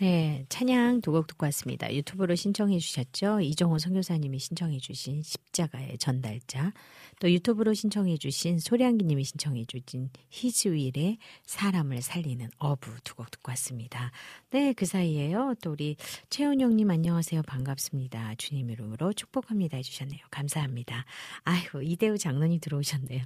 네, 0.00 0.37
찬양 0.48 1.00
두 1.00 1.12
곡 1.12 1.26
듣고 1.26 1.44
왔습니다. 1.46 1.92
유튜브로 1.92 2.34
신청해 2.34 2.78
주셨죠? 2.78 3.40
이정호 3.40 3.78
선교사님이 3.78 4.38
신청해 4.38 4.78
주신 4.78 5.22
십자가의 5.22 5.98
전달자, 5.98 6.72
또 7.20 7.30
유튜브로 7.30 7.74
신청해 7.74 8.16
주신 8.18 8.58
소량기 8.58 9.04
님이 9.04 9.24
신청해 9.24 9.64
주신 9.66 10.10
히즈윌의 10.30 11.18
사람을 11.46 12.00
살리는 12.02 12.48
어부 12.58 12.90
두 13.04 13.14
곡 13.16 13.30
듣고 13.32 13.50
왔습니다. 13.50 14.12
네, 14.50 14.72
그 14.72 14.86
사이에요. 14.86 15.54
또 15.60 15.72
우리 15.72 15.96
최은영 16.30 16.76
님 16.76 16.90
안녕하세요. 16.90 17.42
반갑습니다. 17.42 18.34
주님 18.38 18.70
이름으로 18.70 19.12
축복합니다 19.12 19.76
해주셨네요. 19.78 20.20
감사합니다. 20.30 21.04
아이고, 21.42 21.82
이대우 21.82 22.16
장로님 22.16 22.60
들어오셨네요. 22.60 23.24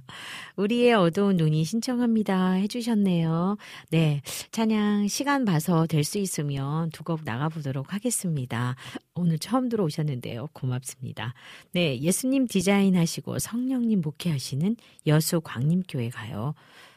우리의 0.55 0.93
어두운 0.93 1.37
눈이 1.37 1.63
신청합니다 1.63 2.53
해주셨네요. 2.53 3.57
네, 3.91 4.21
찬양 4.51 5.07
시간 5.07 5.45
봐서 5.45 5.85
될 5.85 6.03
수 6.03 6.17
있으면 6.17 6.89
두곡 6.89 7.12
나가보도록 7.23 7.93
하겠습니다. 7.93 8.75
오늘 9.15 9.37
처음 9.39 9.69
들어오셨는데요. 9.69 10.47
고맙습니다. 10.53 11.33
네, 11.71 11.99
예수님 11.99 12.47
디자인 12.47 12.95
하시고 12.95 13.39
성령님 13.39 14.01
목회하시는 14.01 14.75
여수 15.07 15.41
광림교회 15.41 16.09
가요. 16.09 16.53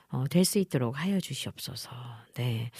어, 0.08 0.24
될 0.30 0.44
수 0.44 0.58
있도록 0.58 1.00
하여 1.00 1.18
주시옵소서. 1.20 1.90
네. 2.34 2.70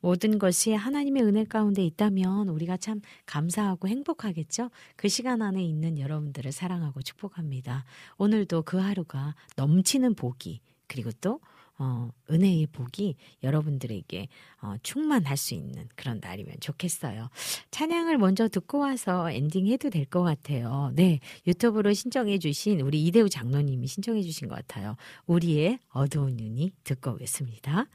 모든 0.00 0.38
것이 0.38 0.74
하나님의 0.74 1.22
은혜 1.22 1.44
가운데 1.44 1.82
있다면 1.82 2.50
우리가 2.50 2.76
참 2.76 3.00
감사하고 3.24 3.88
행복하겠죠? 3.88 4.70
그 4.96 5.08
시간 5.08 5.40
안에 5.40 5.64
있는 5.64 5.98
여러분들을 5.98 6.52
사랑하고 6.52 7.00
축복합니다. 7.00 7.86
오늘도 8.18 8.62
그 8.62 8.76
하루가 8.76 9.34
넘치는 9.56 10.14
복이, 10.14 10.60
그리고 10.88 11.10
또 11.22 11.40
어, 11.78 12.10
은혜의 12.30 12.68
복이 12.68 13.16
여러분들에게 13.42 14.28
어, 14.62 14.74
충만할 14.82 15.36
수 15.36 15.54
있는 15.54 15.88
그런 15.96 16.20
날이면 16.20 16.56
좋겠어요. 16.60 17.28
찬양을 17.72 18.18
먼저 18.18 18.48
듣고 18.48 18.78
와서 18.78 19.30
엔딩 19.30 19.66
해도 19.66 19.90
될 19.90 20.04
것 20.06 20.22
같아요. 20.22 20.92
네, 20.94 21.18
유튜브로 21.46 21.92
신청해 21.92 22.38
주신 22.38 22.80
우리 22.80 23.04
이대우 23.06 23.28
장로님이 23.28 23.86
신청해 23.88 24.22
주신 24.22 24.48
것 24.48 24.54
같아요. 24.54 24.96
우리의 25.26 25.78
어두운 25.88 26.36
눈이 26.36 26.72
듣고 26.84 27.12
오겠습니다. 27.12 27.86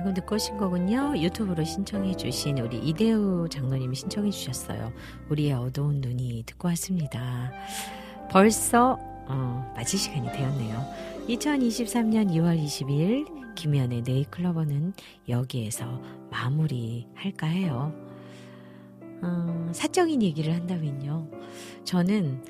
방금 0.00 0.14
듣고 0.14 0.36
오신 0.36 0.56
거군요. 0.56 1.12
유튜브로 1.14 1.62
신청해 1.62 2.16
주신 2.16 2.56
우리 2.56 2.78
이대우 2.78 3.46
장로님이 3.50 3.94
신청해 3.94 4.30
주셨어요. 4.30 4.94
우리의 5.28 5.52
어두운 5.52 6.00
눈이 6.00 6.44
듣고 6.46 6.68
왔습니다. 6.68 7.52
벌써 8.30 8.98
어, 9.28 9.72
마칠 9.76 9.98
시간이 9.98 10.32
되었네요. 10.32 10.86
2023년 11.28 12.30
2월 12.30 12.58
20일 12.64 13.54
김현의 13.56 14.00
네이클로버는 14.00 14.94
여기에서 15.28 16.00
마무리할까 16.30 17.46
해요. 17.48 17.92
어, 19.20 19.68
사적인 19.74 20.22
얘기를 20.22 20.54
한다면요. 20.54 21.28
저는 21.84 22.42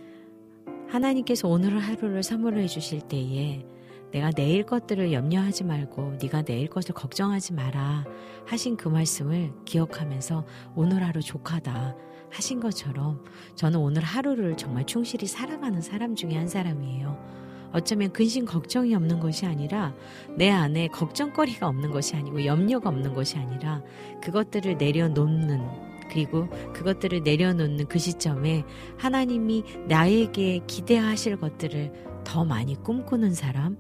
하나님께서 0.87 1.49
오늘 1.49 1.81
하루를 1.81 2.23
선물해 2.23 2.69
주실 2.69 3.01
때에 3.01 3.67
내가 4.12 4.31
내일 4.31 4.65
것들을 4.65 5.12
염려하지 5.12 5.65
말고 5.65 6.19
네가 6.20 6.43
내일 6.43 6.69
것을 6.69 6.95
걱정하지 6.95 7.53
마라 7.55 8.05
하신 8.47 8.77
그 8.77 8.89
말씀을 8.89 9.53
기억하면서 9.65 10.45
오늘 10.74 11.05
하루 11.05 11.20
족하다 11.20 11.97
하신 12.31 12.61
것처럼 12.61 13.24
저는 13.55 13.78
오늘 13.81 14.03
하루를 14.03 14.57
정말 14.57 14.87
충실히 14.87 15.27
살아가는 15.27 15.81
사람 15.81 16.15
중에 16.15 16.37
한 16.37 16.49
사람이에요. 16.49 17.41
어쩌면 17.73 18.12
근심 18.12 18.45
걱정이 18.45 18.95
없는 18.95 19.20
것이 19.20 19.47
아니라 19.47 19.95
내 20.37 20.51
안에 20.51 20.89
걱정거리가 20.89 21.69
없는 21.69 21.91
것이 21.91 22.16
아니고 22.16 22.45
염려가 22.45 22.89
없는 22.89 23.15
것이 23.15 23.39
아니라 23.39 23.82
그것들을 24.23 24.77
내려놓는 24.77 25.91
그리고 26.11 26.49
그것들을 26.73 27.23
내려놓는 27.23 27.87
그 27.87 28.01
시점에 28.01 28.65
하나님이 28.99 29.62
나에게 29.87 30.62
기대하실 30.66 31.37
것들을 31.37 32.10
더 32.25 32.45
많이 32.45 32.75
꿈꾸는 32.75 33.35
사람, 33.35 33.77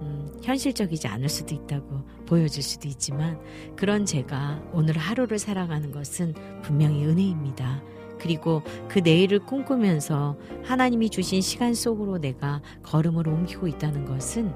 음, 0.00 0.28
현실적이지 0.42 1.06
않을 1.08 1.28
수도 1.28 1.54
있다고 1.54 2.02
보여줄 2.26 2.62
수도 2.62 2.88
있지만 2.88 3.40
그런 3.76 4.04
제가 4.04 4.60
오늘 4.72 4.98
하루를 4.98 5.38
살아가는 5.38 5.92
것은 5.92 6.34
분명히 6.62 7.04
은혜입니다. 7.04 7.82
그리고 8.18 8.62
그 8.88 9.00
내일을 9.00 9.40
꿈꾸면서 9.40 10.36
하나님이 10.64 11.10
주신 11.10 11.40
시간 11.40 11.74
속으로 11.74 12.18
내가 12.18 12.62
걸음을 12.82 13.26
옮기고 13.26 13.66
있다는 13.66 14.04
것은 14.04 14.52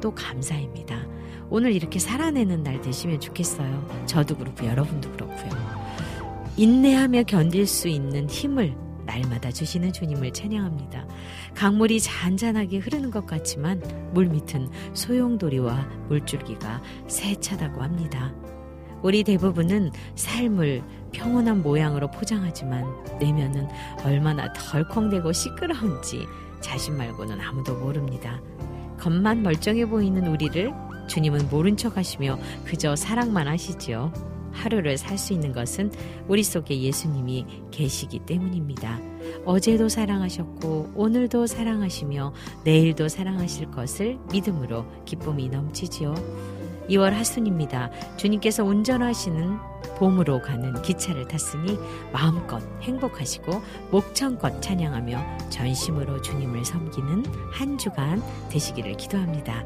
또 0.00 0.14
감사입니다. 0.14 1.06
오늘 1.50 1.72
이렇게 1.72 1.98
살아내는 1.98 2.62
날 2.62 2.80
되시면 2.82 3.20
좋겠어요. 3.20 4.04
저도 4.06 4.36
그렇고 4.36 4.66
여러분도 4.66 5.10
그렇고요. 5.12 5.50
인내하며 6.56 7.22
견딜 7.22 7.66
수 7.66 7.88
있는 7.88 8.28
힘을 8.28 8.74
날마다 9.08 9.50
주시는 9.50 9.92
주님을 9.92 10.32
찬양합니다. 10.34 11.06
강물이 11.54 11.98
잔잔하게 11.98 12.78
흐르는 12.78 13.10
것 13.10 13.26
같지만 13.26 13.82
물밑은 14.12 14.68
소용돌이와 14.92 15.88
물줄기가 16.08 16.82
세차다고 17.08 17.82
합니다. 17.82 18.32
우리 19.02 19.24
대부분은 19.24 19.92
삶을 20.14 20.82
평온한 21.12 21.62
모양으로 21.62 22.10
포장하지만 22.10 22.84
내면은 23.18 23.66
얼마나 24.04 24.52
덜컹대고 24.52 25.32
시끄러운지 25.32 26.26
자신 26.60 26.96
말고는 26.96 27.40
아무도 27.40 27.76
모릅니다. 27.76 28.40
겉만 28.98 29.42
멀쩡해 29.42 29.86
보이는 29.86 30.26
우리를 30.26 30.70
주님은 31.08 31.48
모른 31.48 31.76
척 31.76 31.96
하시며 31.96 32.38
그저 32.66 32.94
사랑만 32.94 33.48
하시지요. 33.48 34.12
하루를 34.58 34.98
살 34.98 35.18
수 35.18 35.32
있는 35.32 35.52
것은 35.52 35.90
우리 36.28 36.42
속에 36.42 36.80
예수님이 36.80 37.46
계시기 37.70 38.20
때문입니다. 38.20 39.00
어제도 39.44 39.88
사랑하셨고 39.88 40.92
오늘도 40.94 41.46
사랑하시며 41.46 42.32
내일도 42.64 43.08
사랑하실 43.08 43.70
것을 43.72 44.18
믿음으로 44.30 44.84
기쁨이 45.04 45.48
넘치지요. 45.48 46.14
2월 46.88 47.10
하순입니다. 47.10 47.90
주님께서 48.16 48.64
운전하시는 48.64 49.58
봄으로 49.98 50.40
가는 50.40 50.80
기차를 50.80 51.28
탔으니 51.28 51.78
마음껏 52.12 52.62
행복하시고 52.80 53.60
목청껏 53.90 54.62
찬양하며 54.62 55.50
전심으로 55.50 56.22
주님을 56.22 56.64
섬기는 56.64 57.24
한 57.52 57.76
주간 57.76 58.22
되시기를 58.50 58.96
기도합니다. 58.96 59.64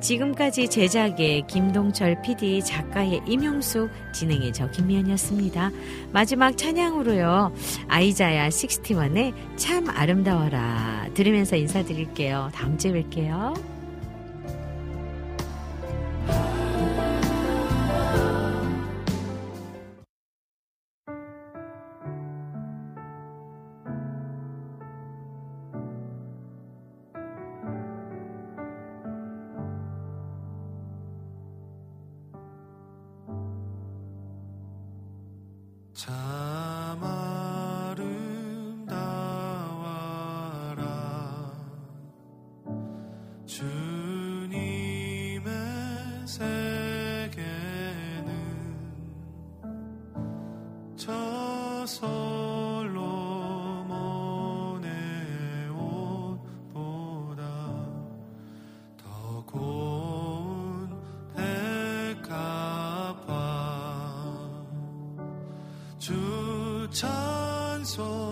지금까지 0.00 0.68
제작의 0.68 1.46
김동철 1.46 2.22
PD, 2.22 2.62
작가의 2.62 3.20
임용숙, 3.26 3.90
진행의 4.12 4.52
저 4.52 4.70
김미연이었습니다. 4.70 5.70
마지막 6.12 6.56
찬양으로요. 6.56 7.52
아이자야 7.88 8.48
61의 8.48 9.32
참 9.56 9.88
아름다워라 9.88 11.08
들으면서 11.14 11.56
인사드릴게요. 11.56 12.50
다음 12.54 12.78
주에 12.78 12.92
뵐게요. 12.92 13.77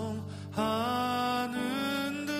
찬송하는 0.07 2.25
듯 2.25 2.31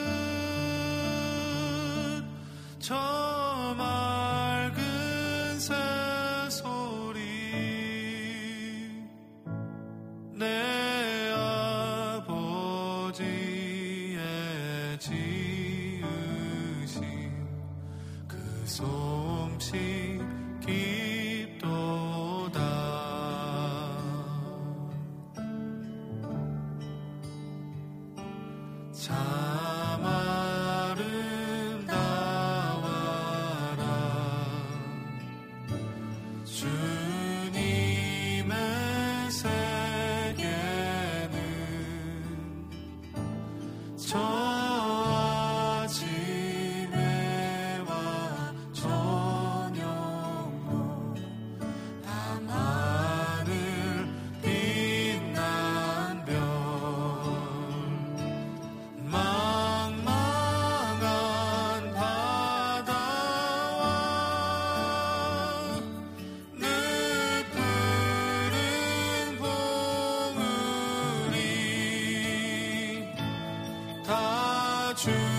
다 74.97 75.36